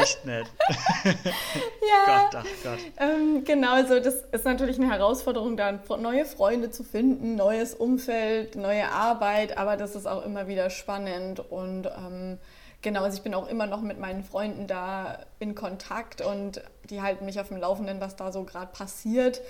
echt 0.00 0.24
nicht. 0.24 0.50
ja. 1.04 2.28
Gott, 2.30 2.42
ach 2.42 2.62
Gott. 2.62 2.78
Ähm, 2.98 3.44
genau, 3.44 3.74
also 3.74 4.00
das 4.00 4.22
ist 4.32 4.44
natürlich 4.44 4.78
eine 4.78 4.90
Herausforderung, 4.90 5.56
da 5.56 5.72
neue 5.96 6.24
Freunde 6.24 6.70
zu 6.70 6.84
finden, 6.84 7.36
neues 7.36 7.74
Umfeld, 7.74 8.56
neue 8.56 8.90
Arbeit, 8.90 9.56
aber 9.58 9.76
das 9.76 9.94
ist 9.94 10.06
auch 10.06 10.24
immer 10.24 10.48
wieder 10.48 10.70
spannend 10.70 11.40
und 11.40 11.86
ähm, 11.86 12.38
Genau, 12.84 13.02
also 13.02 13.16
ich 13.16 13.22
bin 13.22 13.32
auch 13.32 13.48
immer 13.48 13.66
noch 13.66 13.80
mit 13.80 13.98
meinen 13.98 14.22
Freunden 14.22 14.66
da 14.66 15.20
in 15.38 15.54
Kontakt 15.54 16.20
und 16.20 16.60
die 16.90 17.00
halten 17.00 17.24
mich 17.24 17.40
auf 17.40 17.48
dem 17.48 17.56
Laufenden, 17.56 17.98
was 17.98 18.14
da 18.14 18.30
so 18.30 18.44
gerade 18.44 18.72
passiert. 18.72 19.40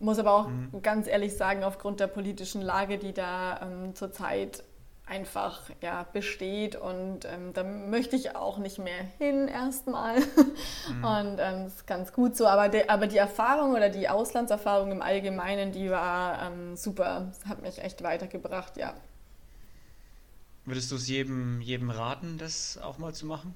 Muss 0.00 0.18
aber 0.18 0.32
auch 0.32 0.48
mhm. 0.48 0.82
ganz 0.82 1.06
ehrlich 1.06 1.36
sagen, 1.36 1.62
aufgrund 1.62 2.00
der 2.00 2.08
politischen 2.08 2.60
Lage, 2.60 2.98
die 2.98 3.14
da 3.14 3.60
ähm, 3.62 3.94
zurzeit 3.94 4.64
einfach 5.10 5.62
ja, 5.82 6.06
besteht 6.12 6.76
und 6.76 7.24
ähm, 7.24 7.52
da 7.52 7.64
möchte 7.64 8.14
ich 8.14 8.36
auch 8.36 8.58
nicht 8.58 8.78
mehr 8.78 9.04
hin 9.18 9.48
erstmal. 9.48 10.20
Mhm. 10.88 11.04
Und 11.04 11.38
ähm, 11.38 11.64
das 11.64 11.74
ist 11.74 11.86
ganz 11.86 12.12
gut 12.12 12.36
so. 12.36 12.46
Aber, 12.46 12.68
de, 12.68 12.88
aber 12.88 13.06
die 13.06 13.16
Erfahrung 13.16 13.72
oder 13.72 13.88
die 13.90 14.08
Auslandserfahrung 14.08 14.90
im 14.90 15.02
Allgemeinen, 15.02 15.72
die 15.72 15.90
war 15.90 16.42
ähm, 16.42 16.76
super. 16.76 17.28
Das 17.28 17.46
hat 17.46 17.62
mich 17.62 17.78
echt 17.78 18.02
weitergebracht, 18.02 18.76
ja. 18.76 18.94
Würdest 20.64 20.90
du 20.90 20.96
es 20.96 21.08
jedem, 21.08 21.60
jedem 21.60 21.90
raten, 21.90 22.38
das 22.38 22.78
auch 22.82 22.98
mal 22.98 23.12
zu 23.12 23.26
machen? 23.26 23.54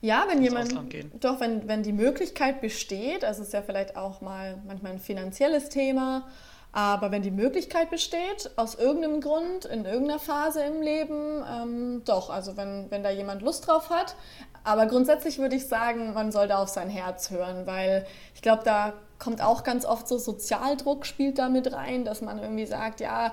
Ja, 0.00 0.26
wenn 0.28 0.42
jemand, 0.42 0.74
doch, 1.20 1.40
wenn, 1.40 1.66
wenn 1.66 1.82
die 1.82 1.92
Möglichkeit 1.92 2.60
besteht, 2.60 3.24
also 3.24 3.42
es 3.42 3.48
ist 3.48 3.54
ja 3.54 3.62
vielleicht 3.62 3.96
auch 3.96 4.20
mal 4.20 4.62
manchmal 4.66 4.92
ein 4.92 5.00
finanzielles 5.00 5.68
Thema, 5.70 6.28
aber 6.74 7.12
wenn 7.12 7.22
die 7.22 7.30
Möglichkeit 7.30 7.88
besteht, 7.88 8.50
aus 8.56 8.74
irgendeinem 8.74 9.20
Grund, 9.20 9.64
in 9.64 9.84
irgendeiner 9.84 10.18
Phase 10.18 10.60
im 10.64 10.82
Leben, 10.82 11.44
ähm, 11.48 12.02
doch, 12.04 12.30
also 12.30 12.56
wenn, 12.56 12.90
wenn 12.90 13.04
da 13.04 13.10
jemand 13.10 13.42
Lust 13.42 13.68
drauf 13.68 13.90
hat. 13.90 14.16
Aber 14.64 14.86
grundsätzlich 14.86 15.38
würde 15.38 15.54
ich 15.54 15.68
sagen, 15.68 16.14
man 16.14 16.32
sollte 16.32 16.58
auf 16.58 16.68
sein 16.68 16.90
Herz 16.90 17.30
hören, 17.30 17.66
weil 17.66 18.04
ich 18.34 18.42
glaube, 18.42 18.62
da 18.64 18.94
kommt 19.20 19.40
auch 19.40 19.62
ganz 19.62 19.84
oft 19.86 20.08
so 20.08 20.18
Sozialdruck 20.18 21.06
spielt 21.06 21.38
da 21.38 21.48
mit 21.48 21.72
rein, 21.72 22.04
dass 22.04 22.22
man 22.22 22.40
irgendwie 22.40 22.66
sagt, 22.66 23.00
ja, 23.00 23.32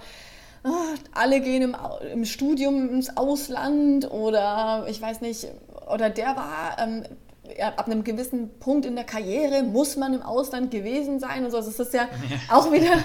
Ah, 0.63 0.93
alle 1.13 1.41
gehen 1.41 1.63
im, 1.63 1.75
im, 2.13 2.23
Studium 2.23 2.87
ins 2.89 3.17
Ausland 3.17 4.11
oder 4.11 4.85
ich 4.87 5.01
weiß 5.01 5.21
nicht, 5.21 5.47
oder 5.91 6.11
der 6.11 6.35
war 6.35 6.77
ähm, 6.77 7.03
ab 7.59 7.85
einem 7.85 8.03
gewissen 8.03 8.59
Punkt 8.59 8.85
in 8.85 8.95
der 8.95 9.05
Karriere 9.05 9.63
muss 9.63 9.95
man 9.97 10.13
im 10.13 10.21
Ausland 10.21 10.71
gewesen 10.71 11.19
sein 11.19 11.43
und 11.45 11.51
so. 11.51 11.57
Also 11.57 11.69
es 11.69 11.79
ist 11.79 11.93
ja, 11.93 12.03
ja. 12.29 12.55
auch 12.55 12.71
wieder, 12.71 12.97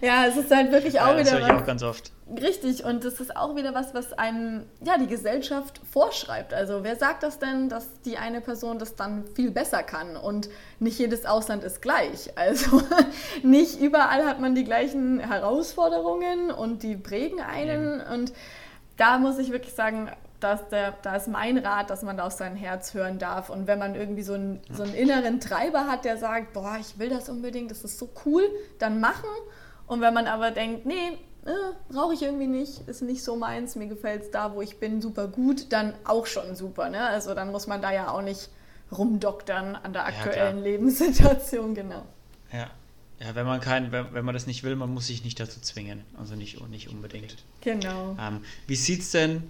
ja, 0.00 0.26
es 0.26 0.36
ist 0.36 0.50
halt 0.50 0.72
wirklich 0.72 1.00
auch 1.00 1.08
ja, 1.08 1.14
das 1.14 1.26
wieder. 1.26 1.40
Das 1.40 1.48
ich 1.48 1.54
auch 1.54 1.66
ganz 1.66 1.82
oft. 1.82 2.12
Richtig, 2.40 2.84
und 2.84 3.04
das 3.04 3.20
ist 3.20 3.36
auch 3.36 3.54
wieder 3.54 3.74
was, 3.74 3.92
was 3.92 4.12
einem, 4.14 4.64
ja, 4.82 4.96
die 4.96 5.06
Gesellschaft 5.06 5.80
vorschreibt. 5.90 6.54
Also 6.54 6.82
wer 6.82 6.96
sagt 6.96 7.22
das 7.22 7.38
denn, 7.38 7.68
dass 7.68 7.86
die 8.02 8.16
eine 8.16 8.40
Person 8.40 8.78
das 8.78 8.96
dann 8.96 9.24
viel 9.34 9.50
besser 9.50 9.82
kann? 9.82 10.16
Und 10.16 10.48
nicht 10.78 10.98
jedes 10.98 11.26
Ausland 11.26 11.64
ist 11.64 11.82
gleich. 11.82 12.30
Also 12.36 12.82
nicht 13.42 13.78
überall 13.78 14.24
hat 14.24 14.40
man 14.40 14.54
die 14.54 14.64
gleichen 14.64 15.20
Herausforderungen 15.20 16.50
und 16.50 16.82
die 16.82 16.96
prägen 16.96 17.40
einen. 17.40 18.00
Ja. 18.00 18.12
Und 18.12 18.32
da 18.96 19.18
muss 19.18 19.38
ich 19.38 19.50
wirklich 19.50 19.74
sagen, 19.74 20.10
das, 20.44 20.68
der, 20.68 20.92
da 21.02 21.16
ist 21.16 21.26
mein 21.26 21.58
Rat, 21.58 21.90
dass 21.90 22.02
man 22.02 22.18
da 22.18 22.26
auf 22.26 22.32
sein 22.32 22.54
Herz 22.54 22.94
hören 22.94 23.18
darf. 23.18 23.48
Und 23.48 23.66
wenn 23.66 23.78
man 23.78 23.94
irgendwie 23.94 24.22
so 24.22 24.34
einen, 24.34 24.60
so 24.70 24.82
einen 24.82 24.94
inneren 24.94 25.40
Treiber 25.40 25.86
hat, 25.86 26.04
der 26.04 26.18
sagt, 26.18 26.52
boah, 26.52 26.76
ich 26.78 26.98
will 26.98 27.08
das 27.08 27.28
unbedingt, 27.28 27.70
das 27.70 27.82
ist 27.82 27.98
so 27.98 28.10
cool, 28.24 28.44
dann 28.78 29.00
machen. 29.00 29.30
Und 29.86 30.00
wenn 30.00 30.12
man 30.14 30.26
aber 30.26 30.50
denkt, 30.50 30.86
nee, 30.86 31.18
äh, 31.46 31.50
brauche 31.88 32.14
ich 32.14 32.22
irgendwie 32.22 32.46
nicht, 32.46 32.86
ist 32.88 33.02
nicht 33.02 33.24
so 33.24 33.36
meins, 33.36 33.74
mir 33.74 33.86
gefällt 33.86 34.22
es 34.22 34.30
da, 34.30 34.54
wo 34.54 34.62
ich 34.62 34.78
bin, 34.78 35.00
super 35.00 35.28
gut, 35.28 35.72
dann 35.72 35.94
auch 36.04 36.26
schon 36.26 36.54
super. 36.54 36.90
Ne? 36.90 37.00
Also 37.00 37.34
dann 37.34 37.50
muss 37.50 37.66
man 37.66 37.82
da 37.82 37.92
ja 37.92 38.10
auch 38.10 38.22
nicht 38.22 38.50
rumdoktern 38.92 39.76
an 39.76 39.92
der 39.92 40.06
aktuellen 40.06 40.58
ja, 40.58 40.64
Lebenssituation, 40.64 41.74
genau. 41.74 42.04
Ja. 42.52 42.70
Ja, 43.20 43.34
wenn 43.34 43.46
man 43.46 43.60
kein, 43.60 43.92
wenn, 43.92 44.12
wenn 44.12 44.24
man 44.24 44.34
das 44.34 44.46
nicht 44.46 44.64
will, 44.64 44.74
man 44.76 44.92
muss 44.92 45.06
sich 45.06 45.24
nicht 45.24 45.38
dazu 45.38 45.60
zwingen. 45.60 46.02
Also 46.18 46.34
nicht, 46.34 46.60
nicht 46.68 46.88
unbedingt. 46.88 47.36
Genau. 47.60 48.16
Ähm, 48.20 48.40
wie 48.66 48.74
sieht's 48.74 49.12
denn, 49.12 49.44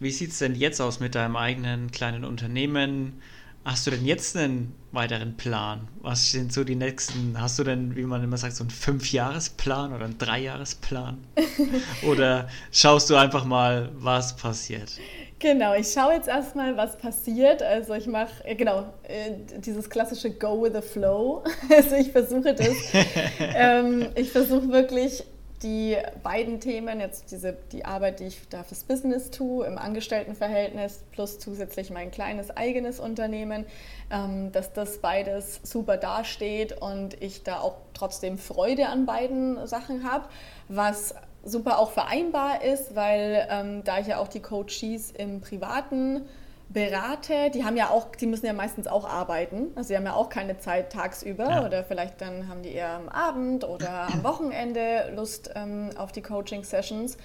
wie 0.00 0.10
sieht's 0.10 0.38
denn 0.38 0.54
jetzt 0.54 0.80
aus 0.80 1.00
mit 1.00 1.14
deinem 1.14 1.36
eigenen 1.36 1.90
kleinen 1.90 2.24
Unternehmen? 2.24 3.20
Hast 3.64 3.86
du 3.86 3.90
denn 3.90 4.06
jetzt 4.06 4.36
einen 4.36 4.72
weiteren 4.92 5.36
Plan? 5.36 5.88
Was 6.00 6.30
sind 6.30 6.52
so 6.52 6.64
die 6.64 6.76
nächsten, 6.76 7.38
hast 7.38 7.58
du 7.58 7.64
denn, 7.64 7.96
wie 7.96 8.04
man 8.04 8.22
immer 8.22 8.36
sagt, 8.36 8.56
so 8.56 8.64
einen 8.64 8.70
Fünfjahresplan 8.70 9.92
oder 9.92 10.06
einen 10.06 10.16
Dreijahresplan? 10.16 11.18
oder 12.06 12.48
schaust 12.72 13.10
du 13.10 13.16
einfach 13.16 13.44
mal, 13.44 13.90
was 13.96 14.36
passiert? 14.36 14.92
Genau, 15.40 15.74
ich 15.74 15.92
schaue 15.92 16.14
jetzt 16.14 16.28
erstmal, 16.28 16.76
was 16.76 16.98
passiert. 16.98 17.62
Also 17.62 17.94
ich 17.94 18.06
mache, 18.06 18.44
äh, 18.44 18.54
genau, 18.54 18.92
äh, 19.04 19.32
dieses 19.58 19.88
klassische 19.88 20.30
Go 20.30 20.62
with 20.62 20.72
the 20.74 20.82
Flow. 20.82 21.44
Also 21.70 21.96
ich 21.96 22.10
versuche 22.10 22.54
das. 22.54 22.74
ähm, 23.40 24.08
ich 24.14 24.32
versuche 24.32 24.68
wirklich 24.70 25.22
die 25.62 25.96
beiden 26.22 26.60
Themen, 26.60 27.00
jetzt 27.00 27.30
diese, 27.30 27.56
die 27.72 27.84
Arbeit, 27.84 28.20
die 28.20 28.24
ich 28.24 28.48
da 28.48 28.62
fürs 28.62 28.84
Business 28.84 29.30
tue, 29.30 29.66
im 29.66 29.78
Angestelltenverhältnis, 29.78 31.04
plus 31.12 31.38
zusätzlich 31.38 31.90
mein 31.90 32.10
kleines 32.10 32.56
eigenes 32.56 33.00
Unternehmen, 33.00 33.66
ähm, 34.10 34.52
dass 34.52 34.72
das 34.72 34.98
beides 34.98 35.60
super 35.62 35.96
dasteht 35.96 36.80
und 36.80 37.20
ich 37.22 37.42
da 37.42 37.60
auch 37.60 37.76
trotzdem 37.94 38.38
Freude 38.38 38.88
an 38.88 39.06
beiden 39.06 39.66
Sachen 39.66 40.08
habe, 40.08 40.28
was 40.68 41.14
super 41.44 41.78
auch 41.78 41.90
vereinbar 41.90 42.62
ist, 42.62 42.94
weil 42.94 43.46
ähm, 43.50 43.82
da 43.84 43.98
ich 43.98 44.08
ja 44.08 44.18
auch 44.18 44.28
die 44.28 44.40
Coaches 44.40 45.10
im 45.10 45.40
Privaten 45.40 46.22
berate, 46.68 47.50
die 47.50 47.64
haben 47.64 47.76
ja 47.76 47.90
auch, 47.90 48.14
die 48.14 48.26
müssen 48.26 48.46
ja 48.46 48.52
meistens 48.52 48.86
auch 48.86 49.08
arbeiten. 49.08 49.68
Also 49.74 49.88
sie 49.88 49.96
haben 49.96 50.04
ja 50.04 50.14
auch 50.14 50.28
keine 50.28 50.58
Zeit 50.58 50.92
tagsüber 50.92 51.48
ja. 51.48 51.66
oder 51.66 51.82
vielleicht 51.82 52.20
dann 52.20 52.48
haben 52.48 52.62
die 52.62 52.72
eher 52.72 52.90
am 52.90 53.08
Abend 53.08 53.64
oder 53.64 54.08
am 54.12 54.22
Wochenende 54.22 55.12
Lust 55.14 55.50
ähm, 55.54 55.90
auf 55.96 56.12
die 56.12 56.22
Coaching-Sessions. 56.22 57.16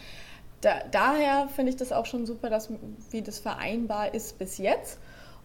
Da, 0.62 0.76
daher 0.92 1.50
finde 1.54 1.72
ich 1.72 1.76
das 1.76 1.92
auch 1.92 2.06
schon 2.06 2.26
super, 2.26 2.50
dass, 2.50 2.70
wie 3.12 3.22
das 3.22 3.40
vereinbar 3.40 4.14
ist 4.14 4.38
bis 4.40 4.58
jetzt. 4.58 5.00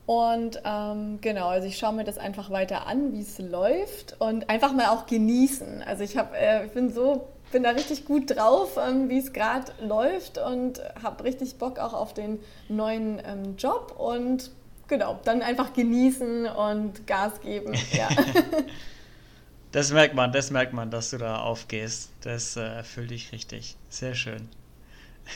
Und 0.06 0.62
ähm, 0.64 1.18
genau, 1.20 1.48
also 1.48 1.66
ich 1.66 1.76
schaue 1.76 1.92
mir 1.92 2.04
das 2.04 2.16
einfach 2.16 2.50
weiter 2.50 2.86
an, 2.86 3.12
wie 3.12 3.20
es 3.20 3.38
läuft 3.38 4.16
und 4.20 4.48
einfach 4.48 4.72
mal 4.72 4.86
auch 4.86 5.06
genießen. 5.06 5.82
Also 5.82 6.04
ich, 6.04 6.16
hab, 6.16 6.34
äh, 6.34 6.64
ich 6.64 6.72
bin 6.72 6.90
so 6.90 7.28
bin 7.50 7.62
da 7.62 7.70
richtig 7.70 8.04
gut 8.04 8.36
drauf, 8.36 8.76
ähm, 8.76 9.08
wie 9.08 9.18
es 9.18 9.32
gerade 9.32 9.72
läuft 9.80 10.38
und 10.38 10.80
habe 11.02 11.24
richtig 11.24 11.56
Bock 11.56 11.78
auch 11.78 11.94
auf 11.94 12.14
den 12.14 12.38
neuen 12.68 13.20
ähm, 13.24 13.56
Job 13.56 13.94
und 13.98 14.50
genau, 14.88 15.20
dann 15.24 15.42
einfach 15.42 15.72
genießen 15.72 16.46
und 16.46 17.06
Gas 17.06 17.40
geben. 17.40 17.74
Ja. 17.92 18.08
das 19.72 19.92
merkt 19.92 20.14
man, 20.14 20.32
das 20.32 20.50
merkt 20.50 20.72
man, 20.72 20.90
dass 20.90 21.10
du 21.10 21.18
da 21.18 21.40
aufgehst. 21.40 22.10
Das 22.22 22.56
äh, 22.56 22.60
erfüllt 22.60 23.10
dich 23.10 23.32
richtig. 23.32 23.76
Sehr 23.88 24.14
schön. 24.14 24.48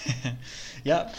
ja, 0.84 1.10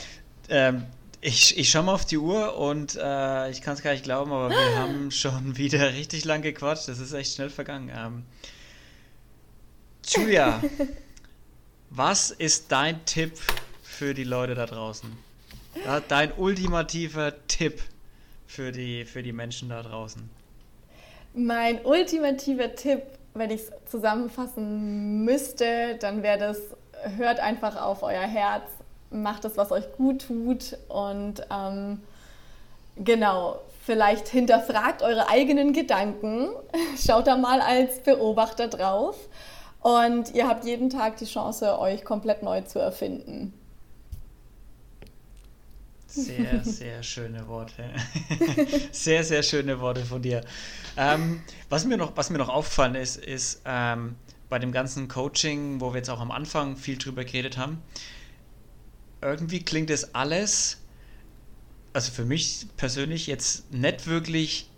ähm, 0.50 0.86
ich, 1.22 1.58
ich 1.58 1.70
schaue 1.70 1.84
mal 1.84 1.94
auf 1.94 2.06
die 2.06 2.18
Uhr 2.18 2.58
und 2.58 2.96
äh, 2.96 3.50
ich 3.50 3.62
kann 3.62 3.76
es 3.76 3.82
gar 3.82 3.92
nicht 3.92 4.04
glauben, 4.04 4.32
aber 4.32 4.50
wir 4.50 4.76
haben 4.78 5.12
schon 5.12 5.58
wieder 5.58 5.94
richtig 5.94 6.26
lang 6.26 6.42
gequatscht. 6.42 6.88
Das 6.88 7.00
ist 7.00 7.14
echt 7.14 7.36
schnell 7.36 7.50
vergangen. 7.50 7.92
Ähm, 7.96 8.26
Julia, 10.06 10.62
was 11.90 12.32
ist 12.32 12.72
dein 12.72 13.06
Tipp 13.06 13.34
für 13.82 14.14
die 14.14 14.24
Leute 14.24 14.56
da 14.56 14.66
draußen? 14.66 15.10
Dein 16.08 16.32
ultimativer 16.34 17.34
Tipp 17.48 17.82
für 18.46 18.72
die, 18.72 19.06
für 19.06 19.24
die 19.24 19.32
Menschen 19.32 19.70
da 19.70 19.82
draußen? 19.82 20.30
Mein 21.34 21.84
ultimativer 21.84 22.76
Tipp, 22.76 23.02
wenn 23.34 23.50
ich 23.50 23.62
es 23.62 23.72
zusammenfassen 23.90 25.24
müsste, 25.24 25.98
dann 26.00 26.22
wäre 26.22 26.38
das, 26.38 26.60
hört 27.18 27.40
einfach 27.40 27.82
auf 27.82 28.04
euer 28.04 28.22
Herz, 28.22 28.70
macht 29.10 29.46
das, 29.46 29.58
was 29.58 29.72
euch 29.72 29.92
gut 29.94 30.28
tut 30.28 30.78
und 30.90 31.42
ähm, 31.50 32.02
genau, 32.98 33.60
vielleicht 33.86 34.28
hinterfragt 34.28 35.02
eure 35.02 35.30
eigenen 35.30 35.74
Gedanken, 35.74 36.50
schaut 36.98 37.28
da 37.28 37.36
mal 37.36 37.62
als 37.62 38.00
Beobachter 38.02 38.68
drauf 38.68 39.18
und 39.84 40.34
ihr 40.34 40.48
habt 40.48 40.66
jeden 40.66 40.90
Tag 40.90 41.18
die 41.18 41.26
Chance, 41.26 41.78
euch 41.78 42.04
komplett 42.04 42.42
neu 42.42 42.62
zu 42.62 42.80
erfinden. 42.80 43.54
Sehr, 46.08 46.64
sehr 46.64 47.02
schöne 47.02 47.48
Worte. 47.48 47.90
sehr, 48.92 49.24
sehr 49.24 49.44
schöne 49.44 49.80
Worte 49.80 50.06
von 50.06 50.22
dir. 50.22 50.42
Ähm, 50.96 51.42
was, 51.70 51.86
mir 51.86 51.98
noch, 51.98 52.16
was 52.16 52.30
mir 52.30 52.38
noch 52.38 52.50
auffallen 52.50 52.96
ist, 52.96 53.18
ist 53.18 53.62
ähm, 53.66 54.16
bei 54.48 54.60
dem 54.60 54.72
ganzen 54.72 55.08
Coaching, 55.08 55.82
wo 55.82 55.92
wir 55.92 55.98
jetzt 55.98 56.10
auch 56.10 56.20
am 56.20 56.32
Anfang 56.32 56.78
viel 56.78 56.98
drüber 56.98 57.26
geredet 57.26 57.58
haben, 57.58 57.82
irgendwie 59.22 59.64
klingt 59.64 59.90
es 59.90 60.14
alles, 60.14 60.78
also 61.94 62.12
für 62.12 62.26
mich 62.26 62.68
persönlich 62.78 63.26
jetzt 63.28 63.74
nicht 63.74 64.06
wirklich 64.06 64.70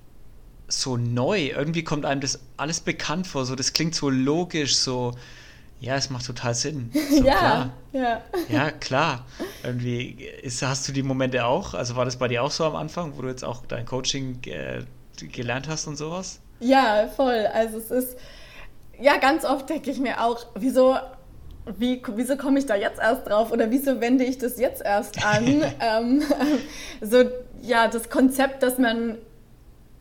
so 0.67 0.97
neu. 0.97 1.47
Irgendwie 1.55 1.83
kommt 1.83 2.05
einem 2.05 2.21
das 2.21 2.39
alles 2.57 2.79
bekannt 2.79 3.27
vor. 3.27 3.45
So, 3.45 3.55
das 3.55 3.73
klingt 3.73 3.95
so 3.95 4.09
logisch, 4.09 4.77
so. 4.77 5.13
Ja, 5.81 5.95
es 5.95 6.09
macht 6.09 6.25
total 6.25 6.55
Sinn. 6.55 6.91
So, 7.09 7.23
ja, 7.23 7.35
klar. 7.37 7.73
ja. 7.91 8.21
Ja, 8.49 8.71
klar. 8.71 9.25
Irgendwie 9.63 10.25
ist, 10.41 10.61
hast 10.61 10.87
du 10.87 10.91
die 10.91 11.03
Momente 11.03 11.45
auch? 11.45 11.73
Also 11.73 11.95
war 11.95 12.05
das 12.05 12.17
bei 12.17 12.27
dir 12.27 12.43
auch 12.43 12.51
so 12.51 12.63
am 12.63 12.75
Anfang, 12.75 13.17
wo 13.17 13.21
du 13.21 13.27
jetzt 13.27 13.43
auch 13.43 13.65
dein 13.65 13.85
Coaching 13.85 14.39
äh, 14.45 14.83
gelernt 15.27 15.67
hast 15.67 15.87
und 15.87 15.97
sowas? 15.97 16.39
Ja, 16.59 17.07
voll. 17.15 17.47
Also 17.53 17.77
es 17.77 17.91
ist, 17.91 18.17
ja, 18.99 19.17
ganz 19.17 19.43
oft 19.43 19.69
denke 19.69 19.91
ich 19.91 19.99
mir 19.99 20.23
auch, 20.23 20.45
wieso 20.55 20.95
wie, 21.77 22.01
wieso 22.15 22.37
komme 22.37 22.59
ich 22.59 22.65
da 22.65 22.75
jetzt 22.75 22.99
erst 22.99 23.27
drauf 23.27 23.51
oder 23.51 23.71
wieso 23.71 23.99
wende 23.99 24.23
ich 24.23 24.37
das 24.37 24.59
jetzt 24.59 24.83
erst 24.83 25.25
an? 25.25 25.45
ähm, 25.79 26.23
so, 27.01 27.23
ja, 27.61 27.87
das 27.87 28.09
Konzept, 28.09 28.63
dass 28.63 28.77
man 28.77 29.17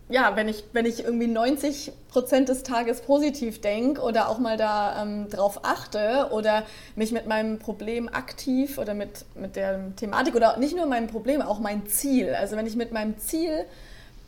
ja, 0.08 0.36
wenn 0.36 0.48
ich, 0.48 0.64
wenn 0.72 0.84
ich 0.84 1.04
irgendwie 1.04 1.26
90 1.26 1.92
Prozent 2.08 2.48
des 2.50 2.62
Tages 2.62 3.00
positiv 3.00 3.60
denke 3.60 4.02
oder 4.02 4.28
auch 4.28 4.38
mal 4.38 4.56
da 4.56 5.02
ähm, 5.02 5.30
drauf 5.30 5.60
achte 5.64 6.28
oder 6.30 6.64
mich 6.94 7.10
mit 7.10 7.26
meinem 7.26 7.58
Problem 7.58 8.08
aktiv 8.08 8.76
oder 8.78 8.92
mit, 8.92 9.24
mit 9.34 9.56
der 9.56 9.96
Thematik 9.96 10.34
oder 10.34 10.58
nicht 10.58 10.76
nur 10.76 10.86
meinem 10.86 11.06
Problem, 11.06 11.40
auch 11.40 11.58
mein 11.58 11.86
Ziel. 11.86 12.34
Also 12.34 12.56
wenn 12.56 12.66
ich 12.66 12.76
mit 12.76 12.92
meinem 12.92 13.18
Ziel 13.18 13.64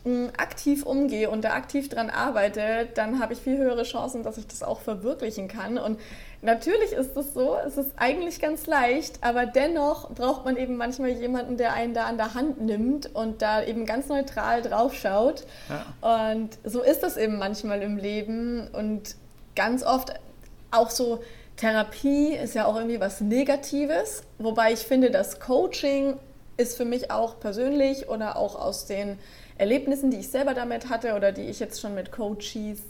ähm, 0.03 0.31
aktiv 0.37 0.83
umgehe 0.83 1.29
und 1.29 1.43
da 1.43 1.51
aktiv 1.51 1.89
dran 1.89 2.09
arbeite, 2.09 2.87
dann 2.95 3.19
habe 3.19 3.33
ich 3.33 3.39
viel 3.39 3.57
höhere 3.57 3.83
Chancen, 3.83 4.23
dass 4.23 4.39
ich 4.39 4.47
das 4.47 4.63
auch 4.63 4.81
verwirklichen 4.81 5.47
kann. 5.47 5.77
Und 5.77 5.99
Natürlich 6.41 6.91
ist 6.91 7.17
es 7.17 7.33
so, 7.33 7.57
es 7.65 7.77
ist 7.77 7.91
eigentlich 7.97 8.39
ganz 8.39 8.67
leicht, 8.67 9.19
aber 9.21 9.45
dennoch 9.45 10.11
braucht 10.11 10.45
man 10.45 10.55
eben 10.55 10.77
manchmal 10.77 11.09
jemanden, 11.09 11.57
der 11.57 11.73
einen 11.73 11.93
da 11.93 12.05
an 12.05 12.17
der 12.17 12.35
Hand 12.35 12.61
nimmt 12.61 13.13
und 13.15 13.41
da 13.41 13.63
eben 13.63 13.85
ganz 13.85 14.07
neutral 14.07 14.61
drauf 14.61 14.93
schaut. 14.93 15.45
Ja. 15.67 16.29
Und 16.29 16.49
so 16.63 16.81
ist 16.83 17.01
das 17.01 17.17
eben 17.17 17.39
manchmal 17.39 17.81
im 17.81 17.97
Leben 17.97 18.67
und 18.71 19.15
ganz 19.55 19.83
oft 19.83 20.13
auch 20.69 20.91
so 20.91 21.23
Therapie 21.57 22.33
ist 22.33 22.53
ja 22.53 22.65
auch 22.65 22.75
irgendwie 22.75 22.99
was 22.99 23.19
Negatives, 23.19 24.21
wobei 24.37 24.73
ich 24.73 24.81
finde, 24.81 25.09
das 25.09 25.39
Coaching 25.39 26.17
ist 26.55 26.77
für 26.77 26.85
mich 26.85 27.09
auch 27.09 27.39
persönlich 27.39 28.09
oder 28.09 28.37
auch 28.37 28.55
aus 28.55 28.85
den 28.85 29.17
Erlebnissen, 29.57 30.11
die 30.11 30.17
ich 30.17 30.29
selber 30.29 30.53
damit 30.53 30.89
hatte 30.89 31.15
oder 31.15 31.31
die 31.31 31.49
ich 31.49 31.59
jetzt 31.59 31.81
schon 31.81 31.95
mit 31.95 32.11
Coaches 32.11 32.81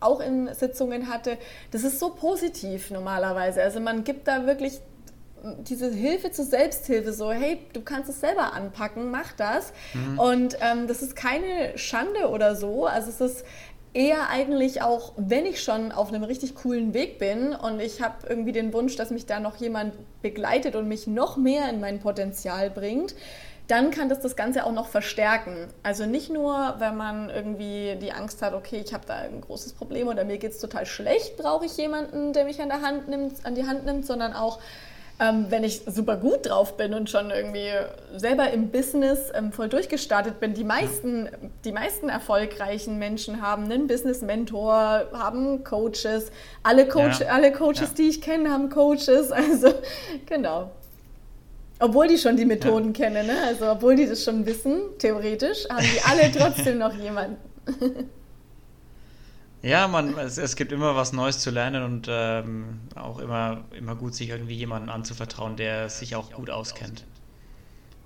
auch 0.00 0.20
in 0.20 0.52
Sitzungen 0.54 1.08
hatte, 1.08 1.38
das 1.70 1.84
ist 1.84 1.98
so 1.98 2.10
positiv 2.10 2.90
normalerweise. 2.90 3.62
Also 3.62 3.80
man 3.80 4.04
gibt 4.04 4.28
da 4.28 4.46
wirklich 4.46 4.80
diese 5.62 5.90
Hilfe 5.90 6.30
zur 6.30 6.44
Selbsthilfe, 6.44 7.12
so, 7.12 7.32
hey, 7.32 7.58
du 7.72 7.80
kannst 7.80 8.10
es 8.10 8.20
selber 8.20 8.52
anpacken, 8.52 9.10
mach 9.10 9.32
das. 9.32 9.72
Mhm. 9.94 10.18
Und 10.18 10.56
ähm, 10.60 10.86
das 10.86 11.02
ist 11.02 11.16
keine 11.16 11.76
Schande 11.76 12.28
oder 12.28 12.56
so. 12.56 12.86
Also 12.86 13.10
es 13.10 13.20
ist 13.20 13.44
eher 13.92 14.28
eigentlich 14.28 14.82
auch, 14.82 15.12
wenn 15.16 15.46
ich 15.46 15.62
schon 15.62 15.92
auf 15.92 16.08
einem 16.08 16.22
richtig 16.22 16.54
coolen 16.54 16.94
Weg 16.94 17.18
bin 17.18 17.54
und 17.54 17.80
ich 17.80 18.00
habe 18.00 18.26
irgendwie 18.28 18.52
den 18.52 18.72
Wunsch, 18.72 18.96
dass 18.96 19.10
mich 19.10 19.26
da 19.26 19.40
noch 19.40 19.56
jemand 19.56 19.94
begleitet 20.22 20.76
und 20.76 20.86
mich 20.86 21.06
noch 21.06 21.36
mehr 21.36 21.68
in 21.68 21.80
mein 21.80 21.98
Potenzial 21.98 22.70
bringt, 22.70 23.14
dann 23.70 23.90
kann 23.90 24.08
das 24.08 24.20
das 24.20 24.34
Ganze 24.34 24.64
auch 24.64 24.72
noch 24.72 24.88
verstärken. 24.88 25.68
Also 25.82 26.04
nicht 26.06 26.30
nur, 26.30 26.74
wenn 26.78 26.96
man 26.96 27.30
irgendwie 27.30 27.96
die 28.00 28.12
Angst 28.12 28.42
hat, 28.42 28.52
okay, 28.52 28.82
ich 28.84 28.92
habe 28.92 29.04
da 29.06 29.14
ein 29.14 29.40
großes 29.40 29.74
Problem 29.74 30.08
oder 30.08 30.24
mir 30.24 30.38
geht 30.38 30.52
es 30.52 30.58
total 30.58 30.86
schlecht, 30.86 31.36
brauche 31.36 31.66
ich 31.66 31.76
jemanden, 31.76 32.32
der 32.32 32.44
mich 32.44 32.60
an, 32.60 32.68
der 32.68 32.82
Hand 32.82 33.08
nimmt, 33.08 33.46
an 33.46 33.54
die 33.54 33.66
Hand 33.66 33.84
nimmt, 33.84 34.06
sondern 34.06 34.32
auch, 34.32 34.58
Ähm, 35.22 35.48
wenn 35.50 35.64
ich 35.64 35.82
super 35.86 36.16
gut 36.16 36.48
drauf 36.48 36.78
bin 36.78 36.94
und 36.94 37.10
schon 37.10 37.30
irgendwie 37.30 37.68
selber 38.16 38.50
im 38.52 38.70
Business 38.70 39.30
ähm, 39.34 39.52
voll 39.52 39.68
durchgestartet 39.68 40.40
bin, 40.40 40.54
die 40.54 40.64
meisten, 40.64 41.28
die 41.66 41.72
meisten 41.72 42.08
erfolgreichen 42.08 42.98
Menschen 42.98 43.42
haben 43.42 43.64
einen 43.64 43.86
Business-Mentor, 43.86 45.08
haben 45.12 45.62
Coaches. 45.62 46.32
Alle, 46.62 46.88
Coach, 46.88 47.20
ja. 47.20 47.26
alle 47.26 47.52
Coaches, 47.52 47.90
ja. 47.90 47.96
die 47.98 48.08
ich 48.08 48.22
kenne, 48.22 48.50
haben 48.50 48.70
Coaches. 48.70 49.30
Also 49.50 49.74
genau. 50.24 50.70
Obwohl 51.80 52.08
die 52.08 52.18
schon 52.18 52.36
die 52.36 52.44
Methoden 52.44 52.92
ja. 52.94 53.04
kennen, 53.04 53.26
ne? 53.26 53.42
also 53.46 53.70
obwohl 53.70 53.96
die 53.96 54.06
das 54.06 54.22
schon 54.22 54.44
wissen, 54.44 54.80
theoretisch, 54.98 55.66
haben 55.68 55.84
die 55.84 56.00
alle 56.02 56.30
trotzdem 56.36 56.78
noch 56.78 56.94
jemanden. 56.94 57.38
Ja, 59.62 59.88
man, 59.88 60.16
es, 60.18 60.38
es, 60.38 60.56
gibt 60.56 60.72
immer 60.72 60.94
was 60.94 61.12
Neues 61.12 61.38
zu 61.38 61.50
lernen 61.50 61.82
und 61.82 62.06
ähm, 62.08 62.80
auch 62.94 63.18
immer, 63.18 63.64
immer 63.76 63.94
gut, 63.94 64.14
sich 64.14 64.30
irgendwie 64.30 64.54
jemandem 64.54 64.90
anzuvertrauen, 64.90 65.56
der 65.56 65.88
sich 65.90 66.16
auch 66.16 66.32
gut 66.32 66.50
auskennt. 66.50 67.04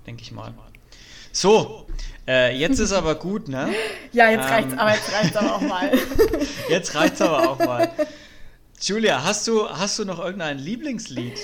Denke 0.05 0.21
ich 0.21 0.31
mal. 0.31 0.53
So, 1.31 1.85
äh, 2.27 2.57
jetzt 2.57 2.79
ist 2.79 2.93
aber 2.93 3.15
gut, 3.15 3.49
ne? 3.49 3.69
Ja, 4.13 4.29
jetzt 4.29 4.49
reicht's, 4.49 4.71
ähm, 4.71 4.79
aber 4.79 4.91
jetzt 4.91 5.13
reicht's 5.13 5.35
aber 5.35 5.55
auch 5.55 5.61
mal. 5.61 5.91
jetzt 6.69 6.95
reicht's 6.95 7.21
aber 7.21 7.49
auch 7.49 7.59
mal. 7.59 7.89
Julia, 8.81 9.23
hast 9.23 9.47
du, 9.47 9.69
hast 9.69 9.99
du 9.99 10.05
noch 10.05 10.19
irgendein 10.19 10.57
Lieblingslied? 10.57 11.37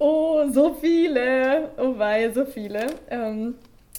Oh, 0.00 0.48
so 0.50 0.74
viele. 0.80 1.70
Oh 1.76 1.98
wei, 1.98 2.30
so 2.32 2.46
viele. 2.46 2.86
Ähm, 3.10 3.54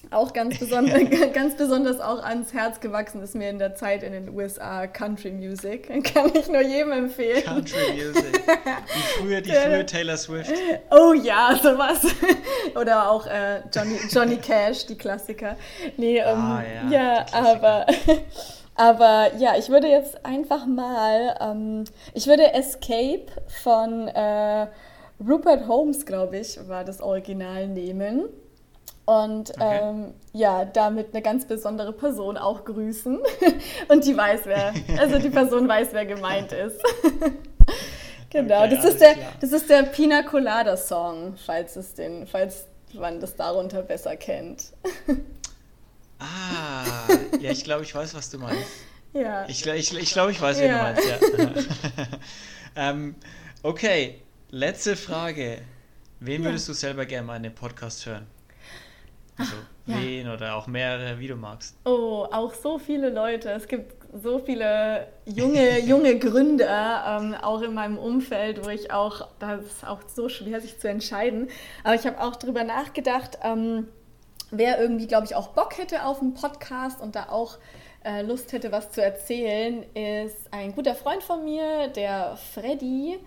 auch 0.09 0.33
ganz 0.33 0.57
besonders, 0.57 0.99
ganz 1.33 1.55
besonders 1.55 1.99
auch 1.99 2.23
ans 2.23 2.53
Herz 2.53 2.79
gewachsen 2.79 3.21
ist 3.21 3.35
mir 3.35 3.51
in 3.51 3.59
der 3.59 3.75
Zeit 3.75 4.01
in 4.01 4.11
den 4.11 4.35
USA 4.35 4.87
Country 4.87 5.31
Music. 5.31 5.87
Kann 6.13 6.31
ich 6.33 6.47
nur 6.47 6.61
jedem 6.61 6.91
empfehlen. 6.91 7.43
Country 7.43 7.93
Music. 7.93 8.33
Die 8.33 9.19
frühe, 9.19 9.41
die 9.43 9.51
frühe 9.51 9.85
Taylor 9.85 10.17
Swift. 10.17 10.51
Oh 10.89 11.13
ja, 11.13 11.55
sowas. 11.61 12.01
Oder 12.75 13.11
auch 13.11 13.27
äh, 13.27 13.61
Johnny, 13.71 13.99
Johnny 14.09 14.37
Cash, 14.37 14.87
die 14.87 14.97
Klassiker. 14.97 15.55
Nee, 15.97 16.17
ähm, 16.17 16.25
ah, 16.25 16.63
ja, 16.89 16.91
ja 16.91 17.25
aber. 17.31 17.85
Aber 18.73 19.35
ja, 19.37 19.57
ich 19.59 19.69
würde 19.69 19.87
jetzt 19.87 20.25
einfach 20.25 20.65
mal, 20.65 21.37
ähm, 21.39 21.83
ich 22.15 22.25
würde 22.25 22.51
Escape 22.53 23.27
von 23.61 24.07
äh, 24.07 24.67
Rupert 25.27 25.67
Holmes, 25.67 26.05
glaube 26.05 26.37
ich, 26.37 26.57
war 26.67 26.83
das 26.83 27.01
Original 27.01 27.67
nehmen. 27.67 28.29
Und 29.05 29.51
okay. 29.51 29.79
ähm, 29.81 30.13
ja, 30.31 30.63
damit 30.63 31.13
eine 31.13 31.21
ganz 31.21 31.45
besondere 31.45 31.91
Person 31.91 32.37
auch 32.37 32.63
grüßen. 32.65 33.19
Und 33.87 34.05
die 34.05 34.15
weiß, 34.15 34.41
wer, 34.45 34.73
also 34.97 35.19
die 35.19 35.29
Person 35.29 35.67
weiß, 35.67 35.89
wer 35.91 36.05
gemeint 36.05 36.51
ist. 36.51 36.79
genau, 38.29 38.63
okay, 38.63 38.75
das, 38.75 38.85
ist 38.85 39.01
der, 39.01 39.15
das 39.39 39.51
ist 39.51 39.69
der 39.69 39.83
Pina 39.83 40.21
Colada 40.23 40.77
Song, 40.77 41.35
falls, 41.45 41.75
es 41.75 41.93
den, 41.93 42.27
falls 42.27 42.65
man 42.93 43.19
das 43.19 43.35
darunter 43.35 43.81
besser 43.81 44.15
kennt. 44.15 44.71
ah, 46.19 47.07
ja, 47.39 47.51
ich 47.51 47.63
glaube, 47.63 47.83
ich 47.83 47.93
weiß, 47.93 48.13
was 48.15 48.29
du 48.29 48.39
meinst. 48.39 48.63
Ja. 49.13 49.45
Ich, 49.49 49.65
ich, 49.65 49.93
ich 49.93 50.13
glaube, 50.13 50.31
ich 50.31 50.41
weiß, 50.41 50.61
ja. 50.61 50.93
du 50.93 51.01
meinst, 51.03 51.03
ja. 51.05 52.07
ähm, 52.77 53.15
okay, 53.61 54.21
letzte 54.51 54.95
Frage. 54.95 55.59
Wen 56.19 56.43
würdest 56.43 56.69
du 56.69 56.73
selber 56.73 57.05
gerne 57.05 57.25
mal 57.25 57.37
in 57.37 57.43
den 57.43 57.55
Podcast 57.55 58.05
hören? 58.05 58.27
Also 59.37 59.53
ja. 59.87 59.95
wen 59.99 60.27
oder 60.29 60.55
auch 60.55 60.67
mehrere, 60.67 61.17
wie 61.19 61.27
du 61.27 61.35
magst. 61.35 61.75
Oh, 61.85 62.27
auch 62.31 62.53
so 62.53 62.77
viele 62.77 63.09
Leute. 63.09 63.49
Es 63.49 63.67
gibt 63.67 63.95
so 64.21 64.39
viele 64.39 65.07
junge, 65.25 65.79
junge 65.85 66.19
Gründer, 66.19 67.19
ähm, 67.21 67.33
auch 67.33 67.61
in 67.61 67.73
meinem 67.73 67.97
Umfeld, 67.97 68.63
wo 68.63 68.69
ich 68.69 68.91
auch, 68.91 69.29
das 69.39 69.65
ist 69.65 69.87
auch 69.87 70.01
so 70.07 70.29
schwer, 70.29 70.61
sich 70.61 70.77
zu 70.79 70.89
entscheiden. 70.89 71.49
Aber 71.83 71.95
ich 71.95 72.05
habe 72.05 72.21
auch 72.21 72.35
darüber 72.35 72.63
nachgedacht, 72.63 73.39
ähm, 73.41 73.87
wer 74.51 74.79
irgendwie, 74.79 75.07
glaube 75.07 75.25
ich, 75.25 75.33
auch 75.33 75.49
Bock 75.49 75.77
hätte 75.77 76.05
auf 76.05 76.21
einen 76.21 76.35
Podcast 76.35 77.01
und 77.01 77.15
da 77.15 77.29
auch 77.29 77.57
äh, 78.03 78.21
Lust 78.21 78.51
hätte, 78.51 78.71
was 78.71 78.91
zu 78.91 79.01
erzählen, 79.01 79.83
ist 79.93 80.51
ein 80.51 80.75
guter 80.75 80.93
Freund 80.93 81.23
von 81.23 81.43
mir, 81.45 81.87
der 81.87 82.37
Freddy. 82.53 83.17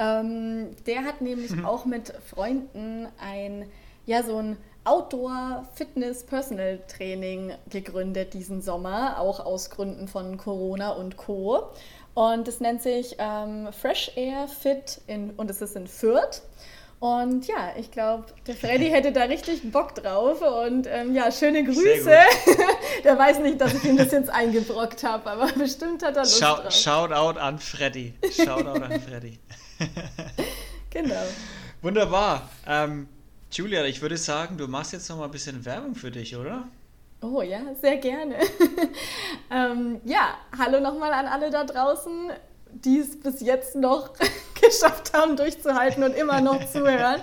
Ähm, 0.00 0.74
der 0.86 1.04
hat 1.04 1.20
nämlich 1.20 1.50
mhm. 1.50 1.66
auch 1.66 1.84
mit 1.84 2.14
Freunden 2.28 3.06
ein, 3.20 3.70
ja, 4.06 4.22
so 4.22 4.38
ein 4.38 4.56
Outdoor 4.84 5.68
Fitness 5.74 6.24
Personal 6.24 6.80
Training 6.88 7.52
gegründet 7.68 8.32
diesen 8.32 8.62
Sommer, 8.62 9.20
auch 9.20 9.44
aus 9.44 9.68
Gründen 9.68 10.08
von 10.08 10.38
Corona 10.38 10.92
und 10.92 11.18
Co. 11.18 11.68
Und 12.14 12.48
es 12.48 12.60
nennt 12.60 12.80
sich 12.80 13.16
ähm, 13.18 13.68
Fresh 13.72 14.12
Air 14.16 14.48
Fit 14.48 15.02
in, 15.06 15.30
und 15.32 15.50
es 15.50 15.60
ist 15.60 15.76
in 15.76 15.86
Fürth. 15.86 16.42
Und 16.98 17.46
ja, 17.46 17.72
ich 17.78 17.90
glaube, 17.90 18.26
der 18.46 18.54
Freddy 18.54 18.88
hätte 18.90 19.12
da 19.12 19.24
richtig 19.24 19.70
Bock 19.70 19.94
drauf. 19.94 20.40
Und 20.40 20.86
ähm, 20.86 21.14
ja, 21.14 21.30
schöne 21.30 21.62
Grüße. 21.62 22.10
der 23.04 23.18
weiß 23.18 23.40
nicht, 23.40 23.60
dass 23.60 23.74
ich 23.74 23.84
ihm 23.84 23.98
das 23.98 24.12
jetzt 24.12 24.30
eingebrockt 24.30 25.04
habe, 25.04 25.30
aber 25.30 25.46
bestimmt 25.58 26.02
hat 26.02 26.16
er 26.16 26.22
Lust 26.22 26.38
Schau, 26.38 26.56
drauf. 26.56 26.72
Shoutout 26.72 27.38
an 27.38 27.58
Freddy. 27.58 28.14
Shoutout 28.30 28.82
an 28.82 29.00
Freddy. 29.00 29.38
genau. 30.90 31.22
Wunderbar. 31.82 32.48
Ähm, 32.66 33.08
Julia, 33.52 33.84
ich 33.84 34.00
würde 34.02 34.16
sagen, 34.16 34.56
du 34.58 34.68
machst 34.68 34.92
jetzt 34.92 35.08
noch 35.08 35.18
mal 35.18 35.24
ein 35.24 35.30
bisschen 35.30 35.64
Werbung 35.64 35.94
für 35.94 36.10
dich, 36.10 36.36
oder? 36.36 36.68
Oh 37.22 37.42
ja, 37.42 37.60
sehr 37.80 37.96
gerne. 37.98 38.36
ähm, 39.50 40.00
ja, 40.04 40.38
hallo 40.56 40.80
nochmal 40.80 41.12
an 41.12 41.26
alle 41.26 41.50
da 41.50 41.64
draußen, 41.64 42.30
die 42.72 42.98
es 42.98 43.18
bis 43.18 43.40
jetzt 43.40 43.76
noch 43.76 44.10
geschafft 44.60 45.12
haben, 45.14 45.36
durchzuhalten 45.36 46.02
und 46.02 46.14
immer 46.14 46.40
noch 46.40 46.64
zuhören. 46.66 47.20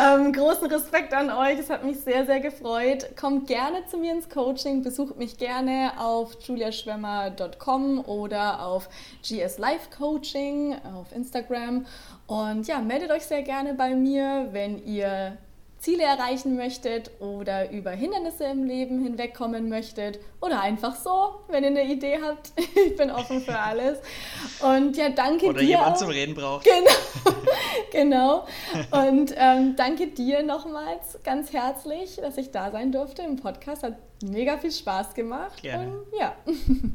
Ähm, 0.00 0.32
großen 0.32 0.66
Respekt 0.66 1.12
an 1.12 1.30
euch, 1.30 1.58
es 1.58 1.70
hat 1.70 1.84
mich 1.84 2.00
sehr, 2.00 2.26
sehr 2.26 2.40
gefreut. 2.40 3.16
Kommt 3.18 3.46
gerne 3.46 3.84
zu 3.86 3.98
mir 3.98 4.12
ins 4.12 4.28
Coaching, 4.28 4.82
besucht 4.82 5.16
mich 5.16 5.38
gerne 5.38 5.92
auf 5.98 6.36
juliaschwemmer.com 6.42 8.00
oder 8.06 8.64
auf 8.64 8.88
GS 9.22 9.58
Life 9.58 9.90
Coaching 9.96 10.76
auf 10.94 11.12
Instagram. 11.12 11.86
Und 12.26 12.66
ja, 12.66 12.78
meldet 12.80 13.10
euch 13.10 13.26
sehr 13.26 13.42
gerne 13.42 13.74
bei 13.74 13.94
mir, 13.94 14.48
wenn 14.52 14.84
ihr 14.86 15.36
Ziele 15.80 16.04
erreichen 16.04 16.56
möchtet 16.56 17.10
oder 17.20 17.70
über 17.70 17.90
Hindernisse 17.90 18.44
im 18.44 18.64
Leben 18.64 19.02
hinwegkommen 19.02 19.70
möchtet 19.70 20.18
oder 20.42 20.60
einfach 20.60 20.94
so, 20.94 21.40
wenn 21.48 21.64
ihr 21.64 21.70
eine 21.70 21.90
Idee 21.90 22.18
habt. 22.22 22.52
ich 22.86 22.96
bin 22.96 23.10
offen 23.10 23.40
für 23.40 23.58
alles. 23.58 23.98
Und 24.60 24.96
ja, 24.98 25.08
danke 25.08 25.46
oder 25.46 25.60
dir. 25.60 25.68
Oder 25.68 25.78
jemand 25.78 25.98
zum 25.98 26.10
Reden 26.10 26.34
braucht. 26.34 26.66
Genau, 26.66 27.36
genau. 28.90 29.08
Und 29.08 29.32
ähm, 29.36 29.74
danke 29.74 30.08
dir 30.08 30.42
nochmals 30.42 31.18
ganz 31.24 31.52
herzlich, 31.54 32.16
dass 32.16 32.36
ich 32.36 32.50
da 32.50 32.70
sein 32.70 32.92
durfte 32.92 33.22
im 33.22 33.36
Podcast. 33.36 33.82
Hat 33.82 33.96
mega 34.22 34.58
viel 34.58 34.72
Spaß 34.72 35.14
gemacht. 35.14 35.62
Gerne. 35.62 35.92
Und, 35.92 36.18
ja. 36.18 36.36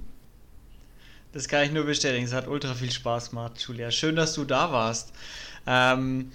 Das 1.34 1.50
kann 1.50 1.66
ich 1.66 1.72
nur 1.74 1.84
bestätigen. 1.84 2.24
Es 2.24 2.32
hat 2.32 2.48
ultra 2.48 2.74
viel 2.76 2.92
Spaß 2.92 3.32
gemacht, 3.32 3.60
Julia. 3.60 3.92
Schön, 3.92 4.16
dass 4.16 4.36
du 4.36 4.46
da 4.46 4.72
warst. 4.72 5.12
Ähm, 5.68 6.32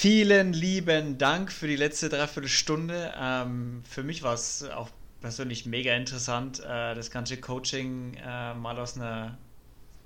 Vielen 0.00 0.52
lieben 0.52 1.18
Dank 1.18 1.50
für 1.50 1.66
die 1.66 1.74
letzte 1.74 2.08
Dreiviertelstunde. 2.08 3.12
Ähm, 3.20 3.82
für 3.82 4.04
mich 4.04 4.22
war 4.22 4.32
es 4.32 4.62
auch 4.62 4.90
persönlich 5.20 5.66
mega 5.66 5.92
interessant, 5.92 6.60
äh, 6.60 6.94
das 6.94 7.10
ganze 7.10 7.36
Coaching 7.36 8.14
äh, 8.14 8.54
mal 8.54 8.78
aus 8.78 8.96
einer 8.96 9.36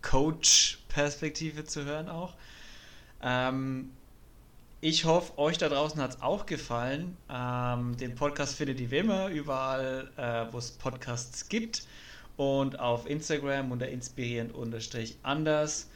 Coach-Perspektive 0.01 1.67
zu 1.67 1.85
hören 1.85 2.09
auch. 2.09 2.37
Ähm, 3.23 3.91
ich 4.81 5.05
hoffe, 5.05 5.37
euch 5.37 5.59
da 5.59 5.69
draußen 5.69 6.01
hat 6.01 6.13
es 6.13 6.23
auch 6.23 6.47
gefallen. 6.47 7.19
Ähm, 7.31 7.95
den 7.99 8.15
Podcast 8.15 8.55
findet 8.55 8.81
ihr 8.81 8.91
wie 8.91 8.97
immer 8.97 9.29
überall, 9.29 10.11
äh, 10.17 10.51
wo 10.51 10.57
es 10.57 10.71
Podcasts 10.71 11.51
gibt 11.51 11.83
und 12.39 12.81
auf 12.81 13.07
Instagram 13.07 13.71
unter 13.71 13.89
inspirierend-anders. 13.89 15.91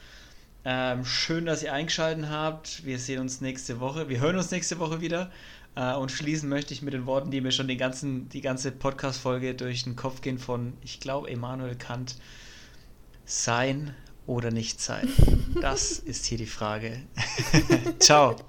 Ähm, 0.68 1.04
schön, 1.04 1.46
dass 1.46 1.62
ihr 1.62 1.72
eingeschaltet 1.72 2.28
habt. 2.28 2.84
Wir 2.84 2.98
sehen 2.98 3.20
uns 3.20 3.40
nächste 3.40 3.78
Woche. 3.78 4.08
Wir 4.08 4.18
hören 4.18 4.36
uns 4.36 4.50
nächste 4.50 4.80
Woche 4.80 5.00
wieder. 5.00 5.30
Äh, 5.76 5.94
und 5.94 6.10
schließen 6.10 6.48
möchte 6.48 6.74
ich 6.74 6.82
mit 6.82 6.92
den 6.92 7.06
Worten, 7.06 7.30
die 7.30 7.40
mir 7.40 7.52
schon 7.52 7.68
den 7.68 7.78
ganzen, 7.78 8.28
die 8.30 8.40
ganze 8.40 8.72
Podcast-Folge 8.72 9.54
durch 9.54 9.84
den 9.84 9.94
Kopf 9.94 10.22
gehen 10.22 10.40
von, 10.40 10.72
ich 10.82 10.98
glaube, 10.98 11.30
Emanuel 11.30 11.76
Kant. 11.76 12.16
Sein 13.24 13.94
oder 14.26 14.50
nicht 14.50 14.80
sein? 14.80 15.08
Das 15.60 16.00
ist 16.00 16.26
hier 16.26 16.36
die 16.36 16.46
Frage. 16.46 17.00
Ciao. 17.98 18.36